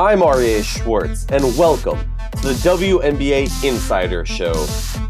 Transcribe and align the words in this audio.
I'm 0.00 0.20
Aryeh 0.20 0.62
Schwartz, 0.62 1.26
and 1.30 1.42
welcome 1.58 1.98
to 2.36 2.46
the 2.46 2.54
WNBA 2.62 3.64
Insider 3.64 4.24
Show. 4.24 4.54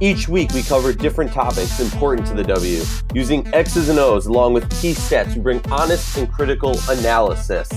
Each 0.00 0.30
week, 0.30 0.50
we 0.52 0.62
cover 0.62 0.94
different 0.94 1.30
topics 1.30 1.78
important 1.78 2.26
to 2.28 2.32
the 2.32 2.42
W, 2.44 2.82
using 3.12 3.46
X's 3.52 3.90
and 3.90 3.98
O's 3.98 4.24
along 4.24 4.54
with 4.54 4.70
key 4.80 4.92
stats 4.92 5.34
to 5.34 5.40
bring 5.40 5.60
honest 5.70 6.16
and 6.16 6.32
critical 6.32 6.74
analysis. 6.88 7.68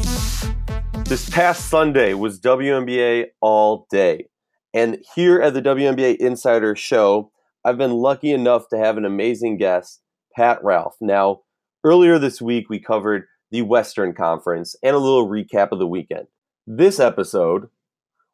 This 1.04 1.30
past 1.30 1.68
Sunday 1.68 2.14
was 2.14 2.40
WNBA 2.40 3.26
all 3.42 3.88
day, 3.92 4.30
and 4.74 5.04
here 5.14 5.42
at 5.42 5.54
the 5.54 5.62
WNBA 5.62 6.16
Insider 6.16 6.78
Show, 6.78 7.34
I've 7.66 7.78
been 7.78 7.92
lucky 7.92 8.32
enough 8.32 8.70
to 8.70 8.78
have 8.78 8.96
an 8.96 9.04
amazing 9.04 9.58
guest, 9.58 10.00
Pat 10.34 10.64
Ralph. 10.64 10.96
Now, 11.02 11.42
earlier 11.84 12.18
this 12.18 12.42
week, 12.42 12.70
we 12.70 12.80
covered 12.80 13.26
the 13.52 13.64
Western 13.64 14.14
Conference 14.14 14.78
and 14.82 14.96
a 14.96 15.00
little 15.00 15.28
recap 15.28 15.74
of 15.74 15.80
the 15.80 15.88
weekend. 15.88 16.28
This 16.68 17.00
episode, 17.00 17.70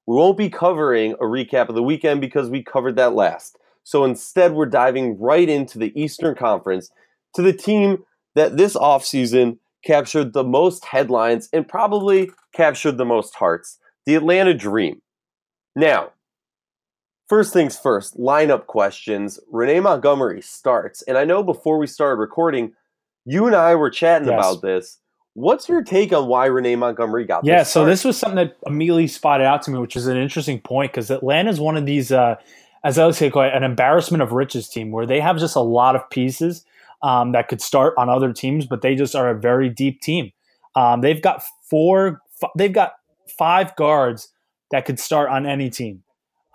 we 0.06 0.16
won't 0.16 0.38
be 0.38 0.50
covering 0.50 1.14
a 1.14 1.24
recap 1.24 1.70
of 1.70 1.76
the 1.76 1.84
weekend 1.84 2.22
because 2.22 2.50
we 2.50 2.64
covered 2.64 2.96
that 2.98 3.14
last. 3.14 3.58
So 3.84 4.04
instead, 4.04 4.54
we're 4.54 4.66
diving 4.66 5.18
right 5.20 5.48
into 5.48 5.80
the 5.80 5.98
Eastern 6.00 6.36
Conference 6.36 6.90
to 7.36 7.42
the 7.42 7.54
team 7.54 8.04
that 8.36 8.58
this 8.58 8.76
offseason 8.76 9.60
captured 9.84 10.34
the 10.34 10.44
most 10.44 10.86
headlines 10.86 11.48
and 11.54 11.68
probably 11.68 12.30
captured 12.54 12.98
the 12.98 13.06
most 13.06 13.36
hearts 13.36 13.80
the 14.06 14.16
Atlanta 14.16 14.54
Dream. 14.54 15.02
Now, 15.76 16.12
first 17.28 17.54
things 17.54 17.78
first, 17.78 18.18
lineup 18.18 18.66
questions. 18.66 19.40
Renee 19.52 19.82
Montgomery 19.82 20.42
starts. 20.42 21.02
And 21.04 21.18
I 21.18 21.26
know 21.26 21.44
before 21.44 21.78
we 21.78 21.88
started 21.88 22.20
recording, 22.20 22.74
you 23.26 23.48
and 23.48 23.56
I 23.56 23.76
were 23.76 23.90
chatting 23.90 24.30
yes. 24.30 24.38
about 24.38 24.62
this. 24.62 25.00
What's 25.38 25.70
your 25.70 25.84
take 25.84 26.12
on 26.14 26.26
why 26.26 26.48
Renee 26.48 26.78
Montgomery 26.78 27.24
got? 27.24 27.46
Yeah, 27.46 27.60
this 27.60 27.72
so 27.72 27.86
this 27.86 28.04
was 28.04 28.18
something 28.18 28.38
that 28.38 28.58
immediately 28.66 29.06
spotted 29.06 29.46
out 29.46 29.62
to 29.62 29.72
me, 29.72 29.78
which 29.78 29.96
is 29.96 30.08
an 30.08 30.18
interesting 30.18 30.60
point 30.60 30.92
because 30.92 31.12
Atlanta 31.12 31.52
is 31.52 31.60
one 31.60 31.78
of 31.78 31.86
these, 31.86 32.12
uh, 32.12 32.38
as 32.84 32.98
I 32.98 33.06
would 33.06 33.14
say, 33.14 33.30
quite 33.30 33.54
an 33.54 33.62
embarrassment 33.62 34.24
of 34.24 34.32
riches 34.32 34.68
team 34.68 34.90
where 34.90 35.06
they 35.06 35.20
have 35.20 35.38
just 35.38 35.56
a 35.56 35.60
lot 35.60 35.96
of 35.96 36.10
pieces 36.10 36.66
um, 37.04 37.34
that 37.34 37.50
could 37.50 37.62
start 37.62 37.94
on 38.00 38.10
other 38.10 38.34
teams, 38.34 38.66
but 38.66 38.82
they 38.82 38.96
just 38.96 39.14
are 39.16 39.30
a 39.30 39.40
very 39.40 39.70
deep 39.70 40.02
team. 40.02 40.32
Um, 40.76 41.02
they've 41.02 41.22
got 41.22 41.44
four, 41.70 42.20
f- 42.42 42.50
they've 42.58 42.74
got 42.74 42.94
five 43.38 43.76
guards 43.76 44.34
that 44.72 44.86
could 44.86 45.00
start 45.00 45.30
on 45.30 45.46
any 45.46 45.70
team. 45.70 46.02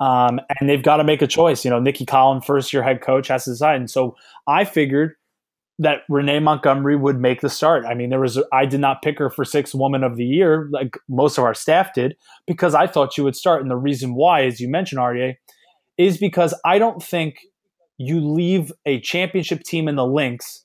Um, 0.00 0.40
and 0.58 0.68
they've 0.68 0.82
got 0.82 0.96
to 0.96 1.04
make 1.04 1.22
a 1.22 1.28
choice. 1.28 1.64
You 1.64 1.70
know, 1.70 1.78
Nicki 1.78 2.04
Collen, 2.04 2.44
first 2.44 2.72
year 2.72 2.82
head 2.82 3.00
coach, 3.00 3.28
has 3.28 3.44
to 3.44 3.50
decide. 3.50 3.76
And 3.76 3.88
so 3.88 4.16
I 4.48 4.64
figured 4.64 5.14
that 5.82 6.00
Renee 6.08 6.40
Montgomery 6.40 6.96
would 6.96 7.20
make 7.20 7.40
the 7.40 7.48
start. 7.48 7.84
I 7.84 7.94
mean, 7.94 8.10
there 8.10 8.20
was 8.20 8.42
I 8.52 8.66
did 8.66 8.80
not 8.80 9.02
pick 9.02 9.18
her 9.18 9.30
for 9.30 9.44
sixth 9.44 9.74
woman 9.74 10.02
of 10.02 10.16
the 10.16 10.24
year 10.24 10.68
like 10.72 10.96
most 11.08 11.38
of 11.38 11.44
our 11.44 11.54
staff 11.54 11.94
did 11.94 12.16
because 12.46 12.74
I 12.74 12.86
thought 12.86 13.12
she 13.12 13.20
would 13.20 13.36
start. 13.36 13.62
And 13.62 13.70
the 13.70 13.76
reason 13.76 14.14
why, 14.14 14.44
as 14.44 14.60
you 14.60 14.68
mentioned, 14.68 15.00
Aryeh, 15.00 15.34
is 15.98 16.18
because 16.18 16.54
I 16.64 16.78
don't 16.78 17.02
think 17.02 17.36
you 17.98 18.20
leave 18.20 18.72
a 18.86 19.00
championship 19.00 19.62
team 19.62 19.88
in 19.88 19.96
the 19.96 20.06
Lynx 20.06 20.64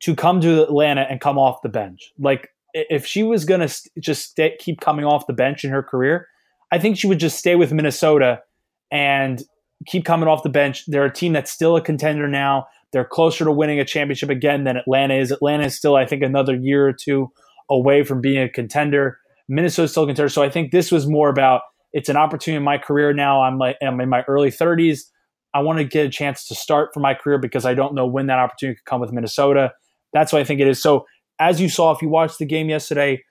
to 0.00 0.14
come 0.14 0.40
to 0.40 0.62
Atlanta 0.62 1.02
and 1.02 1.20
come 1.20 1.38
off 1.38 1.62
the 1.62 1.68
bench. 1.68 2.12
Like 2.18 2.50
if 2.74 3.06
she 3.06 3.22
was 3.22 3.44
going 3.44 3.60
to 3.60 3.68
st- 3.68 3.92
just 4.00 4.30
stay, 4.30 4.56
keep 4.58 4.80
coming 4.80 5.04
off 5.04 5.26
the 5.26 5.32
bench 5.32 5.64
in 5.64 5.70
her 5.70 5.82
career, 5.82 6.28
I 6.70 6.78
think 6.78 6.96
she 6.96 7.06
would 7.06 7.18
just 7.18 7.38
stay 7.38 7.56
with 7.56 7.72
Minnesota 7.72 8.42
and 8.90 9.42
keep 9.86 10.04
coming 10.04 10.28
off 10.28 10.42
the 10.42 10.48
bench. 10.48 10.84
They're 10.86 11.04
a 11.04 11.12
team 11.12 11.32
that's 11.32 11.50
still 11.50 11.76
a 11.76 11.80
contender 11.80 12.28
now. 12.28 12.66
They're 12.92 13.04
closer 13.04 13.44
to 13.44 13.52
winning 13.52 13.80
a 13.80 13.84
championship 13.84 14.30
again 14.30 14.64
than 14.64 14.76
Atlanta 14.76 15.14
is. 15.14 15.30
Atlanta 15.30 15.64
is 15.64 15.76
still, 15.76 15.96
I 15.96 16.06
think, 16.06 16.22
another 16.22 16.54
year 16.54 16.86
or 16.86 16.92
two 16.92 17.30
away 17.70 18.02
from 18.02 18.20
being 18.20 18.42
a 18.42 18.48
contender. 18.48 19.18
Minnesota's 19.48 19.90
still 19.90 20.04
a 20.04 20.06
contender. 20.06 20.28
So 20.28 20.42
I 20.42 20.50
think 20.50 20.72
this 20.72 20.90
was 20.90 21.06
more 21.06 21.28
about 21.28 21.62
it's 21.92 22.08
an 22.08 22.16
opportunity 22.16 22.58
in 22.58 22.62
my 22.62 22.78
career 22.78 23.12
now. 23.12 23.42
I'm 23.42 23.58
like 23.58 23.76
I'm 23.82 24.00
in 24.00 24.08
my 24.08 24.22
early 24.28 24.50
30s. 24.50 25.02
I 25.54 25.60
want 25.60 25.78
to 25.78 25.84
get 25.84 26.06
a 26.06 26.10
chance 26.10 26.46
to 26.48 26.54
start 26.54 26.90
for 26.92 27.00
my 27.00 27.14
career 27.14 27.38
because 27.38 27.64
I 27.64 27.74
don't 27.74 27.94
know 27.94 28.06
when 28.06 28.26
that 28.26 28.38
opportunity 28.38 28.76
could 28.76 28.84
come 28.84 29.00
with 29.00 29.12
Minnesota. 29.12 29.72
That's 30.12 30.32
what 30.32 30.40
I 30.40 30.44
think 30.44 30.60
it 30.60 30.68
is. 30.68 30.80
So 30.80 31.06
as 31.38 31.60
you 31.60 31.68
saw, 31.68 31.92
if 31.92 32.02
you 32.02 32.08
watched 32.08 32.38
the 32.38 32.46
game 32.46 32.68
yesterday, 32.68 33.22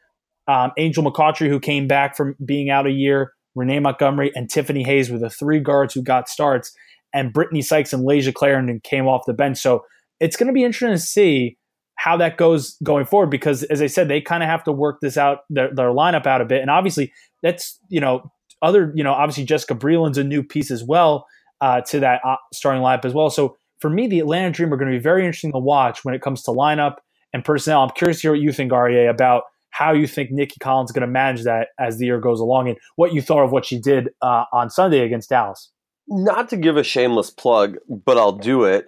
um, 0.48 0.72
Angel 0.78 1.04
McCoughtry, 1.04 1.50
who 1.50 1.60
came 1.60 1.88
back 1.88 2.16
from 2.16 2.36
being 2.44 2.70
out 2.70 2.88
a 2.88 2.92
year, 2.92 3.34
Renee 3.56 3.80
Montgomery, 3.80 4.32
and 4.34 4.50
Tiffany 4.50 4.84
Hayes 4.84 5.12
were 5.12 5.20
the 5.20 5.30
three 5.30 5.60
guards 5.60 5.94
who 5.94 6.02
got 6.02 6.30
starts 6.30 6.74
and 7.18 7.34
Brittany 7.34 7.64
Sykes 7.64 7.94
and 7.94 8.08
Layshia 8.08 8.32
Clarendon 8.32 8.80
came 8.82 9.08
off 9.08 9.24
the 9.26 9.34
bench. 9.34 9.58
So 9.58 9.84
it's 10.20 10.38
going 10.38 10.48
to 10.48 10.54
be 10.54 10.64
interesting 10.64 10.96
to 10.96 11.00
see 11.00 11.58
how 11.96 12.16
that 12.18 12.38
goes 12.38 12.78
going 12.84 13.06
forward 13.06 13.32
because, 13.32 13.64
as 13.64 13.82
I 13.82 13.88
said, 13.88 14.08
they 14.08 14.22
kind 14.22 14.44
of 14.44 14.50
have 14.50 14.64
to 14.66 14.72
work 14.72 15.00
this 15.02 15.18
out, 15.18 15.40
their, 15.50 15.74
their, 15.74 15.90
lineup 15.90 16.28
out 16.28 16.42
a 16.42 16.46
bit. 16.46 16.62
And 16.62 16.70
obviously, 16.70 17.12
that's, 17.42 17.80
you 17.90 18.00
know, 18.00 18.32
other, 18.62 18.94
you 18.96 19.04
know, 19.04 19.14
obviously 19.14 19.46
Jessica 19.46 19.74
Breland's 19.74 20.20
a 20.20 20.24
new 20.24 20.44
piece 20.44 20.70
as 20.70 20.84
well 20.84 21.26
uh, 21.60 21.82
to 21.82 22.00
that 22.02 22.22
uh, 22.24 22.36
starting 22.54 22.84
lineup 22.84 23.04
as 23.04 23.16
well. 23.16 23.32
So 23.32 23.58
for 23.80 23.90
me, 23.90 24.06
the 24.06 24.20
Atlanta 24.20 24.52
Dream 24.52 24.72
are 24.72 24.78
going 24.78 24.92
to 24.92 24.98
be 24.98 25.02
very 25.02 25.26
interesting 25.26 25.54
to 25.54 25.60
watch 25.60 26.06
when 26.06 26.14
it 26.14 26.22
comes 26.22 26.44
to 26.44 26.52
lineup 26.52 26.98
and 27.34 27.44
personnel. 27.44 27.82
I'm 27.82 27.90
curious 27.96 28.18
to 28.18 28.28
hear 28.28 28.32
what 28.34 28.42
you 28.42 28.52
think, 28.52 28.72
Aryeh, 28.72 29.10
about 29.10 29.44
how 29.72 29.92
you 29.92 30.06
think 30.06 30.30
Nicki 30.30 30.58
Collen's 30.62 30.92
going 30.92 31.02
to 31.02 31.08
manage 31.08 31.44
that 31.46 31.70
as 31.80 31.98
the 31.98 32.06
year 32.06 32.20
goes 32.20 32.40
along 32.40 32.70
and 32.70 32.78
what 32.96 33.12
you 33.12 33.24
thought 33.24 33.44
of 33.44 33.52
what 33.52 33.66
she 33.66 33.80
did 33.80 34.10
uh, 34.22 34.46
on 34.54 34.70
Sunday 34.70 35.00
against 35.00 35.30
Dallas 35.30 35.72
not 36.08 36.50
to 36.50 36.58
give 36.58 36.78
a 36.78 36.84
shameless 36.84 37.30
plug, 37.30 37.78
but 37.90 38.18
I'll 38.18 38.38
do 38.38 38.64
it. 38.64 38.88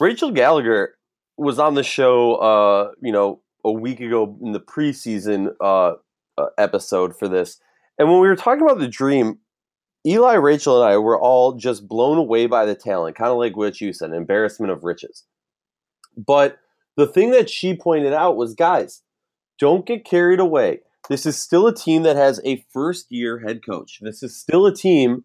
Rachel 0.00 0.30
Gallagher 0.30 0.94
was 1.36 1.58
on 1.58 1.74
the 1.74 1.82
show, 1.82 2.36
uh, 2.36 2.92
you 3.00 3.12
know, 3.12 3.40
a 3.64 3.72
week 3.72 4.00
ago 4.00 4.38
in 4.42 4.52
the 4.52 4.60
preseason 4.60 5.48
uh, 5.60 5.94
uh, 6.36 6.46
episode 6.56 7.16
for 7.16 7.28
this, 7.28 7.60
and 7.98 8.08
when 8.08 8.20
we 8.20 8.28
were 8.28 8.36
talking 8.36 8.62
about 8.62 8.78
the 8.78 8.88
dream, 8.88 9.38
Eli, 10.06 10.34
Rachel, 10.34 10.80
and 10.80 10.90
I 10.90 10.96
were 10.98 11.20
all 11.20 11.54
just 11.54 11.88
blown 11.88 12.16
away 12.16 12.46
by 12.46 12.64
the 12.64 12.76
talent, 12.76 13.16
kind 13.16 13.30
of 13.30 13.38
like 13.38 13.56
what 13.56 13.80
you 13.80 13.92
said, 13.92 14.12
embarrassment 14.12 14.72
of 14.72 14.84
riches. 14.84 15.24
But 16.16 16.58
the 16.96 17.06
thing 17.06 17.32
that 17.32 17.50
she 17.50 17.74
pointed 17.74 18.12
out 18.12 18.36
was, 18.36 18.54
guys, 18.54 19.02
don't 19.58 19.86
get 19.86 20.04
carried 20.04 20.40
away. 20.40 20.80
This 21.08 21.26
is 21.26 21.40
still 21.40 21.66
a 21.66 21.74
team 21.74 22.02
that 22.04 22.16
has 22.16 22.40
a 22.44 22.64
first 22.72 23.06
year 23.10 23.40
head 23.40 23.64
coach. 23.64 23.98
This 24.00 24.22
is 24.22 24.36
still 24.36 24.66
a 24.66 24.74
team 24.74 25.24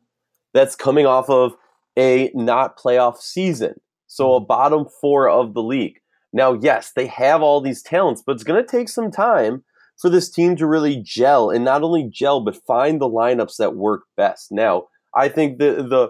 that's 0.53 0.75
coming 0.75 1.05
off 1.05 1.29
of 1.29 1.55
a 1.97 2.31
not 2.33 2.77
playoff 2.77 3.17
season. 3.17 3.79
So 4.07 4.33
a 4.33 4.39
mm-hmm. 4.39 4.47
bottom 4.47 4.85
four 5.01 5.29
of 5.29 5.53
the 5.53 5.63
league. 5.63 5.99
Now, 6.31 6.53
yes, 6.53 6.91
they 6.95 7.07
have 7.07 7.41
all 7.41 7.61
these 7.61 7.83
talents, 7.83 8.23
but 8.25 8.33
it's 8.33 8.43
going 8.43 8.63
to 8.63 8.69
take 8.69 8.89
some 8.89 9.11
time 9.11 9.63
for 9.99 10.09
this 10.09 10.29
team 10.29 10.55
to 10.55 10.65
really 10.65 11.01
gel 11.03 11.49
and 11.49 11.63
not 11.63 11.83
only 11.83 12.09
gel, 12.11 12.41
but 12.41 12.55
find 12.65 12.99
the 12.99 13.09
lineups 13.09 13.57
that 13.57 13.75
work 13.75 14.03
best. 14.17 14.51
Now, 14.51 14.87
I 15.15 15.29
think 15.29 15.59
the 15.59 15.75
the 15.75 16.09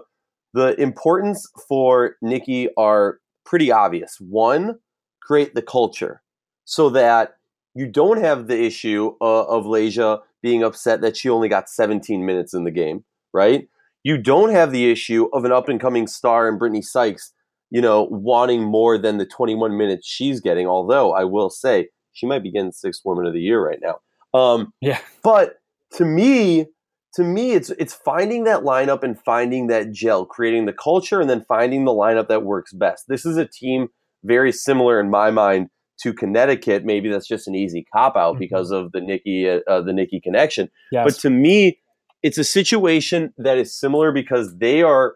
the 0.54 0.80
importance 0.80 1.50
for 1.68 2.16
Nicki 2.22 2.68
are 2.76 3.18
pretty 3.44 3.70
obvious. 3.70 4.18
One, 4.20 4.78
create 5.20 5.54
the 5.54 5.62
culture 5.62 6.22
so 6.64 6.88
that 6.90 7.36
you 7.74 7.86
don't 7.86 8.18
have 8.18 8.46
the 8.46 8.64
issue 8.64 9.14
uh, 9.20 9.44
of 9.44 9.64
Layshia 9.64 10.20
being 10.42 10.62
upset 10.62 11.00
that 11.00 11.16
she 11.16 11.28
only 11.28 11.48
got 11.48 11.68
17 11.68 12.24
minutes 12.24 12.54
in 12.54 12.64
the 12.64 12.70
game, 12.70 13.04
right? 13.32 13.68
You 14.04 14.18
don't 14.18 14.50
have 14.50 14.70
the 14.70 14.90
issue 14.90 15.28
of 15.32 15.44
an 15.44 15.52
up 15.52 15.68
and 15.68 15.80
coming 15.80 16.06
star 16.06 16.48
in 16.48 16.58
Brittany 16.58 16.82
Sykes, 16.82 17.32
you 17.70 17.80
know, 17.80 18.06
wanting 18.10 18.62
more 18.62 18.96
than 18.98 19.18
the 19.18 19.26
21 19.26 19.76
minutes 19.76 20.06
she's 20.06 20.40
getting. 20.40 20.66
Although 20.66 21.12
I 21.12 21.24
will 21.24 21.50
say 21.50 21.88
she 22.12 22.26
might 22.26 22.42
be 22.42 22.52
getting 22.52 22.70
sixth 22.70 23.02
woman 23.04 23.26
of 23.26 23.32
the 23.32 23.40
year 23.40 23.66
right 23.66 23.80
now. 23.82 24.38
Um, 24.38 24.72
yeah. 24.80 25.00
But 25.22 25.56
to 25.94 26.04
me, 26.04 26.66
to 27.14 27.24
me, 27.24 27.52
it's 27.52 27.70
it's 27.70 27.94
finding 27.94 28.44
that 28.44 28.62
lineup 28.62 29.02
and 29.02 29.18
finding 29.18 29.68
that 29.68 29.92
gel, 29.92 30.26
creating 30.26 30.66
the 30.66 30.72
culture, 30.72 31.20
and 31.20 31.30
then 31.30 31.44
finding 31.48 31.84
the 31.84 31.92
lineup 31.92 32.28
that 32.28 32.44
works 32.44 32.72
best. 32.72 33.04
This 33.08 33.24
is 33.24 33.36
a 33.36 33.46
team 33.46 33.88
very 34.24 34.52
similar 34.52 34.98
in 34.98 35.10
my 35.10 35.30
mind 35.30 35.68
to 36.02 36.12
Connecticut. 36.12 36.84
Maybe 36.84 37.08
that's 37.08 37.28
just 37.28 37.46
an 37.46 37.54
easy 37.54 37.86
cop 37.92 38.16
out 38.16 38.32
mm-hmm. 38.32 38.40
because 38.40 38.70
of 38.70 38.90
the 38.92 39.00
Nicki 39.00 39.48
uh, 39.48 39.80
the 39.80 39.92
Nicki 39.92 40.20
connection. 40.20 40.70
Yes. 40.90 41.04
But 41.04 41.14
to 41.20 41.30
me, 41.30 41.78
it's 42.24 42.38
a 42.38 42.44
situation 42.44 43.34
that 43.36 43.58
is 43.58 43.78
similar 43.78 44.10
because 44.10 44.56
they 44.56 44.80
are 44.80 45.14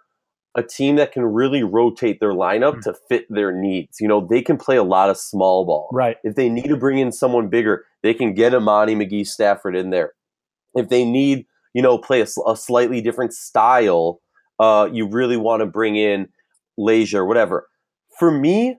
a 0.55 0.63
team 0.63 0.97
that 0.97 1.11
can 1.11 1.25
really 1.25 1.63
rotate 1.63 2.21
their 2.21 2.33
lineup 2.33 2.75
mm-hmm. 2.75 2.91
to 2.91 2.95
fit 3.09 3.25
their 3.31 3.51
needs. 3.51 3.97
You 3.99 4.09
know, 4.09 4.27
they 4.29 4.43
can 4.43 4.59
play 4.59 4.77
a 4.77 4.83
lot 4.83 5.09
of 5.09 5.17
small 5.17 5.65
ball. 5.65 5.89
Right. 5.91 6.19
If 6.23 6.35
they 6.35 6.51
need 6.51 6.69
to 6.69 6.77
bring 6.77 6.99
in 6.99 7.11
someone 7.11 7.49
bigger, 7.49 7.87
they 8.03 8.13
can 8.13 8.35
get 8.35 8.53
Imani 8.53 8.95
McGee-Stafford 8.95 9.75
in 9.75 9.89
there. 9.89 10.13
If 10.75 10.91
they 10.91 11.03
need, 11.07 11.47
you 11.73 11.81
know, 11.81 11.97
play 11.97 12.21
a, 12.21 12.27
a 12.47 12.55
slightly 12.55 13.01
different 13.01 13.33
style, 13.33 14.21
uh, 14.59 14.91
you 14.93 15.09
really 15.09 15.39
want 15.39 15.61
to 15.61 15.67
bring 15.67 15.97
in 15.97 16.29
or 16.79 17.27
whatever. 17.27 17.69
For 18.19 18.31
me, 18.31 18.77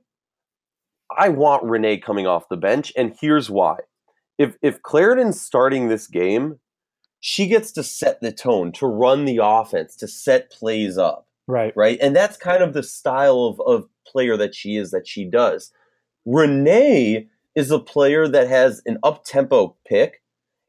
I 1.17 1.29
want 1.29 1.63
Renee 1.63 1.97
coming 1.97 2.27
off 2.27 2.47
the 2.47 2.57
bench, 2.57 2.93
and 2.95 3.15
here's 3.19 3.49
why. 3.49 3.77
If 4.37 4.55
if 4.61 4.81
Clarendon's 4.83 5.41
starting 5.41 5.87
this 5.87 6.07
game, 6.07 6.59
she 7.19 7.47
gets 7.47 7.71
to 7.73 7.83
set 7.83 8.21
the 8.21 8.31
tone, 8.31 8.71
to 8.73 8.87
run 8.87 9.25
the 9.25 9.39
offense, 9.41 9.95
to 9.97 10.07
set 10.07 10.49
plays 10.51 10.97
up. 10.97 11.27
Right. 11.47 11.73
Right. 11.75 11.97
And 12.01 12.15
that's 12.15 12.37
kind 12.37 12.61
of 12.61 12.73
the 12.73 12.83
style 12.83 13.43
of, 13.45 13.59
of 13.61 13.89
player 14.05 14.37
that 14.37 14.55
she 14.55 14.77
is, 14.77 14.91
that 14.91 15.07
she 15.07 15.25
does. 15.25 15.71
Renee 16.25 17.27
is 17.55 17.71
a 17.71 17.79
player 17.79 18.27
that 18.27 18.47
has 18.47 18.81
an 18.85 18.99
up 19.03 19.23
tempo 19.25 19.75
pick 19.87 20.21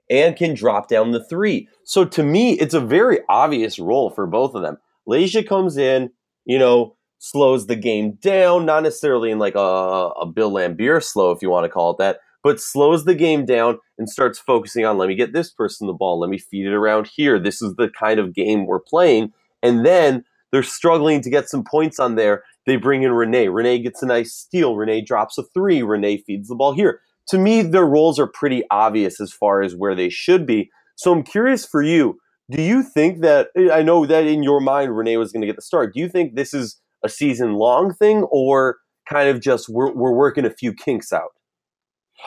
and 0.08 0.36
can 0.36 0.54
drop 0.54 0.88
down 0.88 1.12
the 1.12 1.22
three. 1.22 1.68
So 1.84 2.04
to 2.04 2.22
me, 2.22 2.54
it's 2.54 2.74
a 2.74 2.80
very 2.80 3.20
obvious 3.28 3.78
role 3.78 4.10
for 4.10 4.26
both 4.26 4.54
of 4.54 4.62
them. 4.62 4.78
Layshia 5.08 5.46
comes 5.46 5.76
in, 5.76 6.10
you 6.44 6.58
know, 6.58 6.96
slows 7.18 7.66
the 7.66 7.76
game 7.76 8.12
down, 8.12 8.64
not 8.64 8.82
necessarily 8.82 9.30
in 9.30 9.38
like 9.38 9.54
a, 9.54 9.58
a 9.58 10.26
Bill 10.26 10.50
Laimbeer 10.50 11.04
slow, 11.04 11.30
if 11.30 11.42
you 11.42 11.50
want 11.50 11.64
to 11.64 11.70
call 11.70 11.92
it 11.92 11.98
that, 11.98 12.20
but 12.42 12.60
slows 12.60 13.04
the 13.04 13.14
game 13.14 13.44
down 13.44 13.78
and 13.98 14.08
starts 14.08 14.38
focusing 14.38 14.84
on 14.84 14.98
let 14.98 15.08
me 15.08 15.14
get 15.14 15.32
this 15.32 15.50
person 15.50 15.86
the 15.86 15.92
ball, 15.92 16.18
let 16.18 16.30
me 16.30 16.38
feed 16.38 16.66
it 16.66 16.72
around 16.72 17.10
here. 17.14 17.38
This 17.38 17.60
is 17.60 17.74
the 17.76 17.90
kind 17.90 18.18
of 18.18 18.34
game 18.34 18.66
we're 18.66 18.80
playing. 18.80 19.32
And 19.62 19.84
then 19.84 20.24
they're 20.52 20.62
struggling 20.62 21.20
to 21.22 21.30
get 21.30 21.48
some 21.48 21.64
points 21.64 21.98
on 21.98 22.16
there. 22.16 22.42
They 22.66 22.76
bring 22.76 23.02
in 23.02 23.12
Renee. 23.12 23.48
Renee 23.48 23.80
gets 23.80 24.02
a 24.02 24.06
nice 24.06 24.32
steal. 24.32 24.76
Renee 24.76 25.02
drops 25.02 25.38
a 25.38 25.44
three. 25.54 25.82
Renee 25.82 26.18
feeds 26.18 26.48
the 26.48 26.54
ball 26.54 26.72
here. 26.72 27.00
To 27.28 27.38
me, 27.38 27.62
their 27.62 27.86
roles 27.86 28.18
are 28.18 28.26
pretty 28.26 28.64
obvious 28.70 29.20
as 29.20 29.32
far 29.32 29.62
as 29.62 29.76
where 29.76 29.94
they 29.94 30.08
should 30.08 30.46
be. 30.46 30.70
So 30.96 31.12
I'm 31.12 31.22
curious 31.22 31.64
for 31.64 31.82
you. 31.82 32.18
Do 32.50 32.62
you 32.62 32.82
think 32.82 33.20
that 33.20 33.48
eh, 33.56 33.70
I 33.72 33.82
know 33.82 34.06
that 34.06 34.26
in 34.26 34.42
your 34.42 34.60
mind 34.60 34.96
Renee 34.96 35.16
was 35.16 35.30
going 35.30 35.42
to 35.42 35.46
get 35.46 35.56
the 35.56 35.62
start? 35.62 35.94
Do 35.94 36.00
you 36.00 36.08
think 36.08 36.34
this 36.34 36.52
is 36.52 36.80
a 37.04 37.08
season 37.08 37.54
long 37.54 37.94
thing 37.94 38.24
or 38.24 38.78
kind 39.08 39.28
of 39.28 39.40
just 39.40 39.68
we're, 39.68 39.92
we're 39.92 40.12
working 40.12 40.44
a 40.44 40.50
few 40.50 40.74
kinks 40.74 41.12
out? 41.12 41.30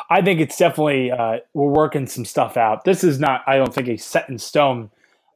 I 0.09 0.21
think 0.21 0.39
it's 0.39 0.57
definitely 0.57 1.11
uh, 1.11 1.37
we're 1.53 1.71
working 1.71 2.07
some 2.07 2.25
stuff 2.25 2.57
out. 2.57 2.83
This 2.83 3.03
is 3.03 3.19
not, 3.19 3.41
I 3.47 3.57
don't 3.57 3.73
think, 3.73 3.87
a 3.87 3.97
set 3.97 4.29
in 4.29 4.37
stone 4.37 4.89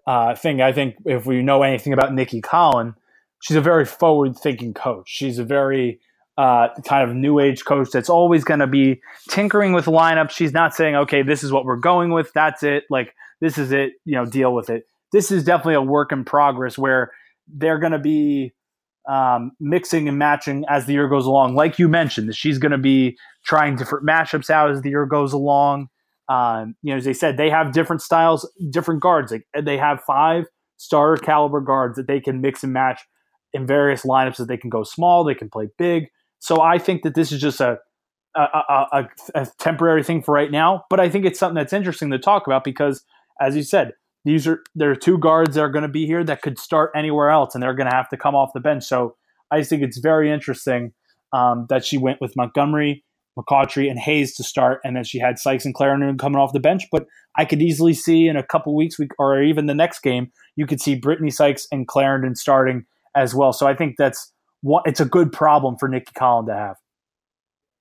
uh, 0.06 0.36
thing. 0.36 0.62
I 0.62 0.72
think 0.72 0.96
if 1.06 1.26
we 1.26 1.42
know 1.42 1.64
anything 1.64 1.94
about 1.94 2.14
Nicki 2.14 2.42
Collen, 2.42 2.96
she's 3.42 3.58
a 3.58 3.62
very 3.62 3.86
forward 3.86 4.38
thinking 4.38 4.74
coach. 4.74 5.10
She's 5.10 5.40
a 5.40 5.44
very 5.44 6.00
uh, 6.38 6.70
kind 6.86 7.10
of 7.10 7.16
new 7.16 7.40
age 7.40 7.66
coach 7.66 7.90
that's 7.92 8.10
always 8.10 8.44
going 8.44 8.60
to 8.60 8.68
be 8.68 9.02
tinkering 9.30 9.74
with 9.74 9.86
lineups. 9.86 10.32
She's 10.32 10.54
not 10.54 10.74
saying, 10.74 10.96
okay, 10.96 11.24
this 11.24 11.44
is 11.44 11.52
what 11.52 11.66
we're 11.66 11.78
going 11.78 12.12
with. 12.12 12.32
That's 12.34 12.64
it. 12.64 12.84
Like, 12.90 13.14
this 13.42 13.58
is 13.58 13.72
it. 13.72 13.94
You 14.06 14.16
know, 14.16 14.26
deal 14.26 14.54
with 14.54 14.70
it. 14.70 14.88
This 15.12 15.32
is 15.32 15.44
definitely 15.44 15.76
a 15.76 15.82
work 15.82 16.12
in 16.12 16.26
progress 16.26 16.78
where 16.78 17.12
they're 17.48 17.80
going 17.80 17.94
to 17.94 18.00
be 18.00 18.54
um, 19.08 19.52
mixing 19.60 20.08
and 20.08 20.18
matching 20.18 20.66
as 20.70 20.86
the 20.86 20.94
year 20.94 21.08
goes 21.08 21.26
along. 21.26 21.56
Like 21.56 21.80
you 21.80 21.88
mentioned, 21.88 22.30
that 22.30 22.36
she's 22.36 22.58
going 22.58 22.72
to 22.72 22.78
be 22.78 23.18
trying 23.46 23.76
different 23.76 24.06
matchups 24.06 24.50
out 24.50 24.70
as 24.72 24.82
the 24.82 24.90
year 24.90 25.06
goes 25.06 25.34
along. 25.34 25.88
Um, 26.30 26.76
you 26.82 26.92
know, 26.92 26.98
as 26.98 27.06
they 27.06 27.14
said, 27.14 27.38
they 27.38 27.50
have 27.50 27.72
different 27.72 28.02
styles, 28.02 28.50
different 28.70 29.02
guards. 29.02 29.32
Like 29.32 29.48
they 29.64 29.78
have 29.78 30.02
five 30.02 30.46
starter 30.76 31.22
caliber 31.22 31.62
guards 31.62 31.96
that 31.96 32.08
they 32.08 32.20
can 32.20 32.42
mix 32.42 32.64
and 32.64 32.74
match 32.74 33.02
in 33.54 33.66
various 33.66 34.04
lineups. 34.04 34.38
That 34.38 34.50
they 34.50 34.58
can 34.58 34.70
go 34.70 34.84
small, 34.84 35.24
they 35.24 35.36
can 35.36 35.50
play 35.50 35.70
big. 35.78 36.08
So 36.40 36.62
I 36.62 36.78
think 36.78 37.04
that 37.04 37.16
this 37.16 37.32
is 37.32 37.40
just 37.40 37.62
a 37.62 37.80
a, 38.36 38.42
a 38.92 39.08
a, 39.36 39.48
temporary 39.58 40.04
thing 40.04 40.22
for 40.22 40.34
right 40.34 40.52
now. 40.52 40.84
But 40.90 41.00
I 41.00 41.10
think 41.10 41.26
it's 41.26 41.40
something 41.40 41.56
that's 41.56 41.74
interesting 41.74 42.12
to 42.12 42.20
talk 42.20 42.46
about 42.46 42.64
because, 42.64 43.04
as 43.42 43.56
you 43.56 43.64
said, 43.64 43.94
these 44.28 44.46
are 44.46 44.62
there 44.76 44.92
are 44.92 44.96
two 44.96 45.18
guards 45.18 45.56
that 45.56 45.62
are 45.62 45.70
going 45.70 45.84
to 45.84 45.88
be 45.88 46.06
here 46.06 46.22
that 46.22 46.42
could 46.42 46.60
start 46.60 46.92
anywhere 46.94 47.30
else, 47.30 47.56
and 47.56 47.64
they're 47.64 47.74
going 47.74 47.90
to 47.90 47.96
have 47.96 48.10
to 48.10 48.18
come 48.18 48.36
off 48.36 48.52
the 48.54 48.60
bench. 48.60 48.84
So 48.84 49.16
I 49.52 49.64
think 49.64 49.84
it's 49.84 50.00
very 50.00 50.30
interesting 50.30 50.92
um, 51.32 51.66
that 51.70 51.86
she 51.86 51.98
went 51.98 52.20
with 52.20 52.36
Montgomery 52.36 53.06
McCoughtry 53.40 53.90
and 53.90 53.98
Hayes 53.98 54.36
to 54.36 54.44
start, 54.44 54.82
and 54.84 54.98
then 54.98 55.06
she 55.06 55.18
had 55.18 55.40
Sykes 55.40 55.64
and 55.64 55.74
Clarendon 55.74 56.18
coming 56.18 56.40
off 56.40 56.52
the 56.52 56.60
bench. 56.60 56.84
But 56.92 57.06
I 57.38 57.46
could 57.46 57.62
easily 57.62 57.94
see 57.94 58.28
in 58.28 58.36
a 58.36 58.44
couple 58.44 58.76
weeks, 58.76 58.98
or 59.18 59.42
even 59.42 59.68
the 59.68 59.74
next 59.74 60.00
game, 60.00 60.32
you 60.58 60.68
could 60.68 60.82
see 60.82 60.96
Brittany 60.96 61.32
Sykes 61.32 61.66
and 61.72 61.88
Clarendon 61.88 62.36
starting 62.36 62.86
as 63.16 63.34
well. 63.34 63.54
So 63.54 63.66
I 63.66 63.76
think 63.76 63.96
that's 63.98 64.34
what 64.62 64.84
it's 64.86 65.00
a 65.00 65.06
good 65.06 65.32
problem 65.32 65.78
for 65.80 65.88
Nicki 65.88 66.12
Collen 66.14 66.48
to 66.48 66.54
have. 66.54 66.76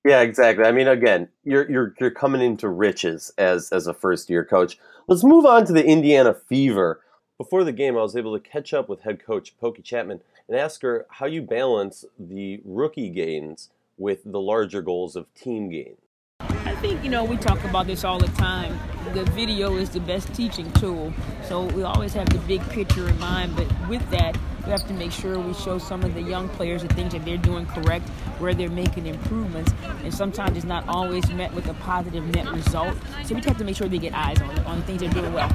Yeah, 0.07 0.21
exactly. 0.21 0.65
I 0.65 0.71
mean, 0.71 0.87
again, 0.87 1.29
you're 1.43 1.69
you're 1.71 1.95
you're 1.99 2.11
coming 2.13 2.41
into 2.41 2.69
riches 2.69 3.33
as 3.39 3.73
as 3.73 3.89
a 3.89 3.95
first 3.95 4.31
year 4.31 4.45
coach. 4.45 4.79
Let's 5.09 5.25
move 5.25 5.45
on 5.45 5.67
to 5.67 5.73
the 5.73 5.85
Indiana 5.85 6.33
Fever. 6.33 7.01
Before 7.39 7.65
the 7.65 7.73
game, 7.73 7.99
I 7.99 8.03
was 8.03 8.17
able 8.17 8.39
to 8.39 8.49
catch 8.49 8.73
up 8.73 8.89
with 8.89 9.03
head 9.03 9.25
coach 9.25 9.59
Pokey 9.59 9.83
Chapman 9.83 10.21
and 10.49 10.57
ask 10.57 10.83
her 10.83 11.07
how 11.11 11.27
you 11.27 11.43
balance 11.43 12.05
the 12.19 12.61
rookie 12.65 13.11
gains 13.11 13.71
with 13.99 14.21
the 14.25 14.41
larger 14.41 14.83
goals 14.83 15.17
of 15.17 15.33
team 15.35 15.71
gain? 15.71 15.97
I 16.41 16.75
think, 16.77 17.03
you 17.03 17.11
know, 17.11 17.25
we 17.25 17.37
talk 17.37 17.63
about 17.65 17.87
this 17.87 18.05
all 18.05 18.19
the 18.19 18.29
time. 18.29 18.79
The 19.15 19.25
video 19.33 19.77
is 19.77 19.91
the 19.91 20.01
best 20.01 20.33
teaching 20.35 20.71
tool. 20.73 21.13
So 21.43 21.65
we 21.65 21.83
always 21.83 22.13
have 22.15 22.29
the 22.29 22.39
big 22.41 22.63
picture 22.69 23.09
in 23.09 23.19
mind, 23.19 23.57
but 23.57 23.67
with 23.89 24.09
that, 24.11 24.37
we 24.67 24.73
have 24.73 24.87
to 24.89 24.95
make 24.95 25.13
sure 25.13 25.39
we 25.39 25.55
show 25.55 25.79
some 25.79 26.03
of 26.03 26.13
the 26.15 26.23
young 26.23 26.49
players 26.51 26.83
the 26.83 26.89
things 26.89 27.13
that 27.13 27.25
they're 27.25 27.37
doing 27.37 27.67
correct, 27.67 28.09
where 28.41 28.53
they're 28.53 28.69
making 28.69 29.07
improvements, 29.07 29.73
and 30.03 30.13
sometimes 30.13 30.57
it's 30.57 30.67
not 30.67 30.87
always 30.89 31.31
met 31.31 31.53
with 31.55 31.69
a 31.69 31.75
positive 31.75 32.25
net 32.35 32.51
result. 32.53 32.97
So 33.25 33.35
we 33.35 33.41
have 33.43 33.59
to 33.59 33.65
make 33.65 33.77
sure 33.77 33.89
they 33.89 33.99
get 33.99 34.15
eyes 34.15 34.41
on 34.43 34.59
on 34.67 34.83
things 34.83 35.01
they're 35.01 35.11
doing 35.11 35.33
well. 35.33 35.49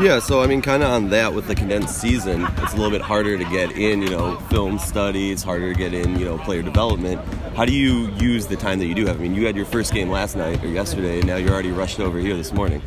Yeah, 0.00 0.18
so 0.18 0.42
I 0.42 0.46
mean, 0.46 0.62
kind 0.62 0.82
of 0.82 0.90
on 0.90 1.10
that 1.10 1.32
with 1.32 1.46
the 1.46 1.54
condensed 1.54 2.00
season, 2.00 2.46
it's 2.58 2.72
a 2.72 2.76
little 2.76 2.90
bit 2.90 3.02
harder 3.02 3.38
to 3.38 3.44
get 3.44 3.72
in, 3.72 4.02
you 4.02 4.10
know, 4.10 4.36
film 4.50 4.78
study. 4.78 5.30
It's 5.30 5.42
harder 5.42 5.72
to 5.72 5.78
get 5.78 5.94
in, 5.94 6.18
you 6.18 6.24
know, 6.24 6.38
player 6.38 6.62
development. 6.62 7.20
How 7.54 7.64
do 7.64 7.72
you 7.72 8.10
use 8.18 8.46
the 8.46 8.56
time 8.56 8.78
that 8.80 8.86
you 8.86 8.94
do 8.94 9.06
have? 9.06 9.16
I 9.16 9.22
mean, 9.22 9.34
you 9.34 9.46
had 9.46 9.56
your 9.56 9.66
first 9.66 9.92
game 9.92 10.10
last 10.10 10.36
night 10.36 10.62
or 10.64 10.68
yesterday, 10.68 11.18
and 11.18 11.26
now 11.26 11.36
you're 11.36 11.52
already 11.52 11.70
rushed 11.70 12.00
over 12.00 12.18
here 12.18 12.36
this 12.36 12.52
morning 12.52 12.82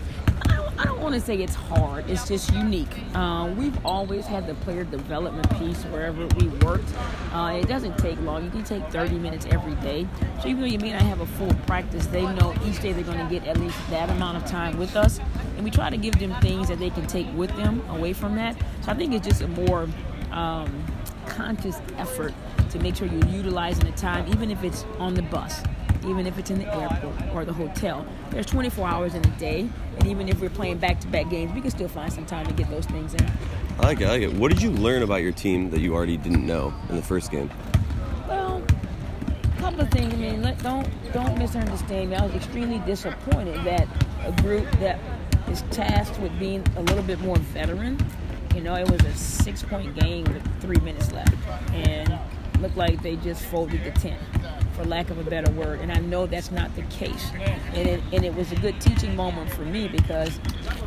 want 1.03 1.15
to 1.15 1.21
say 1.21 1.35
it's 1.35 1.53
hard. 1.53 2.09
It's 2.09 2.25
just 2.25 2.53
unique. 2.53 2.95
Uh, 3.13 3.53
we've 3.57 3.85
always 3.85 4.25
had 4.25 4.47
the 4.47 4.53
player 4.55 4.85
development 4.85 5.49
piece 5.59 5.83
wherever 5.83 6.25
we 6.37 6.47
worked. 6.65 6.89
Uh, 7.33 7.59
it 7.61 7.67
doesn't 7.67 7.97
take 7.97 8.19
long. 8.21 8.45
You 8.45 8.49
can 8.49 8.63
take 8.63 8.87
30 8.89 9.19
minutes 9.19 9.45
every 9.47 9.75
day. 9.75 10.07
So 10.41 10.47
even 10.47 10.61
though 10.61 10.67
you 10.67 10.79
may 10.79 10.93
not 10.93 11.01
have 11.01 11.19
a 11.19 11.25
full 11.25 11.53
practice, 11.67 12.07
they 12.07 12.21
know 12.21 12.55
each 12.65 12.81
day 12.81 12.93
they're 12.93 13.03
going 13.03 13.17
to 13.17 13.29
get 13.29 13.45
at 13.45 13.59
least 13.59 13.77
that 13.89 14.09
amount 14.11 14.37
of 14.37 14.45
time 14.45 14.77
with 14.77 14.95
us. 14.95 15.19
And 15.57 15.65
we 15.65 15.71
try 15.71 15.89
to 15.89 15.97
give 15.97 16.17
them 16.19 16.33
things 16.39 16.69
that 16.69 16.79
they 16.79 16.89
can 16.89 17.05
take 17.05 17.27
with 17.35 17.53
them 17.57 17.83
away 17.89 18.13
from 18.13 18.35
that. 18.35 18.55
So 18.81 18.91
I 18.91 18.93
think 18.93 19.13
it's 19.13 19.27
just 19.27 19.41
a 19.41 19.47
more 19.49 19.89
um, 20.31 20.85
conscious 21.27 21.81
effort 21.97 22.33
to 22.73 22.79
make 22.79 22.95
sure 22.95 23.07
you're 23.07 23.25
utilizing 23.27 23.85
the 23.85 23.91
time, 23.93 24.27
even 24.27 24.51
if 24.51 24.63
it's 24.63 24.83
on 24.99 25.13
the 25.13 25.21
bus 25.23 25.63
even 26.07 26.27
if 26.27 26.37
it's 26.37 26.49
in 26.49 26.59
the 26.59 26.75
airport 26.75 27.15
or 27.33 27.45
the 27.45 27.53
hotel. 27.53 28.05
There's 28.29 28.45
24 28.45 28.87
hours 28.87 29.15
in 29.15 29.25
a 29.25 29.39
day, 29.39 29.67
and 29.97 30.07
even 30.07 30.27
if 30.27 30.41
we're 30.41 30.49
playing 30.49 30.77
back-to-back 30.77 31.29
games, 31.29 31.53
we 31.53 31.61
can 31.61 31.71
still 31.71 31.87
find 31.87 32.11
some 32.11 32.25
time 32.25 32.45
to 32.47 32.53
get 32.53 32.69
those 32.69 32.85
things 32.85 33.13
in. 33.13 33.25
I 33.79 33.83
like 33.83 34.01
it. 34.01 34.07
I 34.07 34.11
like 34.11 34.21
it. 34.21 34.33
What 34.33 34.51
did 34.51 34.61
you 34.61 34.71
learn 34.71 35.03
about 35.03 35.21
your 35.21 35.31
team 35.31 35.69
that 35.71 35.79
you 35.79 35.93
already 35.93 36.17
didn't 36.17 36.45
know 36.45 36.73
in 36.89 36.95
the 36.95 37.01
first 37.01 37.31
game? 37.31 37.49
Well, 38.27 38.61
a 38.61 39.61
couple 39.61 39.81
of 39.81 39.89
things. 39.89 40.13
I 40.13 40.17
mean, 40.17 40.41
let, 40.41 40.61
don't 40.61 40.87
don't 41.11 41.37
misunderstand 41.37 42.11
me. 42.11 42.15
I 42.15 42.25
was 42.25 42.35
extremely 42.35 42.79
disappointed 42.79 43.63
that 43.63 43.87
a 44.25 44.31
group 44.41 44.69
that 44.79 44.99
is 45.49 45.63
tasked 45.71 46.19
with 46.19 46.37
being 46.39 46.63
a 46.75 46.81
little 46.81 47.03
bit 47.03 47.19
more 47.21 47.37
veteran. 47.37 47.97
You 48.53 48.61
know, 48.61 48.75
it 48.75 48.89
was 48.89 49.01
a 49.01 49.13
six-point 49.15 49.95
game 49.99 50.25
with 50.25 50.61
three 50.61 50.79
minutes 50.81 51.11
left, 51.11 51.33
and 51.73 52.19
looked 52.63 52.77
like 52.77 53.03
they 53.03 53.17
just 53.17 53.43
folded 53.43 53.83
the 53.83 53.91
tent 53.91 54.19
for 54.73 54.85
lack 54.85 55.09
of 55.09 55.19
a 55.19 55.29
better 55.29 55.51
word. 55.51 55.81
And 55.81 55.91
I 55.91 55.99
know 55.99 56.25
that's 56.25 56.49
not 56.49 56.73
the 56.75 56.81
case. 56.83 57.29
And 57.73 57.87
it, 57.87 58.01
and 58.13 58.23
it 58.23 58.33
was 58.33 58.51
a 58.53 58.55
good 58.55 58.79
teaching 58.79 59.15
moment 59.15 59.51
for 59.51 59.63
me 59.63 59.89
because, 59.89 60.39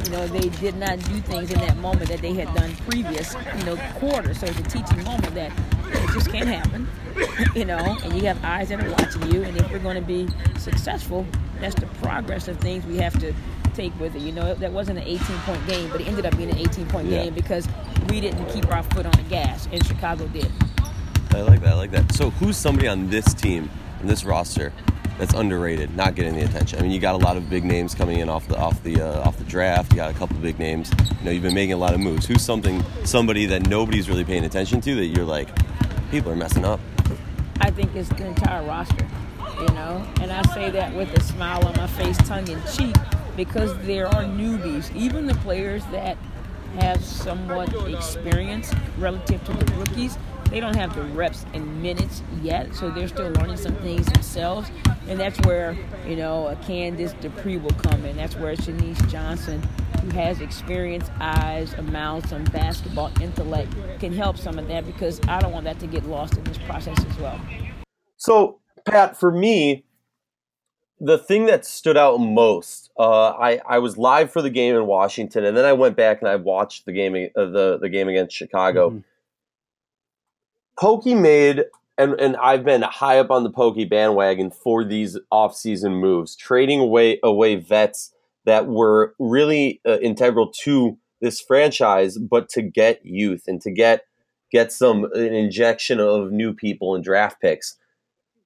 you 0.05 0.11
know, 0.11 0.27
they 0.27 0.49
did 0.49 0.75
not 0.77 0.99
do 1.01 1.21
things 1.21 1.51
in 1.51 1.61
that 1.61 1.77
moment 1.77 2.09
that 2.09 2.23
they 2.23 2.33
had 2.33 2.53
done 2.55 2.75
previous, 2.89 3.35
you 3.59 3.65
know, 3.65 3.77
quarter. 3.97 4.33
So 4.33 4.47
it's 4.47 4.59
a 4.59 4.63
teaching 4.63 5.05
moment 5.05 5.35
that 5.35 5.53
it 5.89 6.11
just 6.15 6.31
can't 6.31 6.49
happen, 6.49 6.89
you 7.55 7.67
know, 7.67 7.99
and 8.03 8.15
you 8.15 8.23
have 8.23 8.43
eyes 8.43 8.71
that 8.71 8.83
are 8.83 8.91
watching 8.91 9.31
you. 9.31 9.43
And 9.43 9.55
if 9.57 9.71
we're 9.71 9.79
going 9.79 9.97
to 9.97 10.07
be 10.07 10.29
successful, 10.59 11.27
that's 11.61 11.75
the 11.75 11.87
progress 12.01 12.49
of 12.49 12.57
things 12.59 12.87
we 12.87 12.97
have 12.97 13.19
to 13.21 13.35
take 13.75 13.99
with 14.01 14.17
it. 14.17 14.23
You 14.23 14.33
know, 14.33 14.55
that 14.55 14.73
wasn't 14.73 14.99
an 14.99 15.05
18 15.05 15.19
point 15.41 15.67
game, 15.67 15.91
but 15.91 16.01
it 16.01 16.09
ended 16.09 16.25
up 16.25 16.35
being 16.39 16.51
an 16.51 16.59
18 16.59 16.87
point 16.87 17.09
yeah. 17.09 17.25
game 17.25 17.35
because 17.35 17.69
we 18.09 18.23
didn't 18.23 18.47
keep 18.47 18.67
our 18.73 18.83
foot 18.83 19.05
on 19.05 19.13
the 19.13 19.29
gas, 19.29 19.69
and 19.71 19.87
Chicago 19.87 20.27
did. 20.29 20.51
I 21.37 21.43
like 21.43 21.61
that. 21.61 21.73
I 21.73 21.75
like 21.75 21.91
that. 21.91 22.13
So, 22.15 22.31
who's 22.31 22.57
somebody 22.57 22.89
on 22.89 23.11
this 23.11 23.35
team, 23.35 23.69
in 24.01 24.07
this 24.07 24.25
roster, 24.25 24.73
that's 25.19 25.35
underrated, 25.35 25.95
not 25.95 26.15
getting 26.15 26.35
the 26.35 26.45
attention? 26.45 26.79
I 26.79 26.83
mean, 26.83 26.93
you 26.93 26.99
got 26.99 27.15
a 27.15 27.19
lot 27.19 27.37
of 27.37 27.51
big 27.51 27.63
names 27.63 27.95
coming 27.95 28.21
in 28.21 28.29
off 28.31 28.49
the 28.49 28.57
off 28.57 28.83
the 28.83 29.03
uh, 29.03 29.27
off 29.27 29.37
the 29.37 29.45
draft. 29.45 29.93
You 29.93 29.97
got 29.97 30.11
a 30.11 30.15
couple 30.15 30.37
big 30.39 30.59
names. 30.59 30.91
You 31.19 31.25
know, 31.27 31.31
you've 31.31 31.43
been 31.43 31.55
making 31.55 31.75
a 31.75 31.79
lot 31.79 31.93
of 31.93 32.01
moves. 32.01 32.27
Who's 32.27 32.43
something 32.43 32.83
somebody 33.05 33.45
that 33.47 33.67
nobody's 33.69 34.09
really 34.09 34.25
paying 34.25 34.45
attention 34.45 34.81
to 34.81 34.95
that 34.95 35.07
you're 35.07 35.27
like, 35.27 35.49
people 36.11 36.33
are 36.33 36.37
messing 36.37 36.65
up? 36.65 36.81
I 37.61 37.71
think 37.71 37.95
it's 37.95 38.09
the 38.09 38.27
entire 38.27 38.65
roster. 38.65 39.07
You 39.61 39.69
know, 39.75 40.07
and 40.21 40.33
I 40.33 40.43
say 40.55 40.71
that 40.71 40.95
with 40.95 41.17
a 41.17 41.23
smile 41.23 41.67
on 41.67 41.77
my 41.77 41.87
face, 41.87 42.17
tongue 42.19 42.49
in 42.49 42.61
cheek, 42.73 42.95
because 43.37 43.77
there 43.87 44.07
are 44.07 44.25
newbies. 44.25 44.95
Even 44.95 45.27
the 45.27 45.35
players 45.37 45.85
that 45.93 46.17
have 46.79 47.03
somewhat 47.03 47.75
experience 47.89 48.75
relative 48.99 49.43
to 49.45 49.53
the 49.53 49.73
rookies 49.77 50.19
they 50.51 50.61
don't 50.61 50.77
have 50.77 50.95
the 50.95 51.03
reps 51.03 51.45
and 51.55 51.83
minutes 51.83 52.23
yet, 52.43 52.75
so 52.75 52.91
they're 52.91 53.09
still 53.09 53.31
learning 53.33 53.57
some 53.57 53.75
things 53.77 54.07
themselves. 54.07 54.71
And 55.09 55.19
that's 55.19 55.39
where, 55.41 55.77
you 56.07 56.17
know, 56.17 56.49
a 56.49 56.57
Candice 56.57 57.19
Dupree 57.21 57.57
will 57.57 57.71
come 57.71 58.05
in. 58.05 58.17
That's 58.17 58.37
where 58.37 58.55
Shenise 58.55 59.09
Johnson, 59.09 59.63
who 60.03 60.11
has 60.11 60.41
experience, 60.41 61.11
eyes, 61.21 61.75
a 61.75 61.83
mouth, 61.83 62.29
some 62.29 62.45
basketball 62.45 63.11
intellect, 63.21 63.75
can 63.99 64.13
help 64.13 64.39
some 64.39 64.59
of 64.59 64.69
that 64.69 64.87
because 64.87 65.21
I 65.29 65.41
don't 65.41 65.53
want 65.53 65.65
that 65.65 65.79
to 65.81 65.87
get 65.87 66.05
lost 66.05 66.37
in 66.37 66.45
this 66.45 66.59
process 66.59 66.99
as 67.05 67.19
well. 67.19 67.41
So, 68.17 68.61
Pat, 68.85 69.17
for 69.19 69.31
me, 69.31 69.85
the 71.01 71.19
thing 71.19 71.47
that 71.47 71.67
stood 71.67 71.97
out 71.97 72.19
most, 72.19 72.91
uh, 72.99 73.31
I 73.31 73.61
I 73.69 73.79
was 73.79 73.99
live 73.99 74.31
for 74.31 74.41
the 74.41 74.51
game 74.51 74.75
in 74.75 74.87
Washington, 74.87 75.45
and 75.45 75.57
then 75.57 75.65
I 75.65 75.73
went 75.73 75.97
back 75.97 76.21
and 76.23 76.29
I 76.29 76.37
watched 76.37 76.87
the 76.87 76.93
game 76.93 77.15
uh, 77.37 77.45
the 77.47 77.79
the 77.81 77.89
game 77.89 78.09
against 78.09 78.35
Chicago. 78.35 78.91
Mm-hmm. 78.91 79.01
Pokey 80.79 81.15
made 81.15 81.65
and 81.99 82.15
and 82.21 82.37
I've 82.37 82.65
been 82.65 82.83
high 82.83 83.19
up 83.19 83.31
on 83.31 83.43
the 83.45 83.51
Pokey 83.51 83.85
bandwagon 83.85 84.51
for 84.51 84.85
these 84.85 85.19
offseason 85.33 86.01
moves, 86.01 86.37
trading 86.37 86.81
away 86.81 87.19
away 87.23 87.57
vets 87.57 88.13
that 88.45 88.67
were 88.67 89.15
really 89.19 89.81
uh, 89.87 89.99
integral 89.99 90.53
to 90.65 90.99
this 91.21 91.41
franchise, 91.41 92.19
but 92.19 92.49
to 92.51 92.63
get 92.63 93.05
youth 93.05 93.45
and 93.47 93.61
to 93.63 93.71
get 93.71 94.05
get 94.51 94.73
some 94.73 95.05
an 95.15 95.35
injection 95.35 96.01
of 96.01 96.31
new 96.31 96.53
people 96.53 96.95
and 96.95 97.03
draft 97.03 97.41
picks. 97.41 97.77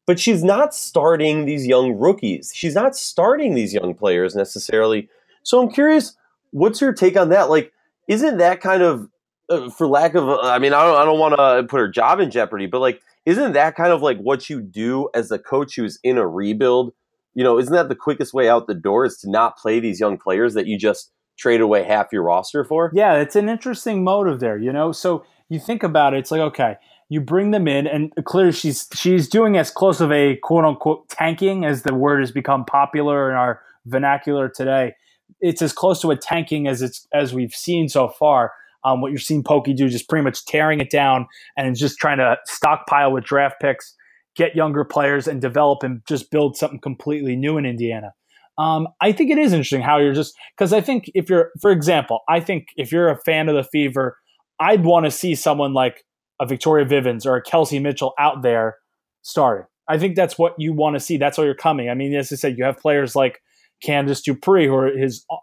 But 0.06 0.18
she's 0.18 0.42
not 0.42 0.74
starting 0.74 1.44
these 1.44 1.66
young 1.66 1.92
rookies. 1.92 2.52
She's 2.54 2.74
not 2.74 2.96
starting 2.96 3.54
these 3.54 3.74
young 3.74 3.94
players 3.94 4.34
necessarily. 4.34 5.08
So 5.42 5.62
I'm 5.62 5.70
curious, 5.70 6.16
what's 6.50 6.80
your 6.80 6.92
take 6.92 7.16
on 7.16 7.28
that? 7.28 7.48
Like, 7.48 7.72
isn't 8.08 8.38
that 8.38 8.60
kind 8.60 8.82
of, 8.82 9.02
uh, 9.02 9.06
Uh, 9.50 9.68
for 9.68 9.86
lack 9.88 10.14
of, 10.14 10.28
uh, 10.28 10.40
I 10.42 10.58
mean, 10.58 10.72
I 10.72 10.84
don't, 10.84 10.96
I 10.96 11.04
don't 11.04 11.18
want 11.18 11.34
to 11.36 11.66
put 11.68 11.80
her 11.80 11.88
job 11.88 12.20
in 12.20 12.30
jeopardy, 12.30 12.66
but 12.66 12.80
like, 12.80 13.02
isn't 13.26 13.52
that 13.52 13.74
kind 13.74 13.92
of 13.92 14.00
like 14.00 14.18
what 14.18 14.48
you 14.48 14.60
do 14.60 15.08
as 15.14 15.30
a 15.30 15.38
coach 15.38 15.76
who's 15.76 15.98
in 16.02 16.18
a 16.18 16.26
rebuild? 16.26 16.92
You 17.34 17.44
know, 17.44 17.58
isn't 17.58 17.74
that 17.74 17.88
the 17.88 17.96
quickest 17.96 18.32
way 18.32 18.48
out 18.48 18.66
the 18.66 18.74
door 18.74 19.04
is 19.04 19.18
to 19.18 19.30
not 19.30 19.58
play 19.58 19.80
these 19.80 20.00
young 20.00 20.18
players 20.18 20.54
that 20.54 20.66
you 20.66 20.78
just 20.78 21.12
trade 21.36 21.60
away 21.60 21.82
half 21.82 22.12
your 22.12 22.22
roster 22.22 22.64
for? 22.64 22.90
Yeah, 22.94 23.16
it's 23.16 23.36
an 23.36 23.48
interesting 23.48 24.04
motive 24.04 24.40
there, 24.40 24.56
you 24.56 24.72
know? 24.72 24.92
So 24.92 25.24
you 25.48 25.58
think 25.58 25.82
about 25.82 26.14
it, 26.14 26.18
it's 26.18 26.30
like, 26.30 26.40
okay, 26.40 26.76
you 27.08 27.20
bring 27.20 27.50
them 27.50 27.66
in 27.66 27.86
and 27.86 28.12
clearly 28.24 28.52
she's 28.52 28.88
she's 28.94 29.28
doing 29.28 29.58
as 29.58 29.70
close 29.70 30.00
of 30.00 30.12
a 30.12 30.36
quote 30.36 30.64
unquote 30.64 31.08
tanking 31.08 31.64
as 31.64 31.82
the 31.82 31.92
word 31.92 32.20
has 32.20 32.30
become 32.30 32.64
popular 32.64 33.30
in 33.30 33.36
our 33.36 33.60
vernacular 33.84 34.48
today. 34.48 34.94
It's 35.40 35.60
as 35.60 35.72
close 35.72 36.00
to 36.02 36.12
a 36.12 36.16
tanking 36.16 36.68
as 36.68 36.82
it's 36.82 37.06
as 37.12 37.34
we've 37.34 37.52
seen 37.52 37.88
so 37.88 38.08
far. 38.08 38.52
Um, 38.84 39.00
what 39.00 39.10
you're 39.10 39.18
seeing 39.18 39.42
Pokey 39.42 39.74
do, 39.74 39.88
just 39.88 40.08
pretty 40.08 40.24
much 40.24 40.44
tearing 40.46 40.80
it 40.80 40.90
down 40.90 41.26
and 41.56 41.76
just 41.76 41.98
trying 41.98 42.18
to 42.18 42.36
stockpile 42.46 43.12
with 43.12 43.24
draft 43.24 43.56
picks, 43.60 43.94
get 44.36 44.56
younger 44.56 44.84
players, 44.84 45.28
and 45.28 45.40
develop 45.40 45.82
and 45.82 46.00
just 46.08 46.30
build 46.30 46.56
something 46.56 46.80
completely 46.80 47.36
new 47.36 47.58
in 47.58 47.66
Indiana. 47.66 48.12
Um, 48.58 48.88
I 49.00 49.12
think 49.12 49.30
it 49.30 49.38
is 49.38 49.52
interesting 49.52 49.80
how 49.80 49.98
you're 49.98 50.12
just 50.12 50.34
because 50.56 50.72
I 50.72 50.80
think 50.80 51.10
if 51.14 51.30
you're, 51.30 51.50
for 51.60 51.70
example, 51.70 52.20
I 52.28 52.40
think 52.40 52.68
if 52.76 52.92
you're 52.92 53.08
a 53.08 53.18
fan 53.22 53.48
of 53.48 53.54
the 53.54 53.64
Fever, 53.64 54.18
I'd 54.58 54.84
want 54.84 55.06
to 55.06 55.10
see 55.10 55.34
someone 55.34 55.72
like 55.72 56.04
a 56.40 56.46
Victoria 56.46 56.84
Vivians 56.84 57.26
or 57.26 57.36
a 57.36 57.42
Kelsey 57.42 57.78
Mitchell 57.78 58.12
out 58.18 58.42
there 58.42 58.76
starting. 59.22 59.66
I 59.88 59.98
think 59.98 60.14
that's 60.14 60.38
what 60.38 60.54
you 60.58 60.72
want 60.72 60.94
to 60.94 61.00
see. 61.00 61.16
That's 61.16 61.38
why 61.38 61.44
you're 61.44 61.54
coming. 61.54 61.88
I 61.90 61.94
mean, 61.94 62.14
as 62.14 62.32
I 62.32 62.36
said, 62.36 62.56
you 62.56 62.64
have 62.64 62.78
players 62.78 63.16
like 63.16 63.40
Candice 63.84 64.22
Dupree, 64.22 64.66
who 64.66 64.90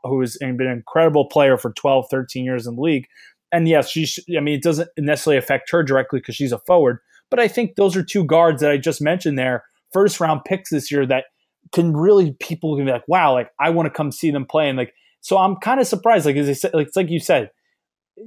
who 0.04 0.22
has 0.22 0.38
been 0.38 0.62
an 0.62 0.68
incredible 0.68 1.26
player 1.26 1.58
for 1.58 1.72
12, 1.74 2.08
13 2.10 2.46
years 2.46 2.68
in 2.68 2.76
the 2.76 2.82
league. 2.82 3.08
And 3.52 3.68
yes, 3.68 3.90
she. 3.90 4.08
I 4.38 4.42
mean, 4.42 4.56
it 4.56 4.64
doesn't 4.64 4.90
necessarily 4.98 5.38
affect 5.38 5.72
her 5.72 5.84
directly 5.84 6.20
because 6.20 6.36
she's 6.36 6.52
a 6.52 6.60
forward. 6.60 7.00
But 7.30 7.40
I 7.40 7.48
think 7.48 7.76
those 7.76 7.96
are 7.96 8.04
two 8.04 8.26
guards 8.26 8.62
that 8.62 8.72
I 8.72 8.78
just 8.78 9.02
mentioned 9.02 9.38
there, 9.38 9.66
first 9.92 10.20
round 10.20 10.42
picks 10.46 10.70
this 10.70 10.92
year 10.92 11.06
that 11.08 11.26
can 11.74 11.96
really 11.96 12.36
people 12.40 12.76
can 12.76 12.86
be 12.86 12.92
like, 12.92 13.08
wow, 13.08 13.34
like 13.34 13.50
I 13.60 13.70
want 13.70 13.88
to 13.88 13.90
come 13.90 14.12
see 14.12 14.32
them 14.32 14.46
play. 14.46 14.70
And 14.70 14.78
like, 14.78 14.94
so 15.22 15.38
I'm 15.38 15.56
kind 15.58 15.80
of 15.80 15.88
surprised. 15.88 16.26
Like 16.26 16.36
as 16.38 16.50
I 16.50 16.54
said, 16.54 16.74
like 16.74 16.88
it's 16.88 16.96
like 16.96 17.10
you 17.10 17.20
said, 17.20 17.52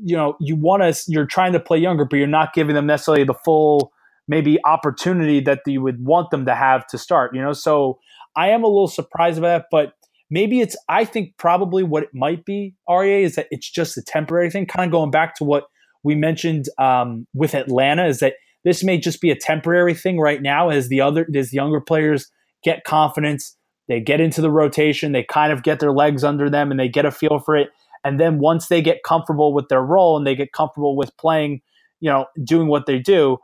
you 0.02 0.17
know, 0.17 0.37
you 0.40 0.57
want 0.57 0.83
to, 0.83 1.02
you're 1.09 1.26
trying 1.26 1.52
to 1.52 1.61
play 1.61 1.79
younger, 1.79 2.05
but 2.05 2.17
you're 2.17 2.26
not 2.26 2.52
giving 2.52 2.75
them 2.75 2.87
necessarily 2.87 3.25
the 3.25 3.35
full 3.35 3.93
maybe 4.29 4.59
opportunity 4.64 5.40
that 5.40 5.61
you 5.67 5.83
would 5.83 6.05
want 6.05 6.31
them 6.31 6.47
to 6.47 6.55
have 6.55 6.87
to 6.88 6.99
start. 6.99 7.35
You 7.35 7.43
know, 7.43 7.52
so 7.52 7.99
I 8.37 8.50
am 8.50 8.62
a 8.62 8.69
little 8.69 8.88
surprised 8.88 9.38
about 9.38 9.62
that, 9.62 9.67
but 9.71 9.95
maybe 10.31 10.61
it's 10.61 10.77
I 10.89 11.05
think 11.05 11.37
probably 11.37 11.83
what 11.83 12.05
it 12.05 12.11
might 12.15 12.45
be, 12.45 12.75
REA, 12.89 13.25
is 13.25 13.35
that 13.35 13.49
it's 13.51 13.69
just 13.69 13.97
a 13.97 14.03
temporary 14.03 14.51
thing. 14.51 14.67
Kind 14.67 14.87
of 14.87 14.93
going 14.93 15.11
back 15.11 15.35
to 15.37 15.45
what 15.45 15.65
we 16.03 16.15
mentioned 16.15 16.67
um, 16.79 17.27
with 17.35 17.55
Atlanta, 17.55 18.07
is 18.07 18.21
that 18.21 18.35
this 18.65 18.85
may 18.85 18.99
just 18.99 19.21
be 19.21 19.31
a 19.31 19.37
temporary 19.37 19.95
thing 19.95 20.19
right 20.19 20.41
now 20.41 20.69
as 20.69 20.89
the 20.89 21.01
other 21.01 21.27
as 21.35 21.53
younger 21.53 21.81
players 21.81 22.31
get 22.63 22.85
confidence, 22.85 23.57
they 23.89 24.01
get 24.01 24.21
into 24.21 24.41
the 24.41 24.51
rotation, 24.51 25.13
they 25.13 25.25
kind 25.25 25.53
of 25.53 25.63
get 25.63 25.81
their 25.81 25.93
legs 25.93 26.23
under 26.23 26.51
them 26.51 26.71
and 26.71 26.79
they 26.79 26.89
get 26.89 27.07
a 27.07 27.11
feel 27.11 27.39
for 27.39 27.57
it. 27.57 27.71
And 28.05 28.19
then 28.19 28.39
once 28.39 28.69
they 28.69 28.81
get 28.81 29.03
comfortable 29.03 29.53
with 29.53 29.69
their 29.69 29.83
role 29.83 30.17
and 30.17 30.27
they 30.27 30.35
get 30.35 30.53
comfortable 30.53 30.97
with 30.97 31.17
playing, 31.17 31.61
you 32.01 32.11
know, 32.11 32.27
doing 32.45 32.69
what 32.69 32.87
they 32.87 32.99
do, 32.99 33.39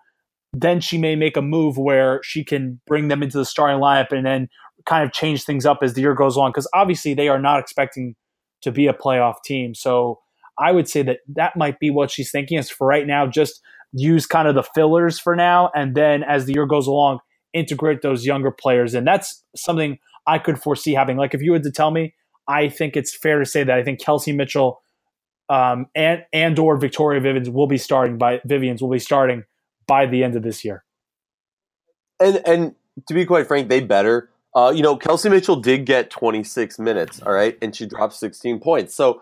then 0.52 0.80
she 0.80 0.96
may 0.98 1.16
make 1.16 1.36
a 1.36 1.42
move 1.42 1.76
where 1.76 2.20
she 2.22 2.44
can 2.44 2.80
bring 2.86 3.08
them 3.08 3.22
into 3.22 3.36
the 3.36 3.44
starting 3.44 3.80
lineup 3.80 4.12
and 4.12 4.24
then 4.24 4.48
kind 4.86 5.04
of 5.04 5.12
change 5.12 5.44
things 5.44 5.66
up 5.66 5.78
as 5.82 5.94
the 5.94 6.00
year 6.00 6.14
goes 6.14 6.36
on 6.36 6.50
because 6.50 6.68
obviously 6.72 7.14
they 7.14 7.28
are 7.28 7.38
not 7.38 7.60
expecting 7.60 8.14
to 8.62 8.72
be 8.72 8.86
a 8.86 8.92
playoff 8.92 9.34
team. 9.44 9.74
So 9.74 10.20
I 10.58 10.72
would 10.72 10.88
say 10.88 11.02
that 11.02 11.18
that 11.34 11.56
might 11.56 11.78
be 11.78 11.90
what 11.90 12.10
she's 12.10 12.30
thinking 12.30 12.58
is 12.58 12.70
for 12.70 12.86
right 12.86 13.06
now, 13.06 13.26
just 13.26 13.60
use 13.92 14.26
kind 14.26 14.48
of 14.48 14.54
the 14.54 14.62
fillers 14.62 15.18
for 15.18 15.36
now. 15.36 15.70
And 15.74 15.94
then 15.94 16.22
as 16.22 16.46
the 16.46 16.54
year 16.54 16.66
goes 16.66 16.86
along, 16.86 17.20
integrate 17.52 18.02
those 18.02 18.24
younger 18.24 18.50
players. 18.50 18.94
And 18.94 19.06
that's 19.06 19.42
something 19.54 19.98
I 20.26 20.38
could 20.38 20.60
foresee 20.60 20.94
having. 20.94 21.16
Like 21.16 21.34
if 21.34 21.42
you 21.42 21.52
were 21.52 21.60
to 21.60 21.70
tell 21.70 21.90
me, 21.90 22.14
I 22.48 22.68
think 22.68 22.96
it's 22.96 23.14
fair 23.14 23.38
to 23.38 23.46
say 23.46 23.64
that 23.64 23.76
I 23.76 23.82
think 23.82 24.00
Kelsey 24.00 24.32
Mitchell 24.32 24.80
um, 25.48 25.86
and 25.94 26.24
and 26.32 26.58
or 26.58 26.76
Victoria 26.76 27.20
Vivians 27.20 27.48
will 27.48 27.66
be 27.66 27.78
starting 27.78 28.18
by 28.18 28.40
Vivians 28.44 28.82
will 28.82 28.90
be 28.90 28.98
starting 28.98 29.44
by 29.86 30.06
the 30.06 30.24
end 30.24 30.36
of 30.36 30.42
this 30.42 30.64
year. 30.64 30.84
And 32.18 32.40
and 32.46 32.74
to 33.08 33.14
be 33.14 33.24
quite 33.24 33.46
frank, 33.46 33.68
they 33.68 33.80
better 33.80 34.30
uh, 34.56 34.72
you 34.74 34.82
know, 34.82 34.96
Kelsey 34.96 35.28
Mitchell 35.28 35.56
did 35.56 35.84
get 35.84 36.08
26 36.08 36.78
minutes, 36.78 37.20
all 37.20 37.32
right, 37.32 37.58
and 37.60 37.76
she 37.76 37.84
dropped 37.84 38.14
16 38.14 38.58
points. 38.58 38.94
So 38.94 39.20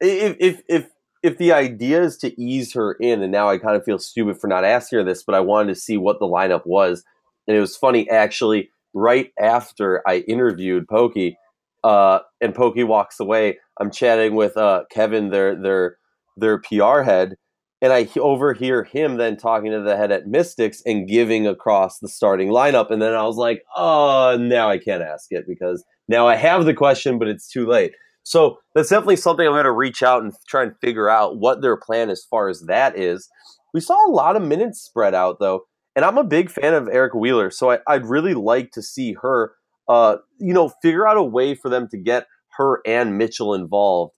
if 0.00 0.36
if 0.38 0.62
if 0.68 0.90
if 1.24 1.38
the 1.38 1.52
idea 1.52 2.02
is 2.02 2.16
to 2.18 2.40
ease 2.40 2.72
her 2.74 2.92
in, 2.92 3.20
and 3.20 3.32
now 3.32 3.48
I 3.50 3.58
kind 3.58 3.74
of 3.74 3.84
feel 3.84 3.98
stupid 3.98 4.40
for 4.40 4.46
not 4.46 4.64
asking 4.64 5.00
her 5.00 5.04
this, 5.04 5.24
but 5.24 5.34
I 5.34 5.40
wanted 5.40 5.74
to 5.74 5.80
see 5.80 5.96
what 5.96 6.20
the 6.20 6.26
lineup 6.26 6.66
was, 6.66 7.02
and 7.48 7.56
it 7.56 7.60
was 7.60 7.76
funny 7.76 8.08
actually. 8.08 8.70
Right 8.94 9.30
after 9.38 10.02
I 10.08 10.18
interviewed 10.20 10.88
Pokey, 10.88 11.36
uh, 11.84 12.20
and 12.40 12.54
Pokey 12.54 12.84
walks 12.84 13.20
away, 13.20 13.58
I'm 13.78 13.90
chatting 13.90 14.36
with 14.36 14.56
uh, 14.56 14.84
Kevin, 14.90 15.30
their 15.30 15.60
their 15.60 15.96
their 16.36 16.58
PR 16.58 17.02
head, 17.02 17.34
and 17.82 17.92
I 17.92 18.08
overhear 18.18 18.84
him 18.84 19.16
then 19.16 19.36
talking 19.36 19.70
to 19.70 19.82
the 19.82 19.96
head 19.96 20.10
at 20.10 20.26
Mystics 20.26 20.82
and 20.86 21.08
giving 21.08 21.46
across 21.46 21.98
the 21.98 22.08
starting 22.08 22.48
lineup. 22.48 22.90
And 22.90 23.02
then 23.02 23.12
I 23.12 23.24
was 23.24 23.36
like, 23.36 23.62
oh, 23.76 24.36
now 24.40 24.70
I 24.70 24.78
can't 24.78 25.02
ask 25.02 25.26
it 25.30 25.44
because 25.46 25.84
now 26.08 26.26
I 26.26 26.36
have 26.36 26.64
the 26.64 26.74
question, 26.74 27.18
but 27.18 27.28
it's 27.28 27.48
too 27.48 27.66
late. 27.66 27.92
So 28.22 28.58
that's 28.74 28.88
definitely 28.88 29.16
something 29.16 29.46
I'm 29.46 29.52
going 29.52 29.64
to 29.64 29.72
reach 29.72 30.02
out 30.02 30.22
and 30.22 30.32
try 30.48 30.62
and 30.62 30.72
figure 30.80 31.08
out 31.08 31.38
what 31.38 31.62
their 31.62 31.76
plan 31.76 32.10
as 32.10 32.24
far 32.28 32.48
as 32.48 32.62
that 32.62 32.98
is. 32.98 33.28
We 33.74 33.80
saw 33.80 33.94
a 34.08 34.10
lot 34.10 34.36
of 34.36 34.42
minutes 34.42 34.80
spread 34.80 35.14
out 35.14 35.38
though, 35.38 35.66
and 35.94 36.04
I'm 36.04 36.18
a 36.18 36.24
big 36.24 36.50
fan 36.50 36.74
of 36.74 36.88
Erica 36.88 37.18
Wheeler, 37.18 37.50
so 37.50 37.70
I, 37.70 37.96
would 37.96 38.06
really 38.06 38.34
like 38.34 38.72
to 38.72 38.82
see 38.82 39.14
her, 39.20 39.52
uh, 39.88 40.16
you 40.38 40.54
know, 40.54 40.72
figure 40.82 41.06
out 41.06 41.18
a 41.18 41.22
way 41.22 41.54
for 41.54 41.68
them 41.68 41.86
to 41.90 41.98
get 41.98 42.26
her 42.56 42.80
and 42.86 43.18
Mitchell 43.18 43.54
involved, 43.54 44.14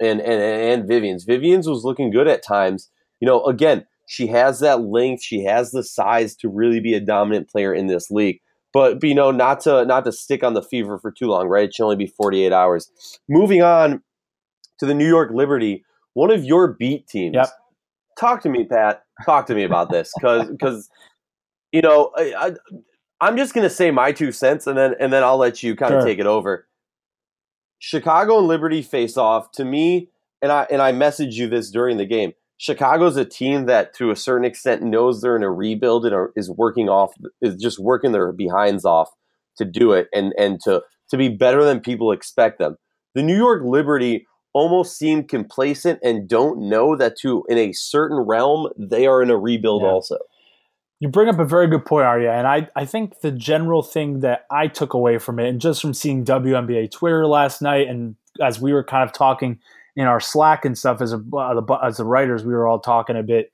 and 0.00 0.20
and 0.20 0.40
and 0.42 0.88
Vivians. 0.88 1.24
Vivians 1.24 1.68
was 1.68 1.84
looking 1.84 2.10
good 2.10 2.26
at 2.26 2.42
times 2.42 2.88
you 3.22 3.26
know, 3.28 3.44
again, 3.44 3.86
she 4.06 4.26
has 4.26 4.58
that 4.60 4.80
length, 4.80 5.22
she 5.22 5.44
has 5.44 5.70
the 5.70 5.84
size 5.84 6.34
to 6.38 6.48
really 6.48 6.80
be 6.80 6.92
a 6.92 7.00
dominant 7.00 7.48
player 7.48 7.72
in 7.72 7.86
this 7.86 8.10
league. 8.10 8.40
But, 8.72 9.00
you 9.04 9.14
know, 9.14 9.30
not 9.30 9.60
to 9.60 9.84
not 9.84 10.04
to 10.06 10.12
stick 10.12 10.42
on 10.42 10.54
the 10.54 10.62
fever 10.62 10.98
for 10.98 11.12
too 11.12 11.28
long, 11.28 11.46
right? 11.46 11.68
It 11.68 11.74
should 11.74 11.84
only 11.84 11.94
be 11.94 12.08
48 12.08 12.52
hours. 12.52 12.90
Moving 13.28 13.62
on 13.62 14.02
to 14.80 14.86
the 14.86 14.94
New 14.94 15.06
York 15.06 15.30
Liberty, 15.32 15.84
one 16.14 16.32
of 16.32 16.44
your 16.44 16.72
beat 16.72 17.06
teams. 17.06 17.36
Yep. 17.36 17.48
Talk 18.18 18.42
to 18.42 18.48
me, 18.48 18.64
Pat. 18.64 19.04
Talk 19.24 19.46
to 19.46 19.54
me 19.54 19.62
about 19.62 19.88
this, 19.88 20.12
because 20.18 20.48
because 20.48 20.90
you 21.70 21.80
know 21.80 22.10
I, 22.16 22.54
I 23.20 23.28
am 23.28 23.36
just 23.36 23.54
gonna 23.54 23.70
say 23.70 23.92
my 23.92 24.10
two 24.10 24.32
cents, 24.32 24.66
and 24.66 24.76
then 24.76 24.96
and 24.98 25.12
then 25.12 25.22
I'll 25.22 25.36
let 25.38 25.62
you 25.62 25.76
kind 25.76 25.94
of 25.94 26.04
take 26.04 26.18
it 26.18 26.26
over. 26.26 26.66
Chicago 27.78 28.38
and 28.38 28.48
Liberty 28.48 28.82
face 28.82 29.16
off 29.16 29.52
to 29.52 29.64
me, 29.64 30.08
and 30.40 30.50
I 30.50 30.66
and 30.70 30.82
I 30.82 30.92
messaged 30.92 31.34
you 31.34 31.48
this 31.48 31.70
during 31.70 31.98
the 31.98 32.06
game. 32.06 32.32
Chicago's 32.62 33.16
a 33.16 33.24
team 33.24 33.66
that, 33.66 33.92
to 33.94 34.12
a 34.12 34.16
certain 34.16 34.44
extent, 34.44 34.82
knows 34.82 35.20
they're 35.20 35.34
in 35.34 35.42
a 35.42 35.50
rebuild 35.50 36.06
and 36.06 36.14
are, 36.14 36.32
is 36.36 36.48
working 36.48 36.88
off, 36.88 37.12
is 37.40 37.56
just 37.56 37.80
working 37.80 38.12
their 38.12 38.30
behinds 38.30 38.84
off 38.84 39.10
to 39.56 39.64
do 39.64 39.90
it 39.92 40.06
and 40.14 40.32
and 40.38 40.60
to 40.62 40.80
to 41.10 41.16
be 41.16 41.28
better 41.28 41.64
than 41.64 41.80
people 41.80 42.12
expect 42.12 42.60
them. 42.60 42.76
The 43.16 43.22
New 43.24 43.36
York 43.36 43.62
Liberty 43.64 44.28
almost 44.52 44.96
seem 44.96 45.24
complacent 45.24 45.98
and 46.04 46.28
don't 46.28 46.68
know 46.68 46.94
that 46.94 47.18
to 47.22 47.42
in 47.48 47.58
a 47.58 47.72
certain 47.72 48.18
realm 48.18 48.68
they 48.78 49.06
are 49.06 49.20
in 49.22 49.30
a 49.30 49.36
rebuild 49.36 49.82
yeah. 49.82 49.88
also. 49.88 50.18
You 51.00 51.08
bring 51.08 51.28
up 51.28 51.40
a 51.40 51.44
very 51.44 51.66
good 51.66 51.84
point, 51.84 52.04
Aryeh, 52.04 52.32
and 52.32 52.46
I, 52.46 52.68
I 52.76 52.84
think 52.84 53.22
the 53.22 53.32
general 53.32 53.82
thing 53.82 54.20
that 54.20 54.46
I 54.52 54.68
took 54.68 54.94
away 54.94 55.18
from 55.18 55.40
it, 55.40 55.48
and 55.48 55.60
just 55.60 55.82
from 55.82 55.94
seeing 55.94 56.24
WNBA 56.24 56.92
Twitter 56.92 57.26
last 57.26 57.60
night, 57.60 57.88
and 57.88 58.14
as 58.40 58.60
we 58.60 58.72
were 58.72 58.84
kind 58.84 59.02
of 59.02 59.12
talking 59.12 59.58
in 59.96 60.06
our 60.06 60.20
Slack 60.20 60.64
and 60.64 60.76
stuff 60.76 61.00
as 61.00 61.12
a, 61.12 61.16
uh, 61.16 61.60
the, 61.60 61.78
as 61.82 61.98
the 61.98 62.04
writers, 62.04 62.44
we 62.44 62.54
were 62.54 62.66
all 62.66 62.80
talking 62.80 63.16
a 63.16 63.22
bit. 63.22 63.52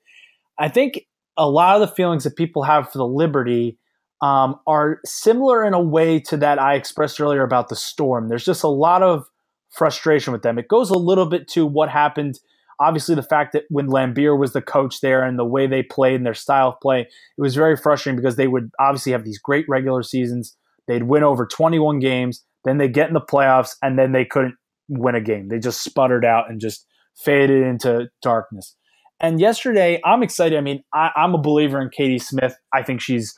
I 0.59 0.68
think 0.68 1.07
a 1.37 1.49
lot 1.49 1.80
of 1.80 1.88
the 1.88 1.95
feelings 1.95 2.25
that 2.25 2.37
people 2.37 2.62
have 2.62 2.90
for 2.90 2.99
the 2.99 3.07
Liberty 3.07 3.78
um, 4.21 4.59
are 4.66 5.00
similar 5.04 5.64
in 5.64 5.75
a 5.75 5.80
way 5.80 6.18
to 6.21 6.37
that 6.38 6.59
I 6.59 6.75
expressed 6.75 7.21
earlier 7.21 7.42
about 7.42 7.68
the 7.68 7.76
Storm. 7.76 8.28
There's 8.28 8.45
just 8.45 8.64
a 8.64 8.68
lot 8.68 9.02
of 9.02 9.25
frustration 9.71 10.33
with 10.33 10.42
them. 10.42 10.59
It 10.59 10.68
goes 10.68 10.90
a 10.90 10.99
little 10.99 11.26
bit 11.26 11.47
to 11.49 11.66
what 11.66 11.88
happened. 11.88 12.40
Obviously, 12.80 13.14
the 13.14 13.23
fact 13.23 13.52
that 13.52 13.64
when 13.71 13.88
Laimbeer 13.88 14.38
was 14.38 14.52
the 14.52 14.62
coach 14.62 15.00
there 15.00 15.23
and 15.25 15.38
the 15.38 15.45
way 15.45 15.66
they 15.66 15.83
played 15.83 16.16
and 16.16 16.26
their 16.26 16.35
style 16.35 16.68
of 16.68 16.80
play, 16.80 17.02
it 17.02 17.40
was 17.40 17.54
very 17.54 17.76
frustrating 17.76 18.16
because 18.16 18.37
they 18.37 18.49
would 18.49 18.71
obviously 18.80 19.12
have 19.12 19.25
these 19.25 19.38
great 19.38 19.66
regular 19.68 20.02
seasons. 20.02 20.57
They'd 20.87 21.04
win 21.04 21.23
over 21.23 21.47
21 21.47 21.99
games, 21.99 22.45
then 22.64 22.78
they 22.78 22.88
get 22.88 23.09
in 23.09 23.14
the 23.14 23.21
playoffs, 23.21 23.76
and 23.83 23.99
then 23.99 24.12
they 24.12 24.25
couldn't 24.25 24.54
win 24.88 25.14
a 25.14 25.21
game. 25.21 25.49
They 25.49 25.59
just 25.59 25.83
sputtered 25.83 26.25
out 26.25 26.50
and 26.50 26.61
just 26.61 26.87
faded 27.16 27.62
into 27.62 28.09
darkness. 28.23 28.75
And 29.21 29.40
yesterday, 29.40 30.00
I'm 30.04 30.23
excited. 30.23 30.57
I 30.57 30.61
mean, 30.61 30.83
I, 30.95 31.11
am 31.16 31.35
a 31.35 31.38
believer 31.38 31.80
in 31.80 31.90
Katie 31.90 32.18
Smith. 32.18 32.57
I 32.73 32.83
think 32.83 33.00
she's, 33.00 33.35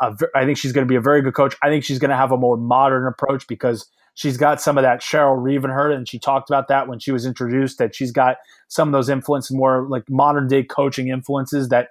a, 0.00 0.12
I 0.34 0.44
think 0.44 0.58
she's 0.58 0.72
going 0.72 0.86
to 0.86 0.90
be 0.90 0.96
a 0.96 1.00
very 1.00 1.22
good 1.22 1.34
coach. 1.34 1.56
I 1.62 1.68
think 1.68 1.84
she's 1.84 1.98
going 1.98 2.10
to 2.10 2.16
have 2.16 2.30
a 2.30 2.36
more 2.36 2.56
modern 2.56 3.06
approach 3.06 3.46
because 3.48 3.88
she's 4.14 4.36
got 4.36 4.60
some 4.60 4.78
of 4.78 4.82
that 4.82 5.00
Cheryl 5.00 5.40
Reeve 5.40 5.64
in 5.64 5.70
her, 5.70 5.90
and 5.90 6.08
she 6.08 6.18
talked 6.18 6.48
about 6.48 6.68
that 6.68 6.88
when 6.88 7.00
she 7.00 7.12
was 7.12 7.26
introduced. 7.26 7.78
That 7.78 7.94
she's 7.94 8.12
got 8.12 8.36
some 8.68 8.88
of 8.88 8.92
those 8.92 9.08
influences, 9.08 9.56
more 9.56 9.86
like 9.88 10.04
modern 10.08 10.46
day 10.46 10.62
coaching 10.62 11.08
influences 11.08 11.68
that 11.68 11.88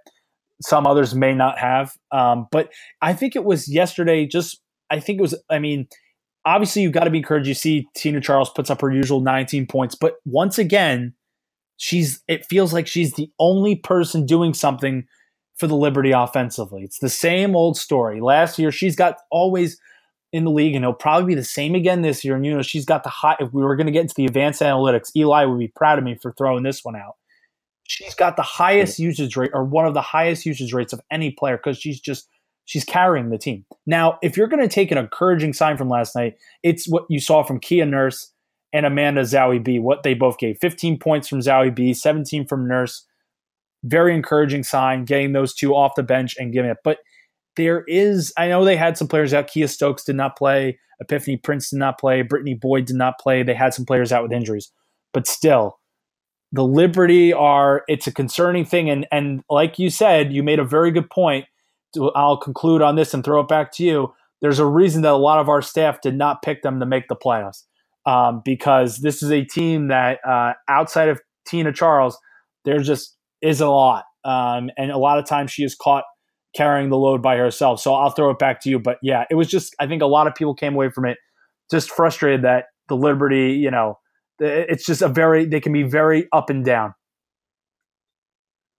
some 0.62 0.88
others 0.88 1.14
may 1.14 1.34
not 1.34 1.60
have. 1.60 1.96
Um, 2.12 2.48
but 2.52 2.70
I 3.02 3.14
think 3.14 3.36
it 3.36 3.44
was 3.44 3.68
yesterday. 3.68 4.26
Just 4.26 4.62
I 4.90 5.00
think 5.00 5.20
it 5.20 5.22
was. 5.22 5.36
I 5.50 5.60
mean, 5.60 5.88
obviously 6.46 6.82
you've 6.82 6.92
got 6.92 7.06
to 7.06 7.10
be 7.10 7.20
encouraged. 7.20 7.48
You 7.48 7.54
see 7.54 7.88
Tina 7.96 8.22
Charles 8.22 8.50
puts 8.50 8.70
up 8.70 8.82
her 8.82 8.92
usual 8.92 9.22
19 9.22 9.68
points, 9.68 9.96
but 9.96 10.16
once 10.26 10.58
again, 10.58 11.14
she's 11.78 12.22
it 12.28 12.46
feels 12.46 12.74
like 12.74 12.88
she's 12.88 13.14
the 13.14 13.30
only 13.40 13.76
person 13.76 14.26
doing 14.26 14.54
something 14.54 15.06
for 15.56 15.68
the 15.68 15.76
Liberty 15.76 16.12
offensively. 16.12 16.84
It's 16.84 17.00
the 17.00 17.10
same 17.10 17.56
old 17.56 17.78
story. 17.78 18.22
Last 18.22 18.58
year, 18.58 18.72
she's 18.72 18.96
got 18.96 19.18
always 19.32 19.80
in 20.32 20.46
the 20.46 20.52
league, 20.52 20.76
and 20.76 20.84
it'll 20.84 20.94
probably 20.94 21.28
be 21.28 21.36
the 21.36 21.44
same 21.44 21.76
again 21.76 22.02
this 22.02 22.26
year. 22.26 22.36
And 22.36 22.46
you 22.46 22.54
know, 22.54 22.62
she's 22.62 22.86
got 22.86 23.04
the 23.04 23.10
high. 23.10 23.36
If 23.40 23.54
we 23.54 23.64
were 23.64 23.76
going 23.76 23.86
to 23.86 23.94
get 23.94 24.02
into 24.02 24.16
the 24.16 24.26
advanced 24.26 24.62
analytics, 24.62 25.12
Eli 25.16 25.46
would 25.46 25.60
be 25.60 25.68
proud 25.68 26.00
of 26.00 26.04
me 26.04 26.18
for 26.22 26.34
throwing 26.34 26.64
this 26.64 26.84
one 26.84 26.96
out. 26.96 27.16
She's 27.86 28.16
got 28.16 28.36
the 28.36 28.44
highest 28.44 28.98
usage 28.98 29.36
rate, 29.36 29.52
or 29.54 29.64
one 29.64 29.86
of 29.86 29.94
the 29.94 30.02
highest 30.02 30.46
usage 30.46 30.74
rates 30.74 30.94
of 30.94 31.02
any 31.12 31.32
player, 31.32 31.58
because 31.58 31.78
she's 31.78 32.00
just 32.00 32.28
she's 32.66 32.86
carrying 32.86 33.30
the 33.30 33.38
team. 33.38 33.66
Now, 33.86 34.20
if 34.22 34.38
you're 34.38 34.48
going 34.48 34.62
to 34.62 34.74
take 34.74 34.92
an 34.92 34.98
encouraging 34.98 35.54
sign 35.54 35.78
from 35.78 35.90
last 35.90 36.16
night, 36.16 36.36
it's 36.64 36.88
what 36.88 37.06
you 37.10 37.20
saw 37.20 37.44
from 37.44 37.60
Kia 37.60 37.86
Nurse 37.86 38.32
and 38.72 38.86
Amanda 38.86 39.22
Zahui 39.22 39.64
B, 39.64 39.80
what 39.80 40.04
they 40.04 40.14
both 40.14 40.38
gave 40.38 40.58
15 40.60 40.98
points 40.98 41.28
from 41.28 41.40
Zahui 41.40 41.74
B, 41.74 41.94
17 41.94 42.48
from 42.48 42.68
Nurse. 42.68 43.06
Very 43.84 44.16
encouraging 44.16 44.64
sign, 44.64 45.04
getting 45.04 45.34
those 45.34 45.54
two 45.54 45.76
off 45.76 45.96
the 45.96 46.04
bench 46.04 46.36
and 46.38 46.54
giving 46.54 46.72
it. 46.72 46.78
But 46.84 47.00
there 47.58 47.84
is, 47.88 48.34
I 48.38 48.48
know 48.48 48.64
they 48.64 48.78
had 48.78 48.98
some 48.98 49.08
players 49.08 49.34
out. 49.34 49.48
Kia 49.48 49.68
Stokes 49.68 50.06
did 50.06 50.16
not 50.16 50.38
play. 50.38 50.80
Epiphany 51.02 51.38
Prince 51.38 51.70
did 51.70 51.80
not 51.80 52.00
play. 52.00 52.22
Brittany 52.22 52.54
Boyd 52.54 52.86
did 52.86 52.96
not 52.96 53.20
play. 53.20 53.44
They 53.44 53.54
had 53.54 53.74
some 53.74 53.86
players 53.86 54.12
out 54.12 54.24
with 54.24 54.32
injuries. 54.32 54.72
But 55.14 55.28
still, 55.28 55.80
the 56.54 56.64
Liberty 56.64 57.34
are, 57.34 57.84
it's 57.88 58.08
a 58.08 58.12
concerning 58.12 58.64
thing. 58.64 58.90
And, 58.90 59.06
and 59.12 59.44
like 59.50 59.78
you 59.78 59.90
said, 59.90 60.32
you 60.32 60.44
made 60.44 60.60
a 60.60 60.64
very 60.64 60.90
good 60.90 61.10
point 61.10 61.46
I'll 62.16 62.38
conclude 62.38 62.82
on 62.82 62.96
this 62.96 63.14
and 63.14 63.24
throw 63.24 63.42
it 63.42 63.48
back 63.48 63.72
to 63.74 63.84
you. 63.84 64.14
There's 64.42 64.60
a 64.60 64.66
reason 64.66 65.04
that 65.04 65.14
a 65.14 65.18
lot 65.18 65.40
of 65.40 65.48
our 65.48 65.62
staff 65.62 66.02
did 66.02 66.18
not 66.18 66.42
pick 66.42 66.64
them 66.64 66.80
to 66.82 66.86
make 66.86 67.08
the 67.08 67.16
playoffs 67.16 67.64
um, 68.06 68.42
because 68.44 68.98
this 68.98 69.24
is 69.24 69.32
a 69.32 69.46
team 69.46 69.88
that 69.88 70.20
uh, 70.28 70.54
outside 70.68 71.08
of 71.08 71.22
Tina 71.48 71.72
Charles, 71.72 72.18
there 72.66 72.80
just 72.80 73.16
is 73.42 73.62
a 73.62 73.70
lot. 73.70 74.04
Um, 74.26 74.70
and 74.78 74.92
a 74.92 74.98
lot 74.98 75.18
of 75.18 75.26
times 75.26 75.52
she 75.52 75.64
is 75.64 75.76
caught 75.76 76.04
carrying 76.56 76.90
the 76.90 76.98
load 76.98 77.22
by 77.22 77.38
herself. 77.38 77.80
So 77.80 77.94
I'll 77.94 78.10
throw 78.10 78.30
it 78.32 78.40
back 78.40 78.60
to 78.62 78.70
you. 78.70 78.80
But 78.80 78.98
yeah, 79.02 79.24
it 79.32 79.36
was 79.36 79.48
just, 79.48 79.76
I 79.80 79.88
think 79.88 80.02
a 80.02 80.08
lot 80.08 80.28
of 80.28 80.36
people 80.36 80.56
came 80.56 80.74
away 80.74 80.90
from 80.90 81.06
it 81.06 81.18
just 81.72 81.90
frustrated 81.90 82.44
that 82.44 82.66
the 82.90 82.96
Liberty, 82.98 83.52
you 83.54 83.72
know, 83.72 83.98
it's 84.40 84.86
just 84.86 85.02
a 85.02 85.08
very, 85.08 85.46
they 85.46 85.62
can 85.62 85.72
be 85.72 85.84
very 85.84 86.28
up 86.34 86.50
and 86.50 86.66
down. 86.66 86.94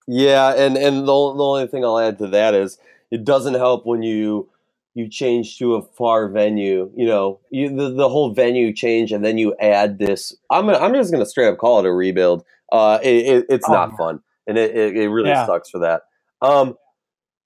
Yeah. 0.07 0.53
And, 0.55 0.77
and 0.77 0.98
the, 0.98 1.05
the 1.05 1.11
only 1.11 1.66
thing 1.68 1.85
I'll 1.85 1.98
add 1.98 2.18
to 2.18 2.27
that 2.27 2.55
is, 2.55 2.79
it 3.11 3.25
doesn't 3.25 3.55
help 3.55 3.87
when 3.87 4.03
you 4.03 4.49
you 4.95 5.09
change 5.09 5.59
to 5.59 5.75
a 5.75 5.83
far 5.83 6.29
venue. 6.29 6.90
You 6.97 7.07
know, 7.07 7.40
you, 7.51 7.75
the 7.75 7.90
the 7.90 8.09
whole 8.09 8.33
venue 8.33 8.73
change, 8.73 9.12
and 9.12 9.25
then 9.25 9.38
you 9.38 9.55
add 9.61 9.99
this. 9.99 10.35
I'm 10.51 10.67
gonna, 10.67 10.79
I'm 10.79 10.95
just 10.95 11.12
gonna 11.12 11.27
straight 11.27 11.49
up 11.49 11.59
call 11.59 11.81
it 11.81 11.87
a 11.87 11.93
rebuild. 11.93 12.45
Uh, 12.73 12.99
it, 13.03 13.14
it, 13.27 13.47
it's 13.49 13.69
oh, 13.69 13.73
not 13.73 13.97
fun, 13.97 14.21
and 14.47 14.57
it, 14.57 14.75
it, 14.75 14.97
it 14.97 15.09
really 15.09 15.31
yeah. 15.31 15.47
sucks 15.47 15.69
for 15.69 15.81
that. 15.81 16.03
Um, 16.40 16.77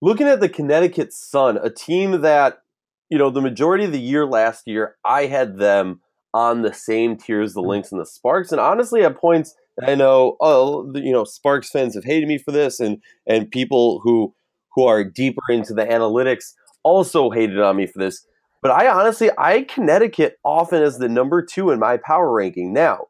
looking 0.00 0.26
at 0.26 0.40
the 0.40 0.48
Connecticut 0.48 1.12
Sun, 1.12 1.58
a 1.58 1.70
team 1.70 2.20
that 2.20 2.58
you 3.08 3.18
know 3.18 3.30
the 3.30 3.40
majority 3.40 3.84
of 3.84 3.92
the 3.92 4.00
year 4.00 4.26
last 4.26 4.66
year, 4.66 4.96
I 5.04 5.26
had 5.26 5.58
them 5.58 6.00
on 6.34 6.62
the 6.62 6.74
same 6.74 7.16
tier 7.16 7.40
as 7.40 7.54
the 7.54 7.62
mm. 7.62 7.68
Lynx 7.68 7.90
and 7.90 8.00
the 8.00 8.06
Sparks, 8.06 8.52
and 8.52 8.60
honestly, 8.60 9.02
at 9.02 9.16
points. 9.16 9.54
I 9.80 9.94
know, 9.94 10.36
oh, 10.40 10.90
you 10.96 11.12
know, 11.12 11.22
Sparks 11.22 11.70
fans 11.70 11.94
have 11.94 12.02
hated 12.02 12.28
me 12.28 12.36
for 12.36 12.50
this, 12.50 12.80
and 12.80 13.00
and 13.28 13.48
people 13.48 14.00
who 14.02 14.34
who 14.78 14.84
are 14.84 15.02
deeper 15.02 15.42
into 15.48 15.74
the 15.74 15.84
analytics 15.84 16.54
also 16.84 17.30
hated 17.30 17.58
on 17.58 17.74
me 17.74 17.84
for 17.84 17.98
this. 17.98 18.24
But 18.62 18.70
I 18.70 18.86
honestly, 18.86 19.28
I 19.36 19.62
Connecticut 19.62 20.38
often 20.44 20.84
as 20.84 20.98
the 20.98 21.08
number 21.08 21.42
two 21.42 21.72
in 21.72 21.80
my 21.80 21.96
power 21.96 22.32
ranking. 22.32 22.72
Now, 22.72 23.06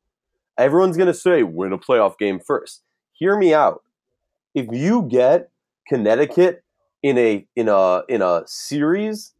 everyone's 0.57 0.97
going 0.97 1.09
to 1.09 1.15
say 1.15 1.43
win 1.43 1.75
a 1.75 1.79
playoff 1.79 2.17
game 2.17 2.41
first. 2.41 2.83
Hear 3.13 3.37
me 3.37 3.53
out. 3.53 3.83
If 4.55 4.69
you 4.73 5.03
get 5.03 5.51
Connecticut 5.87 6.65
in 7.03 7.19
a 7.19 7.47
in 7.55 7.69
a 7.69 8.03
in 8.09 8.23
a 8.23 8.45
series, 8.47 9.35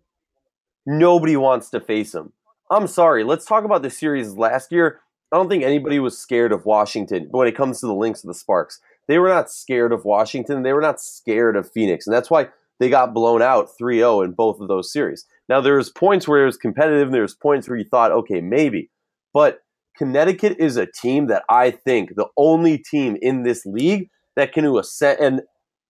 nobody 0.85 1.35
wants 1.35 1.71
to 1.71 1.81
face 1.81 2.12
them. 2.12 2.35
I'm 2.71 2.88
sorry. 2.88 3.25
Let's 3.25 3.47
talk 3.47 3.64
about 3.64 3.81
the 3.81 3.88
series 3.88 4.35
last 4.35 4.71
year. 4.71 5.01
I 5.33 5.38
don't 5.38 5.49
think 5.49 5.64
anybody 5.64 5.99
was 5.99 6.19
scared 6.19 6.53
of 6.53 6.67
Washington 6.67 7.29
when 7.31 7.49
it 7.49 7.57
comes 7.57 7.81
to 7.81 7.87
the 7.87 7.95
Lynx 7.95 8.23
of 8.23 8.29
the 8.29 8.35
Sparks. 8.35 8.83
They 9.09 9.18
were 9.18 9.29
not 9.29 9.51
scared 9.51 9.92
of 9.92 10.05
Washington. 10.05 10.62
They 10.62 10.73
were 10.73 10.83
not 10.83 11.01
scared 11.01 11.57
of 11.57 11.71
Phoenix. 11.71 12.07
And 12.07 12.14
that's 12.14 12.31
why 12.31 12.49
they 12.79 12.88
got 12.88 13.14
blown 13.14 13.42
out 13.42 13.77
3 13.77 13.99
0 13.99 14.23
in 14.23 14.33
both 14.33 14.61
of 14.61 14.68
those 14.68 14.92
series. 14.92 15.27
Now, 15.49 15.61
there's 15.61 15.90
points 15.90 16.29
where 16.29 16.42
it 16.42 16.47
was 16.47 16.59
competitive, 16.59 17.09
and 17.09 17.14
there's 17.14 17.35
points 17.35 17.68
where 17.68 17.79
you 17.79 17.85
thought, 17.85 18.12
okay, 18.12 18.40
maybe. 18.40 18.90
But 19.33 19.62
Connecticut 19.97 20.57
is 20.59 20.77
a 20.77 20.87
team 20.87 21.27
that 21.27 21.42
I 21.49 21.71
think 21.71 22.14
the 22.14 22.29
only 22.37 22.79
team 22.79 23.16
in 23.21 23.42
this 23.42 23.66
league 23.66 24.11
that 24.37 24.53
can 24.53 24.64
ascend. 24.66 25.18
And 25.21 25.42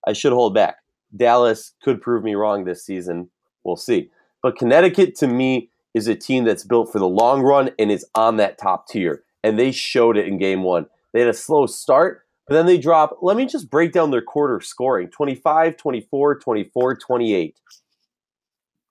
I 0.07 0.13
should 0.13 0.33
hold 0.33 0.55
back. 0.55 0.77
Dallas 1.15 1.73
could 1.83 2.01
prove 2.01 2.23
me 2.23 2.35
wrong 2.35 2.65
this 2.65 2.85
season. 2.85 3.31
We'll 3.65 3.77
see. 3.77 4.11
But 4.43 4.57
Connecticut, 4.57 5.17
to 5.17 5.27
me, 5.27 5.71
is 5.95 6.07
a 6.07 6.15
team 6.15 6.45
that's 6.45 6.65
built 6.65 6.93
for 6.93 6.99
the 6.99 7.09
long 7.09 7.43
run 7.43 7.71
and 7.79 7.91
is 7.91 8.07
on 8.15 8.37
that 8.37 8.59
top 8.59 8.89
tier. 8.89 9.25
And 9.43 9.59
they 9.59 9.73
showed 9.73 10.17
it 10.17 10.27
in 10.27 10.39
game 10.39 10.63
one. 10.63 10.87
They 11.13 11.21
had 11.21 11.29
a 11.29 11.35
slow 11.35 11.67
start, 11.67 12.23
but 12.49 12.55
then 12.55 12.67
they 12.67 12.79
drop, 12.79 13.19
let 13.21 13.37
me 13.37 13.47
just 13.47 13.71
break 13.71 13.93
down 13.93 14.11
their 14.11 14.23
quarter 14.23 14.61
scoring 14.61 15.09
25, 15.09 15.77
24, 15.77 16.39
24, 16.39 16.97
28. 16.97 17.57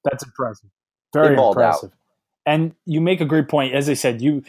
That's 0.04 0.24
impressive. 0.24 0.70
Very 1.14 1.36
impressive. 1.36 1.90
Out. 1.90 1.98
And 2.46 2.76
you 2.86 3.02
make 3.02 3.20
a 3.20 3.26
great 3.26 3.50
point. 3.50 3.74
As 3.74 3.90
I 3.90 3.94
said, 3.94 4.22
you 4.22 4.44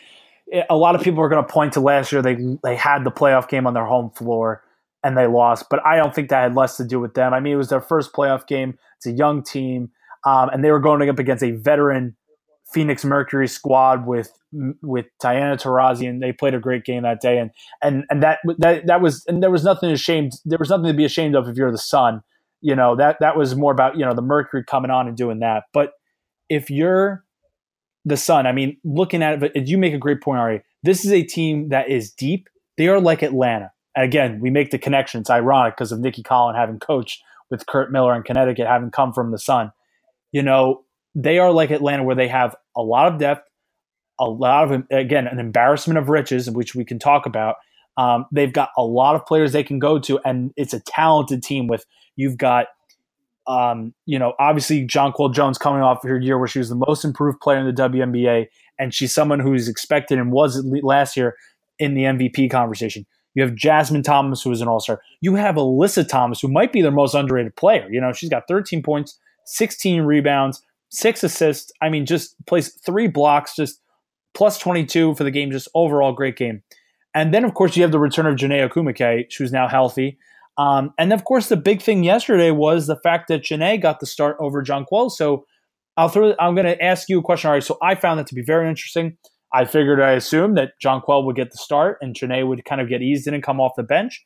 a 0.71 0.77
lot 0.77 0.94
of 0.94 1.03
people 1.03 1.23
are 1.23 1.29
going 1.29 1.44
to 1.44 1.51
point 1.51 1.75
to 1.75 1.81
last 1.81 2.12
year 2.12 2.23
they 2.23 2.37
they 2.62 2.77
had 2.77 3.05
the 3.05 3.11
playoff 3.11 3.49
game 3.49 3.66
on 3.66 3.75
their 3.75 3.85
home 3.85 4.11
floor 4.11 4.62
and 5.05 5.16
they 5.16 5.27
lost, 5.27 5.66
but 5.71 5.85
I 5.87 5.97
don't 5.97 6.14
think 6.14 6.29
that 6.31 6.42
had 6.42 6.55
less 6.55 6.77
to 6.77 6.85
do 6.85 6.99
with 6.99 7.14
them. 7.14 7.33
I 7.33 7.40
mean, 7.40 7.53
it 7.53 7.57
was 7.57 7.68
their 7.68 7.81
first 7.81 8.12
playoff 8.12 8.47
game. 8.47 8.79
It's 8.97 9.07
a 9.07 9.12
young 9.12 9.42
team, 9.42 9.90
um, 10.25 10.49
and 10.49 10.64
they 10.64 10.71
were 10.73 10.81
going 10.81 11.09
up 11.09 11.18
against 11.18 11.42
a 11.42 11.53
veteran 11.53 12.16
Phoenix 12.72 13.04
Mercury 13.04 13.48
squad 13.48 14.07
with 14.07 14.33
with 14.83 15.07
Diana 15.20 15.57
Taurasi, 15.57 16.09
and 16.09 16.22
they 16.22 16.33
played 16.33 16.54
a 16.54 16.61
great 16.61 16.85
game 16.85 17.02
that 17.02 17.20
day. 17.20 17.38
And 17.38 17.50
and 17.83 18.04
and 18.11 18.22
that 18.22 18.38
that 18.59 18.87
that 18.87 19.00
was 19.00 19.24
and 19.26 19.42
there 19.42 19.50
was 19.50 19.64
nothing 19.64 19.90
ashamed. 19.90 20.33
There 20.44 20.59
was 20.59 20.70
nothing 20.70 20.87
to 20.87 20.94
be 20.94 21.04
ashamed 21.04 21.35
of 21.35 21.48
if 21.48 21.57
you're 21.57 21.72
the 21.72 21.78
Sun. 21.78 22.22
You 22.61 22.74
know 22.74 22.96
that 22.96 23.18
that 23.20 23.37
was 23.37 23.54
more 23.54 23.72
about 23.72 23.96
you 23.96 24.04
know 24.04 24.14
the 24.14 24.22
Mercury 24.22 24.64
coming 24.64 24.90
on 24.90 25.09
and 25.09 25.16
doing 25.16 25.40
that. 25.40 25.64
But 25.72 25.92
if 26.48 26.70
you're 26.70 27.24
the 28.04 28.16
Sun, 28.16 28.46
I 28.46 28.52
mean, 28.52 28.76
looking 28.85 29.22
at 29.22 29.42
it, 29.42 29.68
you 29.68 29.78
make 29.78 29.94
a 29.94 29.98
great 29.98 30.20
point, 30.20 30.40
Ari. 30.40 30.62
This 30.83 31.04
is 31.04 31.12
a 31.12 31.22
team 31.22 31.70
that 31.70 31.90
is 31.90 32.12
deep. 32.12 32.48
They 32.76 32.88
are 32.88 33.00
like 33.00 33.22
Atlanta. 33.22 33.72
And 33.96 34.04
again, 34.04 34.40
we 34.40 34.50
make 34.50 34.70
the 34.70 34.78
connection. 34.78 35.20
It's 35.20 35.31
ironic 35.31 35.76
because 35.76 35.90
of 35.90 36.00
Nicki 36.00 36.22
Collen 36.22 36.54
having 36.54 36.78
coached 36.78 37.22
with 37.50 37.66
Curt 37.66 37.90
Miller 37.90 38.14
in 38.14 38.22
Connecticut, 38.22 38.66
having 38.66 38.90
come 38.90 39.12
from 39.12 39.33
the 39.33 39.38
Sun. 39.38 39.72
You 40.31 40.42
know, 40.42 40.85
they 41.18 41.38
are 41.38 41.50
like 41.50 41.70
Atlanta, 41.72 42.04
where 42.04 42.14
they 42.14 42.28
have 42.28 42.54
a 42.76 42.83
lot 42.83 43.12
of 43.12 43.18
depth, 43.18 43.48
a 44.20 44.24
lot 44.24 44.70
of 44.70 44.85
again 44.90 45.26
an 45.26 45.40
embarrassment 45.40 45.98
of 45.98 46.09
riches, 46.09 46.48
which 46.48 46.74
we 46.74 46.85
can 46.85 46.98
talk 46.98 47.26
about. 47.26 47.57
Um, 47.96 48.26
they've 48.31 48.52
got 48.52 48.70
a 48.76 48.85
lot 48.85 49.16
of 49.16 49.26
players 49.26 49.52
they 49.52 49.64
can 49.64 49.81
go 49.81 49.98
to, 49.98 50.20
and 50.24 50.52
it's 50.57 50.72
a 50.72 50.81
talented 50.81 51.42
team. 51.42 51.66
With 51.66 51.85
you've 52.14 52.37
got, 52.37 52.66
um, 53.48 53.92
you 54.07 54.16
know, 54.16 54.35
obviously 54.38 54.87
Jonquel 54.87 55.35
Jones 55.35 55.59
coming 55.59 55.83
off 55.83 56.04
her 56.04 56.20
year 56.20 56.38
where 56.38 56.46
she 56.46 56.61
was 56.61 56.68
the 56.68 56.81
most 56.87 57.04
improved 57.04 57.40
player 57.40 57.59
in 57.59 57.66
the 57.66 57.83
WNBA, 57.83 58.46
and 58.78 58.94
she's 58.94 59.12
someone 59.12 59.40
who's 59.40 59.68
expected 59.68 60.18
and 60.18 60.31
was 60.31 60.64
last 60.83 61.16
year 61.16 61.35
in 61.81 61.94
the 61.94 62.02
MVP 62.02 62.48
conversation. 62.48 63.04
You 63.35 63.42
have 63.42 63.57
Jasmine 63.57 64.04
Thomas, 64.04 64.42
who 64.42 64.52
is 64.52 64.61
an 64.61 64.68
All 64.68 64.78
Star. 64.78 65.00
You 65.20 65.35
have 65.35 65.57
Alyssa 65.57 66.09
Thomas, 66.09 66.40
who 66.40 66.48
might 66.48 66.72
be 66.72 66.81
their 66.81 66.92
most 66.92 67.14
underrated 67.14 67.57
player. 67.57 67.88
You 67.90 68.00
know, 68.00 68.12
she's 68.12 68.31
got 68.31 68.44
13 68.46 68.85
points, 68.85 69.18
16 69.46 70.02
rebounds, 70.02 70.62
six 70.90 71.22
assists. 71.22 71.70
I 71.83 71.88
mean, 71.88 72.07
just 72.07 72.35
plays 72.46 72.74
three 72.85 73.09
blocks, 73.09 73.55
just 73.57 73.81
plus 74.35 74.59
22 74.59 75.14
for 75.14 75.24
the 75.24 75.31
game. 75.31 75.51
Just 75.51 75.68
overall 75.74 76.12
great 76.12 76.37
game. 76.37 76.62
And 77.14 77.33
then, 77.33 77.44
of 77.44 77.55
course, 77.55 77.77
you 77.77 77.83
have 77.83 77.92
the 77.92 77.98
return 77.98 78.27
of 78.27 78.37
Chiney 78.37 78.66
Ogwumike, 78.66 79.33
who's 79.37 79.53
now 79.53 79.68
healthy. 79.68 80.18
Um, 80.59 80.92
and 80.98 81.12
of 81.12 81.24
course, 81.24 81.48
the 81.48 81.57
big 81.57 81.81
thing 81.81 82.03
yesterday 82.03 82.51
was 82.51 82.87
the 82.87 82.98
fact 83.03 83.29
that 83.29 83.42
Chiney 83.42 83.79
got 83.79 84.01
the 84.01 84.07
start 84.07 84.37
over 84.40 84.62
Jonquel. 84.62 85.11
So 85.11 85.44
I'll 85.96 86.09
throw. 86.09 86.35
I'm 86.38 86.55
going 86.55 86.66
to 86.66 86.83
ask 86.83 87.09
you 87.09 87.18
a 87.18 87.22
question. 87.22 87.48
All 87.48 87.55
right. 87.55 87.62
So 87.62 87.79
I 87.83 87.94
found 87.94 88.18
that 88.18 88.27
to 88.29 88.35
be 88.35 88.42
very 88.42 88.68
interesting. 88.68 89.16
I 89.53 89.64
figured, 89.64 90.01
I 90.01 90.12
assumed 90.12 90.59
that 90.59 90.72
Jonquel 90.85 91.24
would 91.24 91.37
get 91.37 91.51
the 91.51 91.57
start 91.57 91.98
and 92.03 92.14
Chiney 92.14 92.42
would 92.44 92.64
kind 92.64 92.81
of 92.81 92.88
get 92.88 93.01
eased 93.01 93.27
in 93.27 93.35
and 93.35 93.42
come 93.42 93.61
off 93.61 93.72
the 93.77 93.83
bench. 93.83 94.24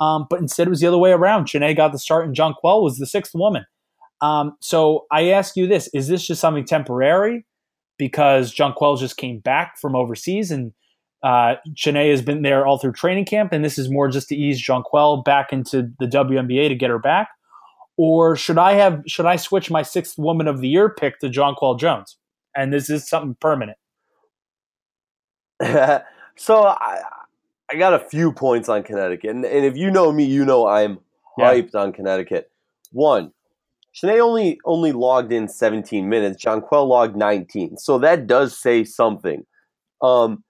Um, 0.00 0.26
but 0.28 0.40
instead, 0.40 0.66
it 0.66 0.70
was 0.70 0.80
the 0.80 0.88
other 0.88 0.98
way 0.98 1.12
around. 1.12 1.46
Chiney 1.46 1.74
got 1.74 1.92
the 1.92 1.98
start 1.98 2.26
and 2.26 2.34
Jonquel 2.34 2.82
was 2.82 2.96
the 2.96 3.06
sixth 3.06 3.32
woman. 3.34 3.64
Um, 4.24 4.56
so 4.60 5.04
I 5.12 5.30
ask 5.30 5.54
you 5.54 5.66
this: 5.66 5.88
Is 5.92 6.08
this 6.08 6.26
just 6.26 6.40
something 6.40 6.64
temporary 6.64 7.44
because 7.98 8.54
Jonquel 8.54 8.98
just 8.98 9.18
came 9.18 9.38
back 9.38 9.78
from 9.78 9.94
overseas 9.94 10.50
and 10.50 10.72
uh, 11.22 11.56
has 11.84 12.22
been 12.22 12.40
there 12.40 12.66
all 12.66 12.78
through 12.78 12.92
training 12.92 13.26
camp, 13.26 13.52
and 13.52 13.62
this 13.62 13.78
is 13.78 13.90
more 13.90 14.08
just 14.08 14.28
to 14.28 14.36
ease 14.36 14.62
Jonquel 14.62 15.22
back 15.24 15.52
into 15.52 15.90
the 15.98 16.06
WNBA 16.06 16.68
to 16.68 16.74
get 16.74 16.88
her 16.88 16.98
back? 16.98 17.28
Or 17.98 18.34
should 18.34 18.56
I 18.56 18.72
have 18.72 19.02
should 19.06 19.26
I 19.26 19.36
switch 19.36 19.70
my 19.70 19.82
sixth 19.82 20.18
woman 20.18 20.48
of 20.48 20.60
the 20.60 20.68
year 20.68 20.88
pick 20.88 21.18
to 21.18 21.28
Jonquel 21.28 21.78
Jones? 21.78 22.16
And 22.56 22.72
this 22.72 22.88
is 22.88 23.06
something 23.06 23.36
permanent. 23.40 23.76
so 26.36 26.64
I 26.64 27.02
I 27.70 27.76
got 27.76 27.92
a 27.92 27.98
few 27.98 28.32
points 28.32 28.70
on 28.70 28.84
Connecticut, 28.84 29.30
and, 29.30 29.44
and 29.44 29.66
if 29.66 29.76
you 29.76 29.90
know 29.90 30.10
me, 30.12 30.24
you 30.24 30.46
know 30.46 30.66
I'm 30.66 30.98
hyped 31.38 31.74
yeah. 31.74 31.80
on 31.80 31.92
Connecticut. 31.92 32.50
One, 32.90 33.32
Chiney 33.94 34.18
only 34.18 34.58
only 34.64 34.92
logged 34.92 35.32
in 35.32 35.48
17 35.48 36.08
minutes. 36.08 36.44
Jonquel 36.44 36.88
logged 36.88 37.16
19, 37.16 37.76
so 37.76 37.98
that 37.98 38.26
does 38.26 38.58
say 38.58 38.84
something. 38.84 39.44
Um, 40.02 40.42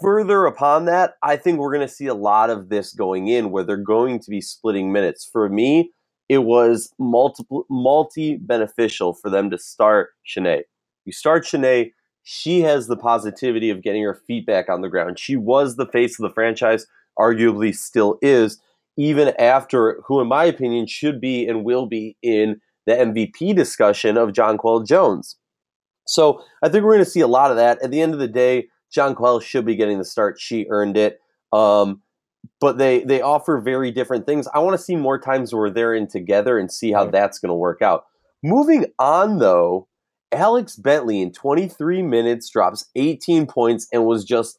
further 0.00 0.46
upon 0.46 0.86
that, 0.86 1.14
I 1.22 1.36
think 1.36 1.58
we're 1.58 1.72
going 1.72 1.86
to 1.86 1.92
see 1.92 2.06
a 2.06 2.14
lot 2.14 2.50
of 2.50 2.68
this 2.68 2.92
going 2.92 3.28
in 3.28 3.50
where 3.50 3.62
they're 3.62 3.76
going 3.76 4.20
to 4.20 4.30
be 4.30 4.40
splitting 4.40 4.92
minutes. 4.92 5.28
For 5.30 5.48
me, 5.48 5.92
it 6.28 6.38
was 6.38 6.90
multiple 6.98 7.66
multi 7.70 8.36
beneficial 8.36 9.14
for 9.14 9.30
them 9.30 9.50
to 9.50 9.58
start 9.58 10.10
Chiney. 10.24 10.62
You 11.04 11.12
start 11.12 11.44
Chiney, 11.44 11.92
she 12.24 12.62
has 12.62 12.88
the 12.88 12.96
positivity 12.96 13.70
of 13.70 13.82
getting 13.82 14.02
her 14.02 14.20
feet 14.26 14.46
back 14.46 14.68
on 14.68 14.80
the 14.80 14.88
ground. 14.88 15.18
She 15.18 15.36
was 15.36 15.76
the 15.76 15.86
face 15.86 16.18
of 16.18 16.28
the 16.28 16.34
franchise, 16.34 16.86
arguably 17.18 17.74
still 17.74 18.18
is, 18.20 18.58
even 18.96 19.32
after 19.38 20.02
who, 20.06 20.20
in 20.20 20.28
my 20.28 20.44
opinion, 20.44 20.86
should 20.86 21.20
be 21.20 21.46
and 21.46 21.64
will 21.64 21.86
be 21.86 22.16
in 22.22 22.60
the 22.86 22.92
MVP 22.92 23.54
discussion 23.54 24.16
of 24.16 24.30
Jonquel 24.30 24.86
Jones. 24.86 25.36
So 26.06 26.42
I 26.62 26.68
think 26.68 26.84
we're 26.84 26.94
going 26.94 27.04
to 27.04 27.10
see 27.10 27.20
a 27.20 27.26
lot 27.26 27.50
of 27.50 27.56
that. 27.56 27.82
At 27.82 27.90
the 27.90 28.00
end 28.00 28.14
of 28.14 28.20
the 28.20 28.28
day, 28.28 28.68
Jonquel 28.96 29.42
should 29.42 29.66
be 29.66 29.74
getting 29.74 29.98
the 29.98 30.04
start. 30.04 30.40
She 30.40 30.66
earned 30.70 30.96
it. 30.96 31.20
Um, 31.52 32.02
but 32.60 32.78
they 32.78 33.02
they 33.04 33.20
offer 33.20 33.58
very 33.58 33.90
different 33.90 34.26
things. 34.26 34.48
I 34.54 34.60
want 34.60 34.76
to 34.76 34.82
see 34.82 34.96
more 34.96 35.18
times 35.18 35.52
where 35.52 35.70
they're 35.70 35.94
in 35.94 36.06
together 36.06 36.58
and 36.58 36.70
see 36.70 36.92
how 36.92 37.06
that's 37.06 37.38
going 37.38 37.50
to 37.50 37.54
work 37.54 37.82
out. 37.82 38.04
Moving 38.42 38.86
on 38.98 39.38
though, 39.38 39.88
Alex 40.32 40.76
Bentley 40.76 41.20
in 41.20 41.32
23 41.32 42.02
minutes 42.02 42.48
drops 42.50 42.86
18 42.94 43.46
points 43.46 43.88
and 43.92 44.06
was 44.06 44.24
just 44.24 44.58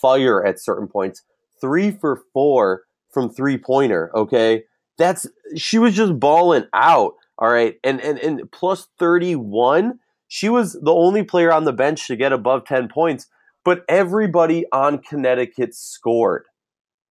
fire 0.00 0.44
at 0.44 0.60
certain 0.60 0.86
points. 0.86 1.22
3 1.60 1.92
for 1.92 2.22
4 2.32 2.82
from 3.14 3.30
three-pointer, 3.30 4.10
okay? 4.14 4.64
That's 4.98 5.26
she 5.56 5.78
was 5.78 5.94
just 5.94 6.20
balling 6.20 6.66
out, 6.74 7.14
all 7.38 7.50
right? 7.50 7.76
And 7.82 8.00
and 8.00 8.18
and 8.18 8.50
plus 8.52 8.88
31, 8.98 9.98
she 10.28 10.48
was 10.48 10.74
the 10.74 10.92
only 10.92 11.22
player 11.22 11.52
on 11.52 11.64
the 11.64 11.72
bench 11.72 12.06
to 12.08 12.16
get 12.16 12.32
above 12.32 12.66
10 12.66 12.88
points, 12.88 13.26
but 13.64 13.84
everybody 13.88 14.66
on 14.72 14.98
Connecticut 14.98 15.74
scored. 15.74 16.44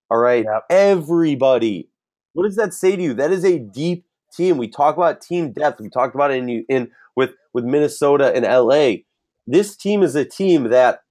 All 0.09 0.19
right. 0.19 0.45
Yep. 0.45 0.65
Everybody. 0.69 1.89
What 2.33 2.43
does 2.43 2.55
that 2.55 2.73
say 2.73 2.95
to 2.95 3.01
you? 3.01 3.13
That 3.13 3.31
is 3.31 3.43
a 3.43 3.59
deep 3.59 4.05
team. 4.31 4.57
We 4.57 4.67
talk 4.67 4.95
about 4.95 5.21
team 5.21 5.51
depth. 5.51 5.81
We 5.81 5.89
talked 5.89 6.15
about 6.15 6.31
it 6.31 6.37
in, 6.37 6.65
in 6.69 6.91
with 7.15 7.31
with 7.53 7.63
Minnesota 7.63 8.31
and 8.35 8.45
LA. 8.45 9.03
This 9.47 9.75
team 9.75 10.03
is 10.03 10.15
a 10.15 10.25
team 10.25 10.65
that 10.69 11.01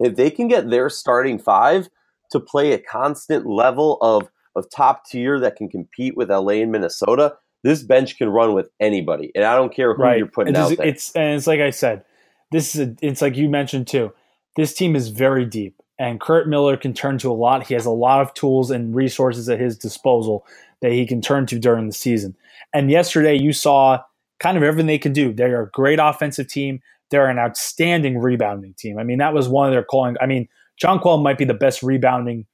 if 0.00 0.16
they 0.16 0.30
can 0.30 0.48
get 0.48 0.70
their 0.70 0.88
starting 0.88 1.38
five 1.38 1.88
to 2.30 2.40
play 2.40 2.72
a 2.72 2.78
constant 2.78 3.46
level 3.46 3.98
of 4.00 4.28
of 4.56 4.68
top 4.70 5.06
tier 5.06 5.38
that 5.38 5.56
can 5.56 5.68
compete 5.68 6.16
with 6.16 6.30
LA 6.30 6.54
and 6.54 6.72
Minnesota, 6.72 7.36
this 7.62 7.82
bench 7.82 8.18
can 8.18 8.28
run 8.28 8.54
with 8.54 8.68
anybody. 8.80 9.30
And 9.34 9.44
I 9.44 9.54
don't 9.54 9.72
care 9.72 9.94
who 9.94 10.02
right. 10.02 10.18
you're 10.18 10.26
putting 10.26 10.54
it's, 10.54 10.60
out 10.60 10.76
there. 10.76 10.86
It's 10.86 11.12
and 11.12 11.36
it's 11.36 11.46
like 11.46 11.60
I 11.60 11.70
said, 11.70 12.04
this 12.50 12.74
is 12.74 12.88
a, 12.88 12.96
it's 13.00 13.22
like 13.22 13.36
you 13.36 13.48
mentioned 13.48 13.86
too. 13.86 14.12
This 14.56 14.74
team 14.74 14.96
is 14.96 15.08
very 15.08 15.44
deep 15.44 15.80
and 15.98 16.20
Curt 16.20 16.48
Miller 16.48 16.76
can 16.76 16.94
turn 16.94 17.18
to 17.18 17.30
a 17.30 17.34
lot. 17.34 17.66
He 17.66 17.74
has 17.74 17.86
a 17.86 17.90
lot 17.90 18.20
of 18.20 18.32
tools 18.34 18.70
and 18.70 18.94
resources 18.94 19.48
at 19.48 19.60
his 19.60 19.76
disposal 19.76 20.46
that 20.80 20.92
he 20.92 21.06
can 21.06 21.20
turn 21.20 21.46
to 21.46 21.58
during 21.58 21.86
the 21.86 21.92
season. 21.92 22.36
And 22.72 22.90
yesterday, 22.90 23.34
you 23.34 23.52
saw 23.52 23.98
kind 24.38 24.56
of 24.56 24.62
everything 24.62 24.86
they 24.86 24.98
can 24.98 25.12
do. 25.12 25.32
They're 25.32 25.62
a 25.62 25.70
great 25.70 25.98
offensive 26.00 26.46
team. 26.48 26.80
They're 27.10 27.28
an 27.28 27.38
outstanding 27.38 28.18
rebounding 28.18 28.74
team. 28.74 28.98
I 28.98 29.02
mean, 29.02 29.18
that 29.18 29.34
was 29.34 29.48
one 29.48 29.66
of 29.66 29.72
their 29.72 29.82
calling. 29.82 30.16
I 30.20 30.26
mean, 30.26 30.48
Jonquel 30.82 31.22
might 31.22 31.38
be 31.38 31.44
the 31.44 31.54
best 31.54 31.82
rebounding, 31.82 32.46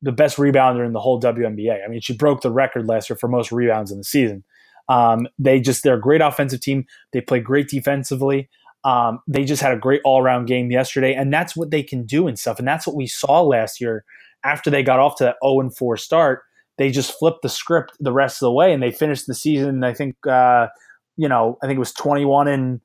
the 0.00 0.12
best 0.12 0.36
rebounder 0.36 0.84
in 0.84 0.92
the 0.92 1.00
whole 1.00 1.20
WNBA. 1.20 1.84
I 1.84 1.88
mean, 1.88 2.00
she 2.00 2.16
broke 2.16 2.42
the 2.42 2.50
record 2.50 2.86
last 2.86 3.10
year 3.10 3.16
for 3.16 3.28
most 3.28 3.52
rebounds 3.52 3.90
in 3.90 3.98
the 3.98 4.04
season. 4.04 4.44
Um, 4.88 5.28
they 5.38 5.60
just 5.60 5.82
they're 5.82 5.94
a 5.94 6.00
great 6.00 6.20
offensive 6.20 6.60
team. 6.60 6.86
They 7.12 7.20
play 7.20 7.40
great 7.40 7.68
defensively. 7.68 8.48
Um, 8.84 9.20
they 9.28 9.44
just 9.44 9.62
had 9.62 9.72
a 9.72 9.78
great 9.78 10.00
all 10.04 10.20
around 10.20 10.46
game 10.46 10.70
yesterday, 10.70 11.14
and 11.14 11.32
that's 11.32 11.54
what 11.56 11.70
they 11.70 11.82
can 11.82 12.04
do 12.04 12.26
and 12.26 12.38
stuff. 12.38 12.58
And 12.58 12.66
that's 12.66 12.86
what 12.86 12.96
we 12.96 13.06
saw 13.06 13.40
last 13.42 13.80
year 13.80 14.04
after 14.44 14.70
they 14.70 14.82
got 14.82 14.98
off 14.98 15.16
to 15.16 15.24
that 15.24 15.36
0 15.44 15.60
and 15.60 15.76
4 15.76 15.96
start. 15.96 16.42
They 16.78 16.90
just 16.90 17.16
flipped 17.18 17.42
the 17.42 17.48
script 17.48 17.92
the 18.00 18.12
rest 18.12 18.42
of 18.42 18.46
the 18.46 18.52
way, 18.52 18.72
and 18.72 18.82
they 18.82 18.90
finished 18.90 19.26
the 19.26 19.34
season. 19.34 19.84
I 19.84 19.92
think, 19.92 20.16
uh, 20.26 20.68
you 21.16 21.28
know, 21.28 21.58
I 21.62 21.66
think 21.66 21.76
it 21.76 21.80
was 21.80 21.92
21 21.92 22.48
and 22.48 22.80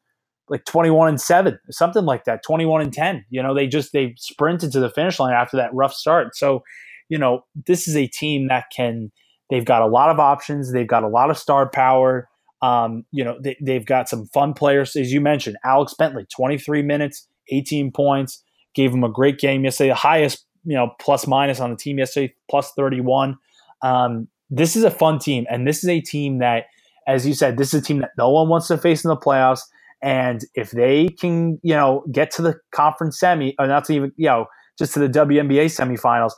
like 0.49 0.65
21 0.65 1.09
and 1.09 1.21
7 1.21 1.59
something 1.69 2.05
like 2.05 2.23
that 2.25 2.43
21 2.43 2.81
and 2.81 2.93
10 2.93 3.25
you 3.29 3.41
know 3.43 3.53
they 3.53 3.67
just 3.67 3.91
they 3.93 4.13
sprinted 4.17 4.71
to 4.71 4.79
the 4.79 4.89
finish 4.89 5.19
line 5.19 5.33
after 5.33 5.57
that 5.57 5.73
rough 5.73 5.93
start 5.93 6.35
so 6.35 6.63
you 7.09 7.17
know 7.17 7.43
this 7.65 7.87
is 7.87 7.95
a 7.95 8.07
team 8.07 8.47
that 8.47 8.65
can 8.75 9.11
they've 9.49 9.65
got 9.65 9.81
a 9.81 9.87
lot 9.87 10.09
of 10.09 10.19
options 10.19 10.71
they've 10.71 10.87
got 10.87 11.03
a 11.03 11.07
lot 11.07 11.29
of 11.29 11.37
star 11.37 11.69
power 11.69 12.29
um, 12.61 13.05
you 13.11 13.23
know, 13.23 13.39
they, 13.41 13.73
have 13.73 13.85
got 13.85 14.09
some 14.09 14.25
fun 14.27 14.53
players, 14.53 14.95
as 14.95 15.11
you 15.11 15.21
mentioned. 15.21 15.57
Alex 15.63 15.93
Bentley, 15.93 16.25
23 16.35 16.81
minutes, 16.81 17.27
18 17.49 17.91
points, 17.91 18.43
gave 18.73 18.91
him 18.91 19.03
a 19.03 19.11
great 19.11 19.39
game 19.39 19.63
yesterday. 19.63 19.89
The 19.89 19.95
highest, 19.95 20.45
you 20.63 20.75
know, 20.75 20.91
plus 20.99 21.27
minus 21.27 21.59
on 21.59 21.69
the 21.69 21.77
team 21.77 21.99
yesterday, 21.99 22.33
plus 22.49 22.71
31. 22.75 23.37
Um, 23.83 24.27
this 24.49 24.75
is 24.75 24.83
a 24.83 24.91
fun 24.91 25.19
team, 25.19 25.45
and 25.49 25.67
this 25.67 25.83
is 25.83 25.89
a 25.89 26.01
team 26.01 26.39
that, 26.39 26.65
as 27.07 27.27
you 27.27 27.33
said, 27.33 27.57
this 27.57 27.73
is 27.73 27.81
a 27.81 27.83
team 27.83 27.99
that 27.99 28.11
no 28.17 28.29
one 28.29 28.49
wants 28.49 28.67
to 28.69 28.77
face 28.77 29.03
in 29.03 29.09
the 29.09 29.17
playoffs. 29.17 29.61
And 30.01 30.41
if 30.53 30.71
they 30.71 31.09
can, 31.09 31.59
you 31.63 31.73
know, 31.73 32.03
get 32.11 32.31
to 32.31 32.41
the 32.41 32.55
conference 32.73 33.19
semi, 33.19 33.55
or 33.59 33.67
not 33.67 33.85
to 33.85 33.93
even, 33.93 34.11
you 34.15 34.27
know, 34.27 34.45
just 34.77 34.93
to 34.93 34.99
the 34.99 35.09
WNBA 35.09 35.65
semifinals, 35.65 36.33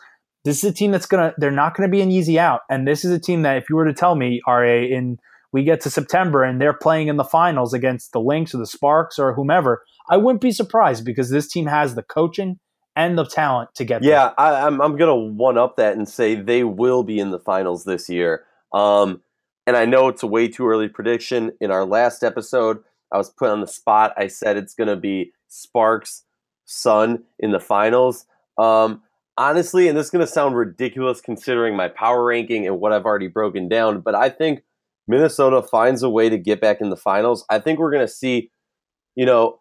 this 0.46 0.64
is 0.64 0.72
a 0.72 0.74
team 0.74 0.92
that's 0.92 1.06
gonna. 1.06 1.34
They're 1.38 1.52
not 1.52 1.76
going 1.76 1.88
to 1.88 1.92
be 1.92 2.02
an 2.02 2.12
easy 2.12 2.40
out. 2.40 2.62
And 2.70 2.88
this 2.88 3.04
is 3.04 3.12
a 3.12 3.20
team 3.20 3.42
that, 3.42 3.58
if 3.58 3.70
you 3.70 3.76
were 3.76 3.86
to 3.86 3.94
tell 3.94 4.16
me, 4.16 4.42
Ra 4.48 4.64
in 4.64 5.18
we 5.52 5.64
get 5.64 5.82
to 5.82 5.90
September 5.90 6.44
and 6.44 6.62
they're 6.62 6.74
playing 6.74 7.08
in 7.08 7.18
the 7.18 7.24
finals 7.24 7.74
against 7.74 8.12
the 8.12 8.20
Lynx 8.20 8.54
or 8.54 8.60
the 8.60 8.66
Sparks 8.66 9.18
or 9.18 9.34
whomever, 9.34 9.84
I 10.10 10.18
wouldn't 10.18 10.42
be 10.42 10.52
surprised 10.52 11.06
because 11.06 11.30
this 11.30 11.48
team 11.48 11.66
has 11.66 11.96
the 11.96 12.04
coaching 12.04 12.60
and 12.96 13.18
the 13.18 13.26
talent 13.26 13.70
to 13.76 13.86
get 13.86 14.04
yeah, 14.04 14.26
there. 14.26 14.34
I, 14.40 14.68
I'm, 14.68 14.82
I'm 14.82 14.98
to 14.98 15.16
one 15.16 15.58
up 15.58 15.78
that 15.78 15.96
and 15.96 16.08
say 16.08 16.36
they 16.36 16.64
will 16.64 17.04
be 17.04 17.20
in 17.20 17.32
the 17.32 17.40
finals 17.40 17.86
this 17.86 18.10
year. 18.10 18.44
Um, 18.74 19.22
and 19.66 19.78
I 19.78 19.86
know 19.86 20.08
it's 20.08 20.24
a 20.24 20.28
way 20.28 20.48
too 20.48 20.68
early 20.68 20.88
prediction. 20.88 21.52
In 21.62 21.72
our 21.72 21.86
last 21.86 22.24
episode, 22.24 22.80
I 23.12 23.18
was 23.18 23.30
put 23.30 23.50
on 23.50 23.62
the 23.62 23.68
spot. 23.68 24.14
I 24.18 24.28
said 24.28 24.58
it's 24.58 24.74
going 24.74 24.88
to 24.88 24.96
be 24.96 25.32
Sparks 25.48 26.24
Sun 26.66 27.24
in 27.40 27.52
the 27.52 27.60
finals. 27.60 28.26
Um, 28.58 29.02
honestly, 29.38 29.88
and 29.88 29.98
this 29.98 30.08
is 30.08 30.12
going 30.12 30.26
to 30.26 30.32
sound 30.32 30.56
ridiculous 30.56 31.22
considering 31.22 31.76
my 31.76 31.88
power 31.88 32.24
ranking 32.24 32.68
and 32.68 32.80
what 32.80 32.94
I've 32.94 33.06
already 33.06 33.28
broken 33.28 33.68
down, 33.68 34.02
but 34.02 34.16
I 34.16 34.30
think 34.30 34.64
Minnesota 35.08 35.64
finds 35.64 36.04
a 36.04 36.10
way 36.10 36.30
to 36.30 36.38
get 36.38 36.62
back 36.62 36.82
in 36.82 36.90
the 36.90 36.98
finals, 36.98 37.44
I 37.50 37.60
think 37.60 37.80
we're 37.80 37.92
going 37.92 38.06
to 38.06 38.14
see, 38.14 38.52
you 39.16 39.26
know, 39.26 39.60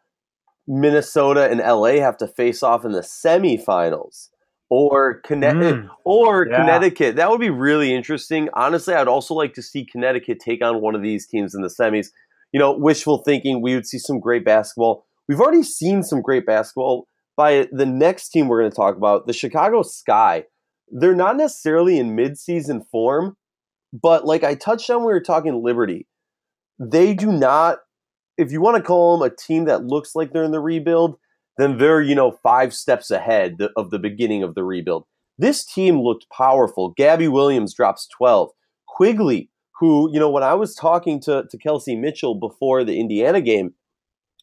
Minnesota 0.66 1.50
and 1.50 1.60
LA 1.60 2.02
have 2.02 2.18
to 2.18 2.28
face 2.28 2.62
off 2.62 2.84
in 2.84 2.92
the 2.92 3.00
semifinals 3.00 4.28
or 4.68 5.22
mm, 5.22 5.88
or 6.04 6.46
yeah. 6.46 6.56
Connecticut. 6.58 7.16
That 7.16 7.30
would 7.30 7.40
be 7.40 7.48
really 7.48 7.94
interesting. 7.94 8.50
Honestly, 8.52 8.92
I'd 8.92 9.08
also 9.08 9.32
like 9.32 9.54
to 9.54 9.62
see 9.62 9.86
Connecticut 9.86 10.40
take 10.40 10.62
on 10.62 10.82
one 10.82 10.94
of 10.94 11.02
these 11.02 11.26
teams 11.26 11.54
in 11.54 11.62
the 11.62 11.68
semis. 11.68 12.08
You 12.52 12.60
know, 12.60 12.72
wishful 12.72 13.18
thinking, 13.18 13.60
we 13.62 13.74
would 13.74 13.86
see 13.86 13.98
some 13.98 14.20
great 14.20 14.44
basketball. 14.44 15.04
We've 15.28 15.40
already 15.40 15.62
seen 15.62 16.02
some 16.02 16.22
great 16.22 16.46
basketball 16.46 17.06
by 17.36 17.68
the 17.70 17.86
next 17.86 18.30
team 18.30 18.48
we're 18.48 18.60
going 18.60 18.70
to 18.70 18.76
talk 18.76 18.96
about, 18.96 19.26
the 19.26 19.32
Chicago 19.32 19.82
Sky. 19.82 20.44
They're 20.90 21.14
not 21.14 21.36
necessarily 21.36 21.98
in 21.98 22.16
midseason 22.16 22.80
form, 22.90 23.36
but 23.92 24.24
like 24.24 24.42
I 24.42 24.54
touched 24.54 24.88
on, 24.90 24.98
when 24.98 25.06
we 25.08 25.12
were 25.12 25.20
talking 25.20 25.62
Liberty. 25.62 26.06
they 26.78 27.14
do 27.14 27.30
not. 27.30 27.78
If 28.38 28.52
you 28.52 28.60
want 28.60 28.76
to 28.76 28.82
call 28.82 29.18
them 29.18 29.30
a 29.30 29.34
team 29.34 29.64
that 29.66 29.84
looks 29.84 30.14
like 30.14 30.32
they're 30.32 30.44
in 30.44 30.52
the 30.52 30.60
rebuild, 30.60 31.18
then 31.58 31.78
they're 31.78 32.00
you 32.00 32.14
know 32.14 32.38
five 32.42 32.72
steps 32.72 33.10
ahead 33.10 33.58
of 33.76 33.90
the 33.90 33.98
beginning 33.98 34.42
of 34.42 34.54
the 34.54 34.64
rebuild. 34.64 35.04
This 35.36 35.64
team 35.64 36.00
looked 36.00 36.26
powerful. 36.30 36.94
Gabby 36.96 37.28
Williams 37.28 37.74
drops 37.74 38.08
twelve. 38.16 38.50
Quigley, 38.86 39.50
who 39.78 40.10
you 40.12 40.18
know, 40.18 40.30
when 40.30 40.42
I 40.42 40.54
was 40.54 40.74
talking 40.74 41.20
to 41.20 41.44
to 41.48 41.58
Kelsey 41.58 41.96
Mitchell 41.96 42.34
before 42.34 42.84
the 42.84 42.98
Indiana 42.98 43.40
game, 43.40 43.74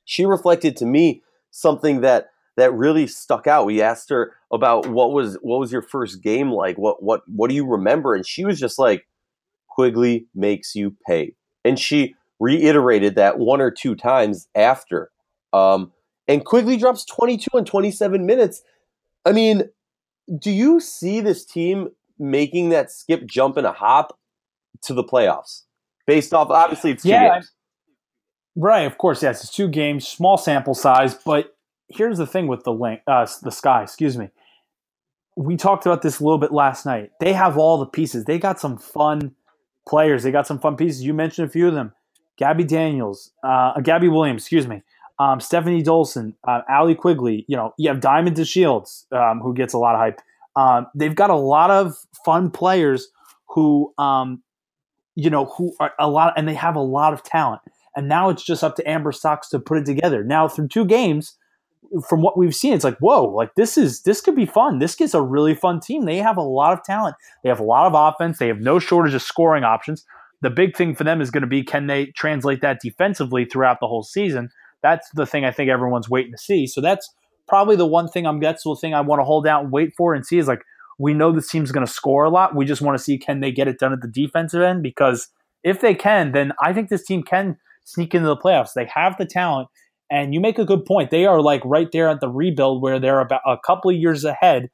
she 0.06 0.26
reflected 0.26 0.78
to 0.78 0.86
me 0.86 1.21
something 1.52 2.02
that 2.02 2.30
that 2.58 2.74
really 2.74 3.08
stuck 3.08 3.48
out. 3.48 3.65
We 3.65 3.82
asked 3.82 4.10
her 4.10 4.34
about 4.52 4.88
what 4.88 5.12
was 5.12 5.38
what 5.41 5.60
was 5.60 5.71
your 5.71 5.82
first 5.82 6.21
game 6.21 6.52
like? 6.52 6.78
What 6.78 7.04
what 7.04 7.21
what 7.28 7.50
do 7.50 7.56
you 7.56 7.65
remember? 7.65 8.15
And 8.15 8.26
she 8.26 8.45
was 8.45 8.60
just 8.60 8.80
like, 8.80 9.08
Quigley 9.69 10.28
makes 10.34 10.76
you 10.76 10.95
pay. 11.06 11.36
And 11.63 11.78
she 11.80 12.15
reiterated 12.39 13.15
that 13.15 13.39
one 13.39 13.62
or 13.62 13.71
two 13.71 13.95
times 13.95 14.48
after. 14.56 15.12
Um, 15.54 15.91
and 16.28 16.45
Quigley 16.45 16.78
drops 16.78 17.06
22 17.06 17.50
and 17.54 17.67
27 17.67 18.26
minutes. 18.26 18.62
I 19.26 19.32
mean, 19.32 19.63
do 20.39 20.52
you 20.52 20.80
see 20.80 21.21
this 21.21 21.45
team 21.45 21.89
making 22.17 22.69
that 22.69 22.91
skip, 22.91 23.26
jump, 23.26 23.58
and 23.58 23.67
a 23.67 23.71
hop 23.71 24.17
to 24.84 24.94
the 24.94 25.04
playoffs? 25.04 25.64
Based 26.08 26.34
off, 26.34 26.50
obviously, 26.50 26.92
it's 26.92 27.08
two 27.08 27.10
Yeah, 27.10 27.34
games. 27.36 27.52
Right, 28.56 28.82
of 28.82 28.98
course, 28.98 29.22
yes. 29.24 29.44
It's 29.44 29.54
two 29.54 29.68
games, 29.68 30.08
small 30.08 30.38
sample 30.38 30.76
size, 30.76 31.16
but 31.16 31.56
here's 31.90 32.18
the 32.18 32.28
thing 32.28 32.48
with 32.48 32.64
the 32.64 32.74
link, 32.74 33.02
uh, 33.08 33.28
the 33.44 33.52
sky. 33.52 33.84
Excuse 33.84 34.18
me. 34.18 34.30
We 35.36 35.58
talked 35.58 35.86
about 35.86 36.02
this 36.02 36.20
a 36.20 36.24
little 36.24 36.38
bit 36.38 36.54
last 36.54 36.86
night. 36.86 37.12
They 37.20 37.34
have 37.34 37.58
all 37.58 37.78
the 37.78 37.86
pieces. 37.86 38.26
They 38.26 38.40
got 38.40 38.60
some 38.60 38.78
fun 38.78 39.36
players. 39.88 40.24
They 40.24 40.32
got 40.32 40.48
some 40.48 40.60
fun 40.60 40.78
pieces. 40.78 41.04
You 41.04 41.14
mentioned 41.14 41.48
a 41.48 41.52
few 41.52 41.68
of 41.68 41.74
them: 41.74 41.94
Gabby 42.38 42.64
Daniels, 42.64 43.32
uh, 43.44 43.80
Gabby 43.82 44.08
Williams. 44.08 44.44
Excuse 44.44 44.68
me. 44.68 44.82
Um, 45.20 45.40
Stephanie 45.42 45.84
Dolson, 45.84 46.36
uh, 46.48 46.62
Allie 46.70 46.96
Quigley. 46.96 47.46
You 47.48 47.58
know, 47.58 47.74
you 47.78 47.90
have 47.90 48.00
Diamond 48.00 48.38
DeShields, 48.38 49.12
um, 49.12 49.40
who 49.42 49.54
gets 49.54 49.74
a 49.74 49.78
lot 49.78 49.96
of 49.96 50.00
hype. 50.02 50.22
Um, 50.56 50.88
they've 50.96 51.16
got 51.16 51.30
a 51.30 51.36
lot 51.36 51.70
of 51.72 51.96
fun 52.26 52.50
players 52.50 53.10
who, 53.50 53.94
um, 53.98 54.42
you 55.15 55.30
know, 55.30 55.45
who 55.45 55.73
are 55.80 55.93
a 55.99 56.10
lot, 56.10 56.34
and 56.38 56.47
they 56.47 56.54
have 56.54 56.75
a 56.75 56.82
lot 56.82 57.13
of 57.13 57.23
talent. 57.23 57.62
And 57.95 58.10
now 58.10 58.30
it's 58.30 58.43
just 58.43 58.63
up 58.63 58.75
to 58.75 58.89
Amber 58.89 59.12
Stocks 59.12 59.49
to 59.49 59.60
put 59.60 59.78
it 59.78 59.86
together. 59.86 60.23
Now 60.23 60.47
through 60.47 60.67
two 60.67 60.86
games, 60.86 61.38
from 62.08 62.21
what 62.21 62.38
we've 62.38 62.56
seen, 62.56 62.73
it's 62.73 62.84
like 62.84 62.97
whoa, 62.97 63.23
like 63.25 63.56
this 63.56 63.78
is 63.78 64.01
this 64.04 64.21
could 64.21 64.36
be 64.36 64.45
fun. 64.45 64.80
This 64.80 64.95
gets 64.95 65.13
a 65.13 65.21
really 65.21 65.56
fun 65.56 65.80
team. 65.80 66.06
They 66.06 66.17
have 66.17 66.38
a 66.38 66.41
lot 66.41 66.73
of 66.73 66.84
talent. 66.84 67.15
They 67.43 67.49
have 67.49 67.60
a 67.60 67.63
lot 67.63 67.88
of 67.88 67.93
offense. 67.93 68.38
They 68.38 68.47
have 68.47 68.60
no 68.60 68.80
shortage 68.80 69.13
of 69.13 69.21
scoring 69.21 69.63
options. 69.63 70.06
The 70.41 70.49
big 70.49 70.75
thing 70.75 70.95
for 70.95 71.04
them 71.04 71.21
is 71.21 71.32
going 71.32 71.41
to 71.41 71.47
be 71.47 71.63
can 71.63 71.88
they 71.88 72.08
translate 72.08 72.62
that 72.62 72.80
defensively 72.82 73.45
throughout 73.45 73.80
the 73.80 73.88
whole 73.88 74.04
season. 74.04 74.49
That's 74.82 75.10
the 75.15 75.25
thing 75.25 75.45
I 75.45 75.51
think 75.51 75.69
everyone's 75.69 76.10
waiting 76.10 76.34
to 76.34 76.38
see. 76.38 76.67
So 76.67 76.82
that's 76.82 77.10
probably 77.47 77.75
the 77.75 77.88
one 77.88 78.08
thing 78.08 78.25
I'm 78.25 78.39
that's 78.39 78.63
the 78.63 78.75
thing 78.75 78.93
I 78.93 79.01
want 79.01 79.19
to 79.19 79.23
hold 79.23 79.47
out 79.47 79.63
and 79.63 79.71
wait 79.71 79.93
for 79.97 80.13
and 80.13 80.25
see 80.25 80.38
is 80.38 80.47
like 80.47 80.62
we 80.97 81.13
know 81.13 81.31
this 81.31 81.49
team's 81.49 81.71
going 81.71 81.86
to 81.86 81.91
score 81.91 82.23
a 82.23 82.29
lot. 82.29 82.55
We 82.55 82.65
just 82.65 82.81
want 82.81 82.97
to 82.97 83.03
see 83.03 83.17
can 83.17 83.39
they 83.39 83.51
get 83.51 83.67
it 83.67 83.79
done 83.79 83.93
at 83.93 84.01
the 84.01 84.08
defensive 84.08 84.62
end 84.62 84.84
because 84.84 85.27
if 85.63 85.81
they 85.81 85.95
can, 85.95 86.31
then 86.31 86.53
I 86.63 86.73
think 86.73 86.89
this 86.89 87.03
team 87.03 87.23
can 87.23 87.58
sneak 87.84 88.13
into 88.13 88.27
the 88.27 88.38
playoffs. 88.38 88.73
They 88.73 88.89
have 88.93 89.17
the 89.17 89.25
talent, 89.25 89.67
and 90.10 90.34
you 90.34 90.39
make 90.39 90.60
a 90.60 90.65
good 90.65 90.86
point. 90.86 91.12
They 91.12 91.25
are 91.25 91.41
like 91.41 91.62
right 91.65 91.91
there 91.91 92.10
at 92.10 92.21
the 92.21 92.29
rebuild 92.29 92.81
where 92.81 92.99
they're 92.99 93.19
about 93.19 93.41
a 93.45 93.58
couple 93.65 93.91
of 93.91 93.97
years 93.97 94.23
ahead, 94.23 94.69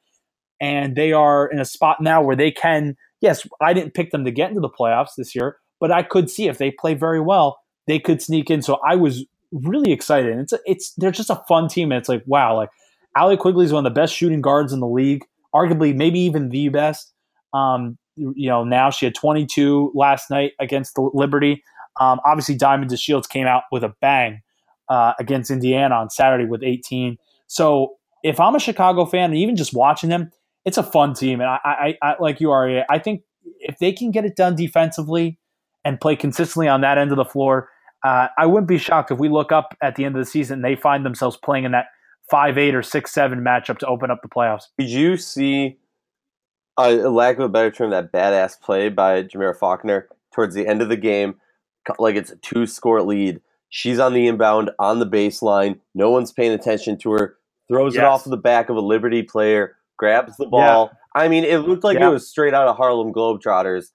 and 0.59 0.95
they 0.95 1.13
are 1.13 1.47
in 1.47 1.59
a 1.59 1.65
spot 1.65 1.97
now 2.01 2.21
where 2.21 2.35
they 2.35 2.51
can. 2.51 2.95
Yes, 3.21 3.47
I 3.61 3.73
didn't 3.73 3.93
pick 3.93 4.11
them 4.11 4.25
to 4.25 4.31
get 4.31 4.49
into 4.49 4.61
the 4.61 4.69
playoffs 4.69 5.15
this 5.17 5.35
year, 5.35 5.57
but 5.79 5.91
I 5.91 6.03
could 6.03 6.29
see 6.29 6.47
if 6.47 6.57
they 6.57 6.71
play 6.71 6.93
very 6.93 7.21
well, 7.21 7.59
they 7.87 7.99
could 7.99 8.21
sneak 8.21 8.49
in. 8.49 8.61
So 8.61 8.79
I 8.85 8.95
was 8.95 9.25
really 9.51 9.91
excited. 9.91 10.37
It's 10.37 10.53
it's 10.65 10.93
they're 10.97 11.11
just 11.11 11.29
a 11.29 11.43
fun 11.47 11.67
team, 11.67 11.91
and 11.91 11.99
it's 11.99 12.09
like 12.09 12.23
wow, 12.25 12.55
like 12.55 12.69
Allie 13.15 13.37
Quigley 13.37 13.65
is 13.65 13.73
one 13.73 13.85
of 13.85 13.93
the 13.93 13.99
best 13.99 14.13
shooting 14.13 14.41
guards 14.41 14.73
in 14.73 14.79
the 14.79 14.87
league, 14.87 15.23
arguably 15.53 15.95
maybe 15.95 16.19
even 16.19 16.49
the 16.49 16.69
best. 16.69 17.13
Um, 17.53 17.97
you 18.15 18.49
know, 18.49 18.63
now 18.63 18.89
she 18.89 19.05
had 19.05 19.15
22 19.15 19.91
last 19.95 20.29
night 20.29 20.51
against 20.59 20.95
the 20.95 21.09
Liberty. 21.13 21.63
Um, 21.99 22.19
obviously, 22.25 22.55
Diamond 22.55 22.91
DeShields 22.91 23.27
came 23.27 23.47
out 23.47 23.63
with 23.71 23.83
a 23.83 23.93
bang 24.01 24.41
uh, 24.89 25.13
against 25.19 25.51
Indiana 25.51 25.95
on 25.95 26.09
Saturday 26.09 26.45
with 26.45 26.63
18. 26.63 27.17
So 27.47 27.95
if 28.23 28.39
I'm 28.39 28.55
a 28.55 28.59
Chicago 28.59 29.05
fan 29.05 29.31
and 29.31 29.35
even 29.35 29.55
just 29.55 29.73
watching 29.73 30.09
them, 30.09 30.31
it's 30.65 30.77
a 30.77 30.83
fun 30.83 31.13
team. 31.13 31.41
And 31.41 31.49
I, 31.49 31.59
I, 31.63 31.97
I 32.01 32.15
like 32.19 32.39
you 32.39 32.51
are. 32.51 32.85
I 32.89 32.99
think 32.99 33.23
if 33.59 33.79
they 33.79 33.91
can 33.91 34.11
get 34.11 34.25
it 34.25 34.35
done 34.35 34.55
defensively 34.55 35.39
and 35.83 35.99
play 35.99 36.15
consistently 36.15 36.67
on 36.67 36.81
that 36.81 36.97
end 36.97 37.11
of 37.11 37.17
the 37.17 37.25
floor, 37.25 37.69
uh, 38.03 38.27
I 38.37 38.45
wouldn't 38.45 38.67
be 38.67 38.77
shocked 38.77 39.11
if 39.11 39.19
we 39.19 39.29
look 39.29 39.51
up 39.51 39.75
at 39.81 39.95
the 39.95 40.05
end 40.05 40.15
of 40.15 40.23
the 40.23 40.29
season 40.29 40.55
and 40.55 40.65
they 40.65 40.75
find 40.75 41.05
themselves 41.05 41.37
playing 41.37 41.65
in 41.65 41.71
that 41.71 41.87
five 42.31 42.57
eight 42.57 42.73
or 42.73 42.81
six 42.81 43.11
seven 43.11 43.41
matchup 43.41 43.77
to 43.79 43.85
open 43.87 44.09
up 44.09 44.21
the 44.23 44.29
playoffs. 44.29 44.67
Did 44.79 44.89
you 44.89 45.17
see, 45.17 45.77
a 46.77 46.91
lack 46.93 47.37
of 47.37 47.43
a 47.43 47.49
better 47.49 47.69
term, 47.69 47.91
that 47.91 48.11
badass 48.11 48.59
play 48.59 48.89
by 48.89 49.23
Jamierra 49.23 49.57
Faulkner 49.57 50.07
towards 50.33 50.55
the 50.55 50.65
end 50.65 50.81
of 50.81 50.89
the 50.89 50.97
game? 50.97 51.35
Like 51.99 52.15
it's 52.15 52.31
a 52.31 52.37
two 52.37 52.65
score 52.65 53.01
lead. 53.03 53.41
She's 53.69 53.99
on 53.99 54.13
the 54.13 54.27
inbound 54.27 54.71
on 54.79 54.99
the 54.99 55.05
baseline. 55.07 55.79
No 55.93 56.09
one's 56.09 56.31
paying 56.31 56.53
attention 56.53 56.97
to 56.99 57.11
her. 57.11 57.37
Throws 57.69 57.95
it 57.95 58.03
off 58.03 58.23
the 58.23 58.37
back 58.37 58.69
of 58.69 58.75
a 58.75 58.81
Liberty 58.81 59.23
player. 59.23 59.75
Grabs 59.97 60.35
the 60.37 60.45
ball. 60.47 60.91
I 61.15 61.27
mean, 61.27 61.43
it 61.43 61.57
looked 61.59 61.83
like 61.83 61.99
Yeah. 61.99 62.07
it 62.09 62.11
was 62.11 62.27
straight 62.27 62.53
out 62.53 62.67
of 62.67 62.75
Harlem 62.77 63.13
Globetrotters. 63.13 63.91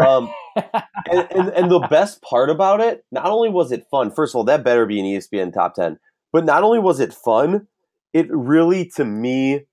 Um, 0.00 0.32
and, 0.56 1.28
and, 1.30 1.48
and 1.50 1.70
the 1.70 1.80
best 1.90 2.22
part 2.22 2.50
about 2.50 2.80
it, 2.80 3.04
not 3.10 3.26
only 3.26 3.48
was 3.50 3.72
it 3.72 3.86
fun, 3.90 4.10
first 4.10 4.32
of 4.34 4.38
all, 4.38 4.44
that 4.44 4.64
better 4.64 4.86
be 4.86 5.00
an 5.00 5.06
ESPN 5.06 5.52
top 5.52 5.74
10, 5.74 5.98
but 6.32 6.44
not 6.44 6.62
only 6.62 6.78
was 6.78 7.00
it 7.00 7.12
fun, 7.12 7.66
it 8.12 8.26
really, 8.30 8.90
to 8.96 9.04
me, 9.04 9.66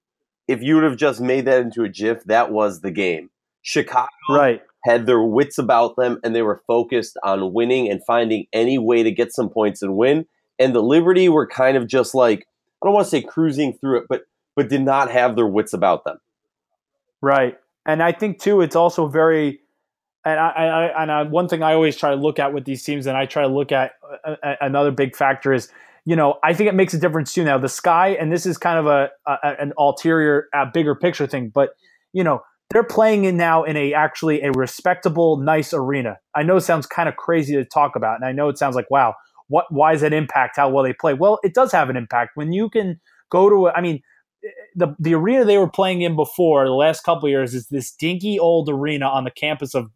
if 0.48 0.62
you 0.62 0.76
would 0.76 0.84
have 0.84 0.98
just 0.98 1.20
made 1.20 1.46
that 1.46 1.62
into 1.62 1.84
a 1.84 1.90
GIF, 1.90 2.24
that 2.26 2.52
was 2.52 2.82
the 2.82 2.92
game. 2.92 3.30
Chicago 3.62 4.08
right. 4.30 4.62
had 4.86 5.06
their 5.06 5.22
wits 5.22 5.58
about 5.58 5.96
them 5.98 6.20
and 6.24 6.34
they 6.34 6.42
were 6.42 6.62
focused 6.68 7.18
on 7.24 7.54
winning 7.54 7.90
and 7.90 8.04
finding 8.06 8.48
any 8.54 8.78
way 8.78 9.04
to 9.04 9.12
get 9.12 9.34
some 9.34 9.50
points 9.50 9.82
and 9.82 9.96
win. 9.96 10.26
And 10.58 10.74
the 10.74 10.82
Liberty 10.82 11.30
were 11.30 11.46
kind 11.46 11.76
of 11.76 11.88
just 11.88 12.16
like, 12.16 12.48
I 12.82 12.86
don't 12.86 12.94
want 12.94 13.06
to 13.06 13.12
say 13.12 13.22
cruising 13.22 13.74
through 13.74 14.00
it, 14.00 14.06
but 14.08 14.24
but 14.56 14.70
did 14.70 14.82
not 14.82 15.12
have 15.12 15.36
their 15.36 15.48
wits 15.48 15.74
about 15.74 16.04
them. 16.04 16.18
Right, 17.22 17.58
and 17.86 18.02
I 18.02 18.12
think 18.12 18.40
too, 18.40 18.62
it's 18.62 18.76
also 18.76 19.08
very, 19.08 19.60
and 20.26 20.40
I, 20.40 20.50
I 20.50 21.04
and 21.04 21.12
I, 21.12 21.24
one 21.24 21.48
thing 21.48 21.64
I 21.64 21.74
always 21.74 21.96
try 21.96 22.10
to 22.10 22.16
look 22.16 22.40
at 22.40 22.54
with 22.54 22.66
these 22.66 22.84
teams, 22.84 23.06
and 23.06 23.16
I 23.16 23.26
try 23.26 23.44
to 23.44 23.48
look 23.48 23.72
at 23.72 23.94
uh, 24.26 24.56
another 24.62 24.92
big 24.92 25.16
factor 25.16 25.54
is, 25.54 25.70
you 26.08 26.16
know, 26.16 26.36
I 26.42 26.54
think 26.54 26.70
it 26.70 26.74
makes 26.74 26.94
a 26.94 26.98
difference 26.98 27.34
too. 27.34 27.44
Now 27.44 27.58
the 27.58 27.68
sky, 27.68 28.12
and 28.18 28.32
this 28.32 28.46
is 28.46 28.58
kind 28.58 28.80
of 28.80 28.88
a, 28.88 29.10
a 29.28 29.62
an 29.62 29.74
ulterior, 29.78 30.46
a 30.54 30.66
bigger 30.66 30.96
picture 30.96 31.28
thing, 31.28 31.52
but 31.54 31.72
you 32.14 32.24
know, 32.24 32.40
they're 32.70 32.86
playing 32.86 33.26
in 33.26 33.36
now 33.36 33.66
in 33.66 33.76
a 33.76 33.94
actually 33.94 34.42
a 34.42 34.54
respectable, 34.54 35.36
nice 35.36 35.74
arena. 35.74 36.18
I 36.34 36.44
know 36.44 36.56
it 36.56 36.62
sounds 36.62 36.88
kind 36.88 37.10
of 37.10 37.18
crazy 37.18 37.56
to 37.56 37.66
talk 37.66 37.98
about, 37.98 38.16
and 38.16 38.24
I 38.24 38.32
know 38.32 38.48
it 38.48 38.58
sounds 38.58 38.74
like 38.74 38.90
wow, 38.90 39.16
what? 39.50 39.66
Why 39.70 39.92
does 39.92 40.00
that 40.00 40.14
impact 40.14 40.56
how 40.56 40.70
well 40.70 40.86
they 40.86 40.94
play? 40.94 41.14
Well, 41.14 41.40
it 41.44 41.54
does 41.54 41.74
have 41.74 41.90
an 41.90 41.98
impact 41.98 42.32
when 42.36 42.54
you 42.54 42.70
can 42.70 43.02
go 43.30 43.50
to. 43.50 43.70
I 43.70 43.82
mean, 43.82 44.02
the 44.76 44.96
the 44.98 45.14
arena 45.14 45.44
they 45.44 45.58
were 45.58 45.70
playing 45.70 46.04
in 46.04 46.16
before 46.16 46.68
the 46.68 46.72
last 46.72 47.04
couple 47.04 47.28
years 47.28 47.54
is 47.54 47.68
this 47.68 47.92
dinky 47.92 48.40
old 48.40 48.70
arena 48.70 49.08
on 49.08 49.26
the 49.26 49.32
campus 49.32 49.76
of 49.76 49.92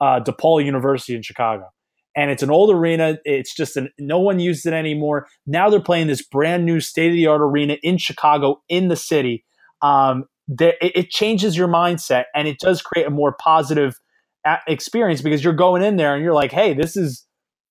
uh, 0.00 0.18
DePaul 0.18 0.64
University 0.64 1.14
in 1.14 1.22
Chicago, 1.22 1.68
and 2.16 2.30
it's 2.30 2.42
an 2.42 2.50
old 2.50 2.70
arena. 2.70 3.18
It's 3.24 3.54
just 3.54 3.76
an, 3.76 3.90
no 3.98 4.18
one 4.18 4.38
uses 4.38 4.66
it 4.66 4.72
anymore. 4.72 5.26
Now 5.46 5.70
they're 5.70 5.80
playing 5.80 6.08
this 6.08 6.22
brand 6.22 6.64
new 6.64 6.80
state 6.80 7.08
of 7.08 7.14
the 7.14 7.26
art 7.26 7.40
arena 7.40 7.76
in 7.82 7.98
Chicago 7.98 8.62
in 8.68 8.88
the 8.88 8.96
city. 8.96 9.44
Um, 9.80 10.24
it, 10.48 10.76
it 10.80 11.10
changes 11.10 11.56
your 11.56 11.68
mindset 11.68 12.24
and 12.34 12.46
it 12.46 12.58
does 12.60 12.82
create 12.82 13.06
a 13.06 13.10
more 13.10 13.34
positive 13.40 13.94
experience 14.66 15.22
because 15.22 15.42
you're 15.42 15.52
going 15.52 15.82
in 15.82 15.96
there 15.96 16.14
and 16.14 16.22
you're 16.22 16.34
like, 16.34 16.52
hey, 16.52 16.74
this 16.74 16.96
is 16.96 17.26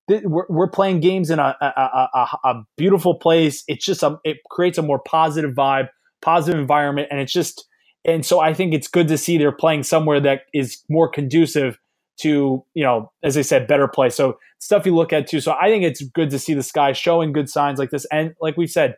we're 0.08 0.68
playing 0.68 1.00
games 1.00 1.30
in 1.30 1.38
a, 1.38 1.56
a, 1.60 1.64
a, 1.64 2.08
a, 2.14 2.48
a 2.48 2.62
beautiful 2.76 3.14
place. 3.14 3.62
It's 3.68 3.84
just 3.84 4.02
a, 4.02 4.18
it 4.24 4.38
creates 4.50 4.78
a 4.78 4.82
more 4.82 4.98
positive 4.98 5.52
vibe, 5.54 5.88
positive 6.20 6.60
environment, 6.60 7.08
and 7.10 7.20
it's 7.20 7.32
just 7.32 7.66
and 8.04 8.26
so 8.26 8.40
I 8.40 8.52
think 8.52 8.74
it's 8.74 8.88
good 8.88 9.08
to 9.08 9.16
see 9.16 9.38
they're 9.38 9.52
playing 9.52 9.84
somewhere 9.84 10.20
that 10.20 10.42
is 10.52 10.82
more 10.90 11.08
conducive 11.08 11.78
to 12.20 12.64
you 12.74 12.82
know, 12.84 13.10
as 13.22 13.36
I 13.36 13.42
said, 13.42 13.66
better 13.66 13.88
play. 13.88 14.10
So 14.10 14.38
stuff 14.58 14.86
you 14.86 14.94
look 14.94 15.12
at 15.12 15.26
too. 15.26 15.40
So 15.40 15.52
I 15.60 15.68
think 15.68 15.84
it's 15.84 16.02
good 16.02 16.30
to 16.30 16.38
see 16.38 16.54
the 16.54 16.62
sky 16.62 16.92
showing 16.92 17.32
good 17.32 17.48
signs 17.48 17.78
like 17.78 17.90
this, 17.90 18.06
and 18.12 18.34
like 18.40 18.56
we 18.56 18.66
said. 18.66 18.96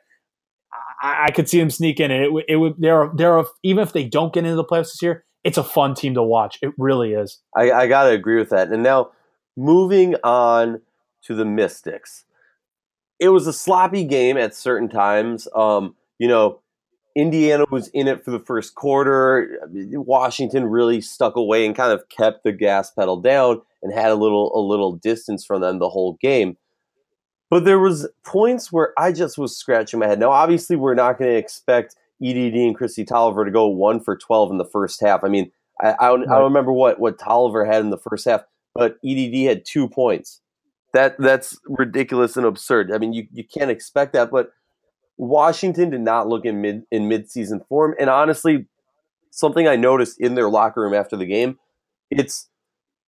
I, 1.03 1.27
I 1.27 1.31
could 1.31 1.49
see 1.49 1.59
them 1.59 1.71
sneak 1.71 2.01
in, 2.01 2.11
and 2.11 2.23
it, 2.25 2.33
would- 2.33 2.45
it 2.49 2.57
would. 2.57 2.75
They're 2.79 3.11
they're 3.15 3.45
even 3.63 3.83
if 3.83 3.93
they 3.93 4.05
don't 4.05 4.33
get 4.33 4.45
into 4.45 4.57
the 4.57 4.65
playoffs 4.65 4.93
this 4.93 5.03
year, 5.03 5.25
it's 5.45 5.59
a 5.59 5.63
fun 5.65 5.95
team 5.95 6.15
to 6.15 6.23
watch. 6.23 6.59
It 6.63 6.73
really 6.79 7.13
is. 7.13 7.41
I, 7.57 7.71
I 7.71 7.87
got 7.87 8.05
to 8.05 8.11
agree 8.11 8.37
with 8.37 8.51
that. 8.51 8.69
And 8.73 8.83
now, 8.83 9.11
moving 9.57 10.17
on 10.25 10.81
to 11.25 11.35
the 11.35 11.45
Mystics, 11.45 12.25
it 13.21 13.29
was 13.29 13.47
a 13.47 13.53
sloppy 13.53 14.05
game 14.05 14.37
at 14.37 14.55
certain 14.55 14.89
times. 14.89 15.47
Um, 15.55 15.95
you 16.19 16.27
know, 16.29 16.61
Indiana 17.17 17.65
was 17.71 17.89
in 17.89 18.09
it 18.09 18.25
for 18.25 18.31
the 18.31 18.41
first 18.41 18.75
quarter. 18.75 19.61
Washington 19.73 20.67
really 20.67 21.01
stuck 21.01 21.37
away 21.37 21.65
and 21.65 21.77
kind 21.77 21.93
of 21.93 22.09
kept 22.09 22.43
the 22.43 22.53
gas 22.53 22.91
pedal 22.91 23.21
down 23.21 23.63
and 23.83 23.93
had 23.93 24.11
a 24.11 24.17
little 24.17 24.51
a 24.55 24.61
little 24.61 24.93
distance 24.93 25.45
from 25.45 25.61
them 25.61 25.79
the 25.79 25.89
whole 25.89 26.15
game. 26.21 26.57
But 27.51 27.65
there 27.65 27.79
was 27.79 28.09
points 28.25 28.73
where 28.73 28.93
I 28.99 29.13
just 29.13 29.39
was 29.39 29.57
scratching 29.57 30.01
my 30.01 30.09
head. 30.09 30.19
Now, 30.19 30.31
obviously, 30.31 30.75
we're 30.75 30.95
not 30.95 31.19
going 31.19 31.31
to 31.31 31.37
expect 31.37 31.95
EDD 32.21 32.55
and 32.55 32.77
Kristi 32.77 33.07
Tolliver 33.07 33.45
to 33.45 33.51
go 33.51 33.69
one 33.69 34.01
for 34.01 34.17
twelve 34.17 34.51
in 34.51 34.59
the 34.59 34.65
first 34.65 35.01
half. 35.01 35.23
I 35.23 35.29
mean, 35.29 35.53
I, 35.81 35.95
I, 36.01 36.09
don't. 36.09 36.29
I 36.29 36.35
don't 36.35 36.45
remember 36.45 36.73
what 36.73 36.99
what 36.99 37.19
Tolliver 37.19 37.65
had 37.65 37.83
in 37.83 37.91
the 37.91 37.99
first 37.99 38.25
half, 38.25 38.43
but 38.75 38.97
EDD 39.07 39.47
had 39.47 39.65
two 39.65 39.89
points. 39.89 40.41
That 40.95 41.17
that's 41.19 41.59
ridiculous 41.67 42.37
and 42.37 42.47
absurd. 42.47 42.93
I 42.93 42.99
mean, 42.99 43.13
you, 43.13 43.29
you 43.33 43.45
can't 43.45 43.71
expect 43.71 44.15
that, 44.15 44.31
but 44.31 44.51
Washington 45.17 45.91
did 45.91 46.01
not 46.01 46.29
look 46.29 46.45
in 46.45 46.61
mid 46.61 46.85
in 46.91 47.09
midseason 47.09 47.67
form. 47.69 47.95
And 47.99 48.11
honestly, 48.11 48.67
something 49.31 49.67
I 49.69 49.77
noticed 49.77 50.21
in 50.21 50.35
their 50.35 50.49
locker 50.49 50.83
room 50.83 50.95
after 50.95 51.17
the 51.17 51.27
game, 51.27 51.59
it's 52.11 52.49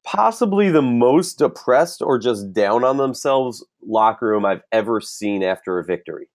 possibly 0.04 0.70
the 0.70 0.82
most 0.82 1.38
depressed 1.38 2.00
or 2.00 2.18
just 2.18 2.52
down 2.52 2.84
on 2.84 2.96
themselves 2.96 3.64
locker 3.82 4.28
room 4.28 4.44
I've 4.44 4.62
ever 4.70 5.00
seen 5.00 5.42
after 5.42 5.78
a 5.78 5.84
victory. 5.84 6.28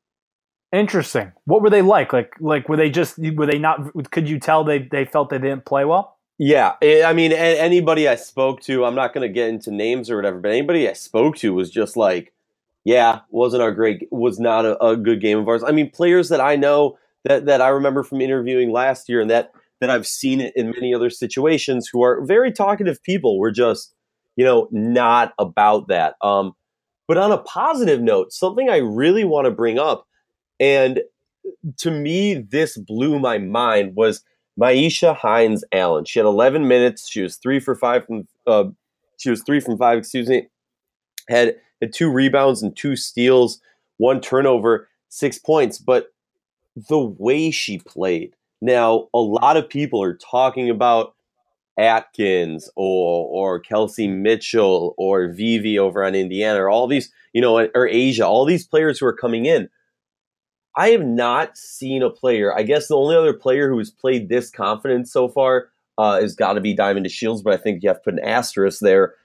Interesting. 0.73 1.31
What 1.45 1.61
were 1.61 1.69
they 1.69 1.81
like? 1.81 2.13
Like 2.13 2.33
like 2.39 2.69
were 2.69 2.77
they 2.77 2.89
just 2.89 3.17
were 3.17 3.45
they 3.45 3.59
not 3.59 4.11
could 4.11 4.29
you 4.29 4.39
tell 4.39 4.63
they 4.63 4.79
they 4.79 5.05
felt 5.05 5.29
they 5.29 5.39
didn't 5.39 5.65
play 5.65 5.85
well? 5.85 6.17
Yeah, 6.37 6.75
eh, 6.81 7.03
I 7.03 7.13
mean 7.13 7.33
anybody 7.33 8.07
I 8.07 8.15
spoke 8.15 8.61
to, 8.61 8.85
I'm 8.85 8.95
not 8.95 9.13
going 9.13 9.27
to 9.27 9.33
get 9.33 9.49
into 9.49 9.71
names 9.71 10.09
or 10.09 10.15
whatever, 10.15 10.39
but 10.39 10.51
anybody 10.51 10.89
I 10.89 10.93
spoke 10.93 11.35
to 11.37 11.53
was 11.53 11.69
just 11.69 11.97
like 11.97 12.33
yeah, 12.83 13.19
wasn't 13.29 13.63
our 13.63 13.71
great 13.71 14.07
was 14.11 14.39
not 14.39 14.65
a, 14.65 14.83
a, 14.83 14.97
good 14.97 15.21
game 15.21 15.37
of 15.37 15.47
ours. 15.47 15.63
I 15.63 15.71
mean, 15.71 15.91
players 15.91 16.29
that 16.29 16.41
I 16.41 16.55
know 16.55 16.97
that 17.25 17.45
that 17.45 17.61
I 17.61 17.69
remember 17.69 18.03
from 18.03 18.21
interviewing 18.21 18.71
last 18.71 19.07
year 19.07 19.21
and 19.21 19.29
that 19.29 19.51
that 19.79 19.89
I've 19.89 20.07
seen 20.07 20.41
it 20.41 20.53
in 20.55 20.71
many 20.71 20.93
other 20.93 21.09
situations 21.09 21.89
who 21.91 22.03
are 22.03 22.23
very 22.25 22.51
talkative 22.51 23.01
people 23.03 23.39
were 23.39 23.51
just, 23.51 23.93
you 24.35 24.45
know, 24.45 24.67
not 24.71 25.33
about 25.39 25.87
that. 25.87 26.15
Um, 26.21 26.53
but 27.07 27.17
on 27.17 27.31
a 27.31 27.39
positive 27.39 28.01
note, 28.01 28.31
something 28.31 28.69
I 28.69 28.77
really 28.77 29.23
want 29.23 29.45
to 29.45 29.51
bring 29.51 29.77
up, 29.77 30.07
and 30.59 31.01
to 31.77 31.91
me, 31.91 32.35
this 32.35 32.77
blew 32.77 33.19
my 33.19 33.37
mind 33.37 33.95
was 33.95 34.23
Myisha 34.59 35.15
Hines 35.15 35.63
Allen. 35.71 36.05
She 36.05 36.19
had 36.19 36.25
11 36.25 36.67
minutes. 36.67 37.09
She 37.09 37.21
was 37.21 37.37
three 37.37 37.59
for 37.59 37.75
five 37.75 38.05
from. 38.05 38.27
Uh, 38.47 38.65
she 39.17 39.29
was 39.29 39.43
three 39.43 39.59
from 39.59 39.77
five. 39.77 39.99
Excuse 39.99 40.27
me. 40.27 40.47
Had 41.31 41.55
had 41.81 41.93
two 41.93 42.11
rebounds 42.11 42.61
and 42.61 42.75
two 42.75 42.95
steals, 42.95 43.59
one 43.97 44.21
turnover, 44.21 44.87
six 45.09 45.39
points. 45.39 45.77
But 45.77 46.13
the 46.75 46.99
way 46.99 47.51
she 47.51 47.79
played. 47.79 48.35
Now, 48.61 49.07
a 49.13 49.19
lot 49.19 49.57
of 49.57 49.67
people 49.67 50.01
are 50.03 50.15
talking 50.15 50.69
about 50.69 51.15
Atkins 51.77 52.69
or 52.75 53.27
or 53.27 53.59
Kelsey 53.59 54.07
Mitchell 54.07 54.93
or 54.97 55.29
Vivi 55.29 55.79
over 55.79 56.03
on 56.03 56.15
Indiana 56.15 56.61
or 56.61 56.69
all 56.69 56.87
these, 56.87 57.11
you 57.33 57.41
know, 57.41 57.57
or 57.57 57.87
A'ja, 57.87 58.25
all 58.25 58.45
these 58.45 58.67
players 58.67 58.99
who 58.99 59.05
are 59.05 59.15
coming 59.15 59.45
in. 59.45 59.69
I 60.77 60.89
have 60.89 61.03
not 61.03 61.57
seen 61.57 62.01
a 62.01 62.09
player. 62.09 62.55
I 62.55 62.63
guess 62.63 62.87
the 62.87 62.95
only 62.95 63.15
other 63.15 63.33
player 63.33 63.69
who 63.69 63.77
has 63.77 63.89
played 63.89 64.29
this 64.29 64.49
confident 64.49 65.09
so 65.09 65.27
far 65.27 65.69
uh, 65.97 66.21
has 66.21 66.33
got 66.33 66.53
to 66.53 66.61
be 66.61 66.73
Diamond 66.73 67.05
DeShields. 67.05 67.43
but 67.43 67.53
I 67.53 67.57
think 67.57 67.83
you 67.83 67.89
have 67.89 67.97
to 67.97 68.03
put 68.03 68.13
an 68.13 68.25
asterisk 68.25 68.79
there. 68.79 69.15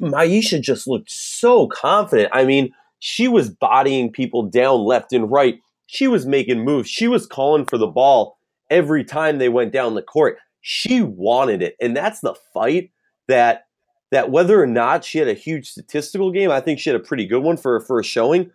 Myisha 0.00 0.60
just 0.60 0.86
looked 0.86 1.10
so 1.10 1.68
confident. 1.68 2.30
I 2.32 2.44
mean, 2.44 2.72
she 2.98 3.28
was 3.28 3.50
bodying 3.50 4.12
people 4.12 4.42
down 4.42 4.80
left 4.80 5.12
and 5.12 5.30
right. 5.30 5.60
She 5.86 6.06
was 6.06 6.26
making 6.26 6.64
moves. 6.64 6.88
She 6.88 7.08
was 7.08 7.26
calling 7.26 7.64
for 7.64 7.78
the 7.78 7.86
ball 7.86 8.38
every 8.70 9.04
time 9.04 9.38
they 9.38 9.48
went 9.48 9.72
down 9.72 9.94
the 9.94 10.02
court. 10.02 10.38
She 10.60 11.02
wanted 11.02 11.62
it. 11.62 11.76
And 11.80 11.96
that's 11.96 12.20
the 12.20 12.34
fight 12.54 12.90
that 13.28 13.64
that 14.10 14.30
whether 14.30 14.60
or 14.60 14.66
not 14.66 15.04
she 15.04 15.18
had 15.18 15.28
a 15.28 15.34
huge 15.34 15.70
statistical 15.70 16.32
game, 16.32 16.50
I 16.50 16.60
think 16.60 16.80
she 16.80 16.90
had 16.90 17.00
a 17.00 17.04
pretty 17.04 17.26
good 17.26 17.42
one 17.42 17.56
for 17.56 17.78
her 17.78 17.84
first 17.84 18.10
showing. 18.10 18.50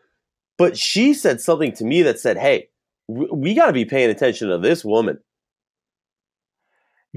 But 0.57 0.77
she 0.77 1.13
said 1.13 1.41
something 1.41 1.71
to 1.73 1.85
me 1.85 2.01
that 2.03 2.19
said, 2.19 2.37
"Hey, 2.37 2.69
we 3.07 3.53
got 3.53 3.67
to 3.67 3.73
be 3.73 3.85
paying 3.85 4.09
attention 4.09 4.49
to 4.49 4.57
this 4.57 4.83
woman." 4.85 5.19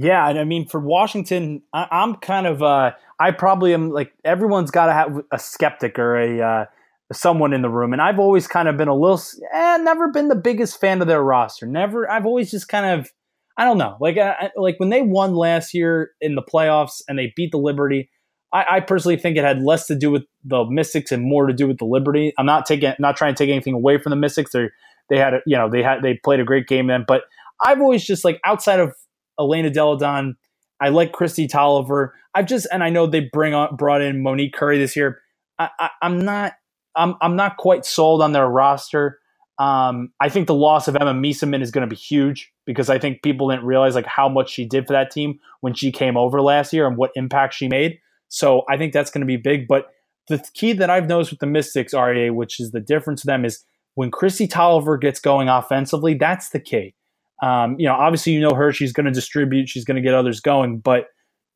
Yeah, 0.00 0.28
and 0.28 0.38
I 0.38 0.44
mean 0.44 0.68
for 0.68 0.78
Washington, 0.78 1.62
I, 1.72 1.88
am 1.90 2.14
kind 2.16 2.46
of 2.46 2.62
uh, 2.62 2.92
I 3.18 3.32
probably 3.32 3.74
am 3.74 3.90
like 3.90 4.12
everyone's 4.24 4.70
got 4.70 4.86
to 4.86 4.92
have 4.92 5.22
a 5.32 5.40
skeptic 5.40 5.98
or 5.98 6.16
a 6.16 6.40
uh, 6.40 6.64
someone 7.12 7.52
in 7.52 7.62
the 7.62 7.68
room, 7.68 7.92
and 7.92 8.00
I've 8.00 8.20
always 8.20 8.46
kind 8.46 8.68
of 8.68 8.76
been 8.76 8.86
a 8.86 8.94
little, 8.94 9.20
eh, 9.52 9.76
never 9.78 10.12
been 10.12 10.28
the 10.28 10.36
biggest 10.36 10.80
fan 10.80 11.00
of 11.00 11.08
their 11.08 11.20
roster. 11.20 11.66
Never, 11.66 12.08
I've 12.08 12.26
always 12.26 12.48
just 12.48 12.68
kind 12.68 12.86
of, 13.00 13.10
I 13.56 13.64
don't 13.64 13.76
know, 13.76 13.96
like 14.00 14.18
I, 14.18 14.52
like 14.56 14.78
when 14.78 14.90
they 14.90 15.02
won 15.02 15.34
last 15.34 15.74
year 15.74 16.12
in 16.20 16.36
the 16.36 16.42
playoffs 16.42 17.02
and 17.08 17.18
they 17.18 17.32
beat 17.34 17.50
the 17.50 17.58
Liberty. 17.58 18.08
I, 18.52 18.66
I 18.70 18.80
personally 18.80 19.16
think 19.16 19.36
it 19.36 19.42
had 19.42 19.60
less 19.60 19.88
to 19.88 19.96
do 19.96 20.12
with 20.12 20.22
the 20.44 20.64
Mystics 20.64 21.10
and 21.10 21.24
more 21.24 21.48
to 21.48 21.52
do 21.52 21.66
with 21.66 21.78
the 21.78 21.86
Liberty. 21.86 22.32
I'm 22.38 22.46
not 22.46 22.66
taking, 22.66 22.94
not 23.00 23.16
trying 23.16 23.34
to 23.34 23.38
take 23.44 23.50
anything 23.50 23.74
away 23.74 23.98
from 23.98 24.10
the 24.10 24.16
Mystics. 24.16 24.52
They 24.52 24.68
they 25.10 25.18
had, 25.18 25.34
you 25.44 25.56
know, 25.56 25.68
they 25.68 25.82
had 25.82 26.02
they 26.02 26.20
played 26.22 26.38
a 26.38 26.44
great 26.44 26.68
game 26.68 26.86
then, 26.86 27.04
but 27.06 27.22
I've 27.66 27.80
always 27.80 28.04
just 28.04 28.24
like 28.24 28.40
outside 28.44 28.78
of 28.78 28.94
Elena 29.38 29.70
Delle 29.70 29.96
Donne. 29.96 30.36
I 30.80 30.90
like 30.90 31.12
Kristi 31.12 31.48
Toliver. 31.48 32.10
I've 32.34 32.46
just 32.46 32.66
and 32.72 32.84
I 32.84 32.90
know 32.90 33.06
they 33.06 33.28
bring 33.32 33.54
on 33.54 33.76
brought 33.76 34.00
in 34.00 34.22
Monique 34.22 34.54
Currie 34.54 34.78
this 34.78 34.96
year. 34.96 35.20
I, 35.58 35.70
I, 35.78 35.90
I'm 36.02 36.20
not 36.20 36.54
I'm 36.94 37.14
I'm 37.20 37.36
not 37.36 37.56
quite 37.56 37.84
sold 37.84 38.22
on 38.22 38.32
their 38.32 38.48
roster. 38.48 39.18
Um, 39.58 40.12
I 40.20 40.28
think 40.28 40.46
the 40.46 40.54
loss 40.54 40.86
of 40.86 40.94
Emma 40.94 41.12
Meesseman 41.12 41.62
is 41.62 41.72
going 41.72 41.88
to 41.88 41.92
be 41.92 42.00
huge 42.00 42.52
because 42.64 42.88
I 42.88 42.98
think 42.98 43.22
people 43.22 43.48
didn't 43.48 43.64
realize 43.64 43.96
like 43.96 44.06
how 44.06 44.28
much 44.28 44.50
she 44.50 44.64
did 44.64 44.86
for 44.86 44.92
that 44.92 45.10
team 45.10 45.40
when 45.62 45.74
she 45.74 45.90
came 45.90 46.16
over 46.16 46.40
last 46.40 46.72
year 46.72 46.86
and 46.86 46.96
what 46.96 47.10
impact 47.16 47.54
she 47.54 47.66
made. 47.66 47.98
So 48.28 48.62
I 48.68 48.76
think 48.76 48.92
that's 48.92 49.10
going 49.10 49.22
to 49.22 49.26
be 49.26 49.36
big. 49.36 49.66
But 49.66 49.88
the 50.28 50.38
key 50.54 50.74
that 50.74 50.90
I've 50.90 51.08
noticed 51.08 51.32
with 51.32 51.40
the 51.40 51.46
Mystics, 51.46 51.92
RA, 51.92 52.28
which 52.28 52.60
is 52.60 52.70
the 52.70 52.80
difference 52.80 53.22
to 53.22 53.26
them, 53.26 53.44
is 53.44 53.64
when 53.94 54.12
Kristi 54.12 54.48
Toliver 54.48 55.00
gets 55.00 55.18
going 55.18 55.48
offensively, 55.48 56.14
that's 56.14 56.50
the 56.50 56.60
key. 56.60 56.94
Um, 57.42 57.76
you 57.78 57.86
know, 57.86 57.94
obviously, 57.94 58.32
you 58.32 58.40
know 58.40 58.54
her; 58.54 58.72
she's 58.72 58.92
going 58.92 59.06
to 59.06 59.12
distribute, 59.12 59.68
she's 59.68 59.84
going 59.84 59.96
to 59.96 60.02
get 60.02 60.14
others 60.14 60.40
going. 60.40 60.78
But 60.78 61.06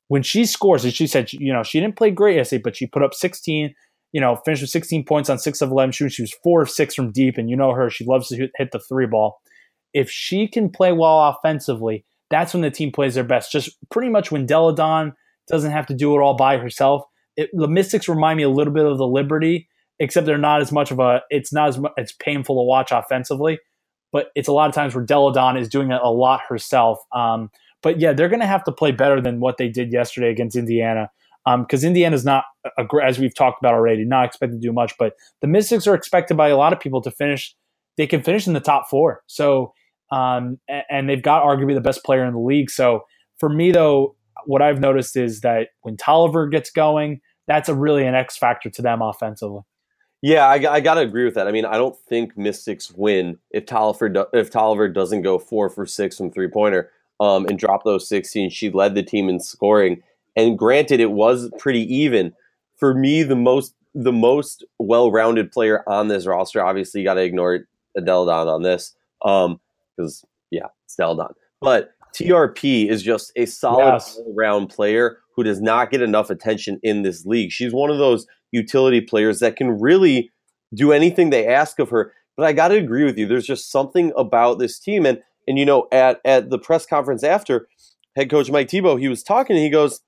when 0.09 0.23
she 0.23 0.45
scores, 0.45 0.85
as 0.85 0.95
she 0.95 1.07
said, 1.07 1.33
you 1.33 1.53
know, 1.53 1.63
she 1.63 1.81
didn't 1.81 1.97
play 1.97 2.11
great 2.11 2.37
yesterday, 2.37 2.63
but 2.63 2.77
she 2.77 2.87
put 2.87 3.03
up 3.03 3.15
16. 3.15 3.75
You 4.13 4.21
know, 4.21 4.37
finished 4.45 4.61
with 4.61 4.71
16 4.71 5.05
points 5.07 5.31
on 5.31 5.39
six 5.39 5.63
of 5.63 5.71
11 5.71 5.93
shooting. 5.93 6.11
She 6.11 6.23
was 6.23 6.35
four 6.45 6.61
of 6.61 6.69
six 6.69 6.95
from 6.95 7.13
deep, 7.13 7.39
and 7.39 7.49
you 7.49 7.57
know 7.57 7.73
her; 7.73 7.91
she 7.91 8.05
loves 8.05 8.29
to 8.29 8.49
hit 8.57 8.71
the 8.71 8.79
three 8.79 9.07
ball. 9.07 9.41
If 9.95 10.11
she 10.11 10.49
can 10.49 10.71
play 10.71 10.93
well 10.93 11.19
offensively, 11.29 12.05
that's 12.31 12.53
when 12.53 12.63
the 12.63 12.71
team 12.71 12.93
plays 12.93 13.15
their 13.15 13.25
best. 13.25 13.51
Just 13.51 13.71
pretty 13.91 14.11
much 14.11 14.31
when 14.31 14.47
Delle 14.47 14.73
Donne 14.73 15.15
doesn't 15.49 15.71
have 15.71 15.87
to 15.87 15.95
do 15.95 16.15
it 16.15 16.21
all 16.21 16.35
by 16.35 16.59
herself. 16.59 17.03
It, 17.37 17.51
the 17.53 17.69
Mystics 17.69 18.09
remind 18.09 18.37
me 18.37 18.43
a 18.43 18.51
little 18.51 18.73
bit 18.73 18.85
of 18.85 18.99
the 18.99 19.07
Liberty, 19.07 19.69
except 19.99 20.27
they're 20.27 20.39
not 20.39 20.61
as 20.61 20.71
much 20.71 20.91
of 20.91 20.99
a. 21.01 21.23
It's 21.31 21.53
not 21.53 21.69
as 21.69 21.79
much, 21.79 21.93
it's 21.97 22.13
painful 22.13 22.57
to 22.57 22.67
watch 22.67 22.93
offensively 22.93 23.59
but 24.13 24.27
it's 24.35 24.49
a 24.49 24.53
lot 24.53 24.69
of 24.69 24.75
times 24.75 24.95
where 24.95 25.05
Delle 25.05 25.33
Donne 25.33 25.57
is 25.57 25.69
doing 25.69 25.91
it 25.91 26.01
a 26.03 26.11
lot 26.11 26.41
herself. 26.49 26.99
Um, 27.13 27.51
but 27.83 27.99
yeah, 27.99 28.13
they're 28.13 28.29
going 28.29 28.41
to 28.41 28.47
have 28.47 28.65
to 28.65 28.73
play 28.73 28.93
better 28.93 29.21
than 29.21 29.41
what 29.41 29.57
they 29.57 29.69
did 29.69 29.93
yesterday 29.93 30.31
against 30.31 30.57
Indiana 30.57 31.11
because 31.45 31.83
um, 31.83 31.89
Indiana's 31.89 32.25
not, 32.25 32.45
as 33.03 33.19
we've 33.19 33.35
talked 33.35 33.61
about 33.61 33.75
already, 33.75 34.05
not 34.05 34.27
expected 34.27 34.61
to 34.61 34.67
do 34.67 34.73
much. 34.73 34.95
But 34.99 35.15
the 35.41 35.49
Mystics 35.49 35.87
are 35.87 35.95
expected 35.95 36.37
by 36.37 36.49
a 36.49 36.57
lot 36.57 36.73
of 36.73 36.79
people 36.79 37.03
to 37.03 37.11
finish. 37.11 37.55
They 37.97 38.07
can 38.07 38.23
finish 38.23 38.47
in 38.47 38.53
the 38.53 38.61
top 38.61 38.89
four. 38.89 39.23
So, 39.27 39.73
um, 40.13 40.59
and, 40.69 40.85
and 40.89 41.09
they've 41.09 41.23
got 41.23 41.45
arguably 41.45 41.75
the 41.75 41.81
best 41.81 42.05
player 42.05 42.25
in 42.25 42.35
the 42.35 42.39
league. 42.39 42.71
So 42.71 43.01
for 43.39 43.49
me, 43.49 43.73
though, 43.73 44.15
what 44.47 44.63
I've 44.63 44.81
noticed 44.81 45.17
is 45.17 45.41
that 45.41 45.69
when 45.81 45.97
Toliver 45.97 46.51
gets 46.51 46.71
going, 46.71 47.21
that's 47.49 47.69
a 47.69 47.75
really 47.75 48.07
an 48.07 48.15
X 48.15 48.37
factor 48.37 48.71
to 48.71 48.83
them 48.83 49.03
offensively. 49.03 49.63
Yeah, 50.23 50.47
I, 50.47 50.75
I 50.75 50.81
got 50.81 50.95
to 50.95 51.01
agree 51.01 51.25
with 51.25 51.35
that. 51.35 51.49
I 51.49 51.53
mean, 51.53 51.65
I 51.65 51.77
don't 51.77 51.99
think 52.09 52.39
Mystics 52.39 52.93
win 52.93 53.39
if 53.51 53.67
Toliver 53.67 54.13
do, 54.13 54.25
if 54.33 54.53
Toliver 54.53 54.93
doesn't 54.93 55.23
go 55.23 55.39
four 55.39 55.69
for 55.69 55.85
six 55.85 56.17
from 56.17 56.31
three 56.31 56.49
pointer 56.49 56.91
um, 57.19 57.45
and 57.47 57.59
drop 57.59 57.85
those 57.85 58.09
sixteen. 58.09 58.49
She 58.49 58.71
led 58.71 58.95
the 58.95 59.03
team 59.03 59.29
in 59.29 59.41
scoring, 59.41 60.01
and 60.37 60.57
granted, 60.57 61.01
it 61.01 61.11
was 61.11 61.51
pretty 61.59 61.93
even. 61.93 62.33
For 62.77 62.95
me, 62.95 63.25
the 63.25 63.37
most 63.37 63.75
the 63.95 64.13
most 64.13 64.65
well 64.79 65.11
rounded 65.11 65.51
player 65.51 65.83
on 65.89 66.07
this 66.07 66.25
roster. 66.25 66.65
Obviously, 66.65 67.01
you 67.01 67.07
got 67.07 67.15
to 67.15 67.23
ignore 67.23 67.67
Delle 68.05 68.27
Donne 68.27 68.49
on 68.49 68.63
this 68.63 68.95
because 69.21 70.23
um, 70.25 70.29
yeah, 70.53 70.67
it's 70.85 70.95
Delle 70.95 71.17
Donne. 71.17 71.35
But 71.61 71.95
TRP 72.15 72.89
is 72.89 73.03
just 73.03 73.33
a 73.37 73.47
solid 73.47 73.95
yes. 73.95 74.21
round 74.37 74.71
player 74.71 75.19
who 75.35 75.43
does 75.43 75.61
not 75.61 75.91
get 75.91 76.03
enough 76.03 76.31
attention 76.31 76.79
in 76.83 77.03
this 77.03 77.25
league. 77.25 77.51
She's 77.51 77.73
one 77.73 77.91
of 77.91 77.99
those 77.99 78.27
utility 78.53 79.01
players 79.01 79.41
that 79.41 79.57
can 79.57 79.81
really 79.81 80.31
do 80.73 80.93
anything 80.93 81.31
they 81.31 81.47
ask 81.47 81.79
of 81.79 81.91
her. 81.91 82.13
But 82.37 82.47
I 82.47 82.53
got 82.53 82.69
to 82.69 82.77
agree 82.77 83.05
with 83.05 83.19
you. 83.19 83.27
There's 83.27 83.47
just 83.47 83.71
something 83.71 84.13
about 84.17 84.59
this 84.59 84.79
team, 84.79 85.05
and 85.05 85.21
and 85.47 85.59
you 85.59 85.67
know, 85.67 85.89
at 85.91 86.21
at 86.25 86.51
the 86.51 86.59
press 86.59 86.87
conference 86.87 87.25
after, 87.25 87.67
head 88.17 88.31
coach 88.31 88.51
Mike 88.51 88.71
Thibault, 88.71 88.97
he 88.97 89.09
was 89.09 89.23
talking, 89.23 89.57
and 89.57 89.65
he 89.65 89.71
goes, 89.71 90.01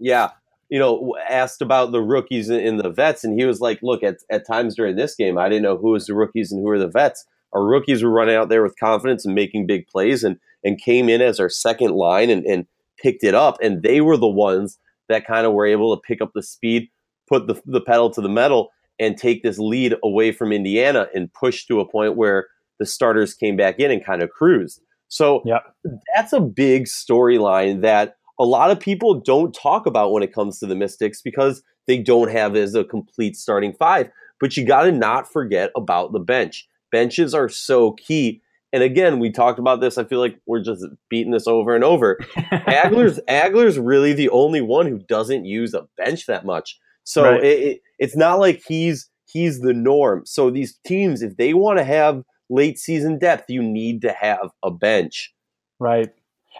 "Yeah, 0.00 0.30
you 0.68 0.78
know, 0.78 1.14
asked 1.28 1.62
about 1.62 1.92
the 1.92 2.02
rookies 2.02 2.48
and 2.48 2.80
the 2.80 2.90
vets, 2.90 3.22
and 3.22 3.38
he 3.38 3.46
was 3.46 3.60
like, 3.60 3.80
look, 3.82 4.02
at 4.02 4.16
at 4.30 4.46
times 4.46 4.74
during 4.74 4.96
this 4.96 5.14
game, 5.14 5.38
I 5.38 5.48
didn't 5.48 5.62
know 5.62 5.76
who 5.76 5.90
was 5.90 6.06
the 6.06 6.14
rookies 6.14 6.50
and 6.50 6.60
who 6.60 6.68
were 6.68 6.78
the 6.78 6.88
vets. 6.88 7.24
our 7.52 7.64
rookies 7.64 8.02
were 8.02 8.10
running 8.10 8.36
out 8.36 8.48
there 8.48 8.62
with 8.62 8.78
confidence 8.78 9.24
and 9.24 9.34
making 9.34 9.66
big 9.66 9.86
plays 9.86 10.24
and 10.24 10.38
and 10.64 10.80
came 10.80 11.08
in 11.08 11.22
as 11.22 11.38
our 11.38 11.48
second 11.48 11.92
line 11.92 12.30
and, 12.30 12.44
and 12.44 12.66
picked 13.00 13.22
it 13.22 13.34
up. 13.34 13.58
And 13.62 13.82
they 13.82 14.00
were 14.00 14.16
the 14.16 14.26
ones 14.26 14.78
that 15.08 15.26
kind 15.26 15.46
of 15.46 15.52
were 15.52 15.66
able 15.66 15.94
to 15.94 16.02
pick 16.02 16.20
up 16.20 16.32
the 16.34 16.42
speed, 16.42 16.88
put 17.28 17.46
the, 17.46 17.60
the 17.66 17.80
pedal 17.80 18.10
to 18.10 18.20
the 18.20 18.28
metal, 18.28 18.70
and 18.98 19.16
take 19.16 19.42
this 19.42 19.58
lead 19.58 19.94
away 20.02 20.32
from 20.32 20.52
Indiana 20.52 21.08
and 21.14 21.32
push 21.32 21.66
to 21.66 21.80
a 21.80 21.88
point 21.88 22.16
where 22.16 22.46
the 22.78 22.86
starters 22.86 23.34
came 23.34 23.56
back 23.56 23.78
in 23.78 23.90
and 23.90 24.04
kind 24.04 24.22
of 24.22 24.30
cruised. 24.30 24.80
So 25.08 25.42
yep. 25.44 25.62
that's 26.14 26.32
a 26.32 26.40
big 26.40 26.84
storyline 26.84 27.82
that 27.82 28.16
a 28.38 28.44
lot 28.44 28.70
of 28.70 28.80
people 28.80 29.20
don't 29.20 29.54
talk 29.54 29.86
about 29.86 30.12
when 30.12 30.22
it 30.22 30.32
comes 30.32 30.58
to 30.58 30.66
the 30.66 30.74
Mystics 30.74 31.22
because 31.22 31.62
they 31.86 31.98
don't 31.98 32.30
have 32.30 32.56
as 32.56 32.74
a 32.74 32.84
complete 32.84 33.36
starting 33.36 33.72
five. 33.72 34.10
But 34.40 34.56
you 34.56 34.66
got 34.66 34.82
to 34.82 34.92
not 34.92 35.30
forget 35.30 35.70
about 35.76 36.12
the 36.12 36.18
bench. 36.18 36.68
Benches 36.92 37.34
are 37.34 37.48
so 37.48 37.92
key. 37.92 38.42
And 38.72 38.82
again, 38.82 39.18
we 39.18 39.30
talked 39.30 39.58
about 39.58 39.80
this. 39.80 39.96
I 39.96 40.04
feel 40.04 40.18
like 40.18 40.38
we're 40.46 40.62
just 40.62 40.84
beating 41.08 41.32
this 41.32 41.46
over 41.46 41.74
and 41.74 41.84
over. 41.84 42.18
Agler's 42.36 43.18
Agler's 43.28 43.78
really 43.78 44.12
the 44.12 44.28
only 44.28 44.60
one 44.60 44.86
who 44.86 44.98
doesn't 44.98 45.46
use 45.46 45.72
a 45.72 45.86
bench 45.96 46.26
that 46.26 46.44
much. 46.44 46.78
So 47.06 47.22
right. 47.22 47.42
it, 47.42 47.58
it, 47.62 47.80
it's 47.98 48.16
not 48.16 48.40
like 48.40 48.62
he's 48.66 49.08
he's 49.26 49.60
the 49.60 49.72
norm. 49.72 50.22
So 50.26 50.50
these 50.50 50.78
teams, 50.84 51.22
if 51.22 51.36
they 51.36 51.54
want 51.54 51.78
to 51.78 51.84
have 51.84 52.22
late 52.50 52.78
season 52.78 53.18
depth, 53.18 53.48
you 53.48 53.62
need 53.62 54.02
to 54.02 54.12
have 54.12 54.50
a 54.62 54.70
bench. 54.70 55.32
Right. 55.78 56.10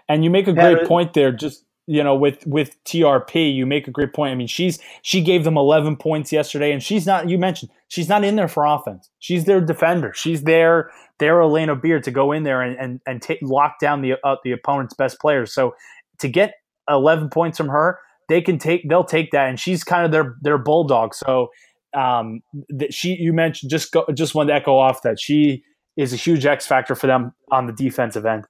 And 0.07 0.23
you 0.23 0.29
make 0.29 0.47
a 0.47 0.53
great 0.53 0.87
point 0.87 1.13
there. 1.13 1.31
Just 1.31 1.65
you 1.85 2.03
know, 2.03 2.15
with 2.15 2.45
with 2.47 2.81
TRP, 2.85 3.53
you 3.53 3.65
make 3.65 3.87
a 3.87 3.91
great 3.91 4.13
point. 4.13 4.31
I 4.31 4.35
mean, 4.35 4.47
she's 4.47 4.79
she 5.01 5.21
gave 5.21 5.43
them 5.43 5.57
11 5.57 5.97
points 5.97 6.31
yesterday, 6.31 6.71
and 6.71 6.81
she's 6.81 7.05
not. 7.05 7.29
You 7.29 7.37
mentioned 7.37 7.71
she's 7.89 8.07
not 8.07 8.23
in 8.23 8.35
there 8.35 8.47
for 8.47 8.65
offense. 8.65 9.09
She's 9.19 9.45
their 9.45 9.59
defender. 9.59 10.13
She's 10.13 10.43
their 10.43 10.91
their 11.19 11.35
Alana 11.35 11.81
Beard 11.81 12.03
to 12.03 12.11
go 12.11 12.31
in 12.31 12.43
there 12.43 12.61
and 12.61 12.77
and 12.77 13.01
and 13.05 13.21
take, 13.21 13.39
lock 13.41 13.79
down 13.79 14.01
the 14.01 14.15
uh, 14.23 14.35
the 14.43 14.51
opponent's 14.51 14.93
best 14.93 15.19
players. 15.19 15.53
So 15.53 15.75
to 16.19 16.27
get 16.27 16.53
11 16.89 17.29
points 17.29 17.57
from 17.57 17.69
her, 17.69 17.99
they 18.29 18.41
can 18.41 18.57
take 18.57 18.87
they'll 18.89 19.03
take 19.03 19.31
that, 19.31 19.49
and 19.49 19.59
she's 19.59 19.83
kind 19.83 20.05
of 20.05 20.11
their 20.11 20.35
their 20.41 20.57
bulldog. 20.57 21.13
So 21.13 21.49
um, 21.95 22.41
that 22.69 22.93
she 22.93 23.15
you 23.15 23.33
mentioned 23.33 23.71
just 23.71 23.91
go, 23.91 24.05
just 24.13 24.35
wanted 24.35 24.49
to 24.49 24.55
echo 24.55 24.77
off 24.77 25.01
that 25.03 25.19
she 25.19 25.63
is 25.95 26.13
a 26.13 26.17
huge 26.17 26.45
X 26.45 26.65
factor 26.67 26.95
for 26.95 27.07
them 27.07 27.33
on 27.51 27.67
the 27.67 27.73
defensive 27.73 28.25
end. 28.25 28.45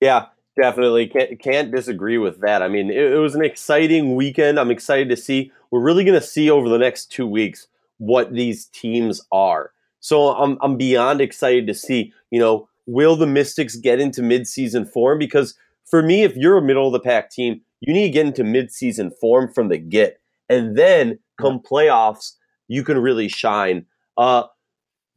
Yeah, 0.00 0.26
definitely 0.60 1.06
can't 1.06 1.40
can't 1.40 1.74
disagree 1.74 2.18
with 2.18 2.40
that. 2.40 2.62
I 2.62 2.68
mean, 2.68 2.90
it, 2.90 3.12
it 3.12 3.18
was 3.18 3.34
an 3.34 3.44
exciting 3.44 4.14
weekend. 4.14 4.58
I'm 4.58 4.70
excited 4.70 5.08
to 5.10 5.16
see. 5.16 5.52
We're 5.70 5.80
really 5.82 6.04
going 6.04 6.20
to 6.20 6.26
see 6.26 6.50
over 6.50 6.68
the 6.68 6.78
next 6.78 7.10
two 7.10 7.26
weeks 7.26 7.68
what 7.98 8.32
these 8.32 8.66
teams 8.66 9.20
are. 9.30 9.72
So 10.00 10.30
I'm 10.30 10.58
I'm 10.60 10.76
beyond 10.76 11.20
excited 11.20 11.66
to 11.68 11.74
see. 11.74 12.12
You 12.30 12.40
know, 12.40 12.68
will 12.86 13.16
the 13.16 13.26
Mystics 13.26 13.76
get 13.76 14.00
into 14.00 14.22
midseason 14.22 14.88
form? 14.88 15.18
Because 15.18 15.54
for 15.92 16.02
me, 16.02 16.22
if 16.22 16.34
you're 16.36 16.56
a 16.56 16.62
middle 16.62 16.86
of 16.86 16.94
the 16.94 17.00
pack 17.00 17.30
team, 17.30 17.60
you 17.82 17.92
need 17.92 18.06
to 18.06 18.12
get 18.12 18.24
into 18.24 18.42
midseason 18.42 19.10
form 19.20 19.52
from 19.52 19.68
the 19.68 19.76
get, 19.76 20.16
and 20.48 20.74
then 20.74 21.18
come 21.38 21.60
playoffs, 21.60 22.32
you 22.66 22.82
can 22.82 22.96
really 22.96 23.28
shine. 23.28 23.84
Uh, 24.16 24.44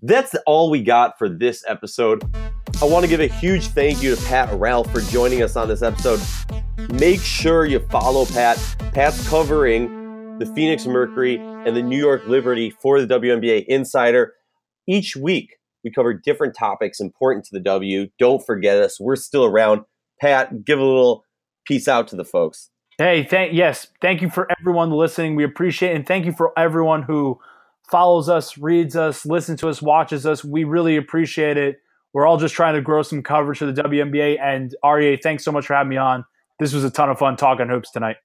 that's 0.02 0.36
all 0.46 0.70
we 0.70 0.84
got 0.84 1.18
for 1.18 1.30
this 1.30 1.64
episode. 1.66 2.24
I 2.82 2.86
want 2.86 3.06
to 3.06 3.10
give 3.10 3.22
a 3.22 3.28
huge 3.28 3.68
thank 3.68 4.04
you 4.04 4.14
to 4.14 4.22
Pat 4.24 4.54
Ralph 4.60 4.92
for 4.92 5.00
joining 5.00 5.42
us 5.44 5.56
on 5.56 5.70
this 5.70 5.82
episode. 5.82 6.20
Make 6.92 7.22
sure 7.22 7.66
you 7.66 7.80
follow 7.80 8.26
Pat. 8.26 8.58
Pat's 8.92 9.26
covering 9.30 10.38
the 10.40 10.46
Phoenix 10.46 10.86
Mercury 10.86 11.38
and 11.38 11.74
the 11.74 11.84
New 11.84 11.98
York 11.98 12.28
Liberty 12.28 12.70
for 12.70 13.00
the 13.00 13.08
WNBA 13.08 13.64
Insider. 13.70 14.34
Each 14.90 15.16
week, 15.16 15.56
we 15.86 15.92
cover 15.92 16.14
different 16.14 16.54
topics 16.54 17.00
important 17.00 17.46
to 17.46 17.52
the 17.54 17.62
W. 17.62 18.08
Don't 18.20 18.46
forget 18.46 18.78
us. 18.78 19.00
We're 19.00 19.16
still 19.16 19.46
around. 19.46 19.86
Pat, 20.26 20.66
give 20.66 20.80
a 20.80 20.84
little 20.84 21.24
peace 21.68 21.88
out 21.88 22.08
to 22.08 22.16
the 22.16 22.26
folks. 22.26 22.72
Hey, 22.98 23.24
thank 23.24 23.54
yes, 23.54 23.88
thank 24.02 24.24
you 24.24 24.30
for 24.30 24.48
everyone 24.60 24.90
listening. 24.90 25.36
We 25.36 25.44
appreciate 25.44 25.92
it, 25.92 25.96
and 25.98 26.08
thank 26.08 26.26
you 26.26 26.32
for 26.32 26.52
everyone 26.58 27.04
who 27.04 27.40
follows 27.92 28.28
us, 28.28 28.58
reads 28.58 28.96
us, 28.96 29.26
listens 29.26 29.60
to 29.60 29.70
us, 29.70 29.84
watches 29.84 30.26
us. 30.26 30.44
We 30.44 30.64
really 30.64 30.96
appreciate 30.98 31.58
it. 31.58 31.78
We're 32.14 32.26
all 32.26 32.38
just 32.38 32.56
trying 32.56 32.74
to 32.74 32.82
grow 32.82 33.04
some 33.04 33.22
coverage 33.22 33.60
for 33.60 33.66
the 33.66 33.84
WNBA. 33.84 34.40
And 34.42 34.74
Aryeh, 34.84 35.22
thanks 35.22 35.44
so 35.44 35.52
much 35.52 35.68
for 35.68 35.76
having 35.76 35.90
me 35.90 35.98
on. 35.98 36.26
This 36.58 36.74
was 36.74 36.84
a 36.84 36.90
ton 36.90 37.10
of 37.10 37.20
fun 37.20 37.36
talking 37.36 37.68
hoops 37.68 37.92
tonight. 37.92 38.16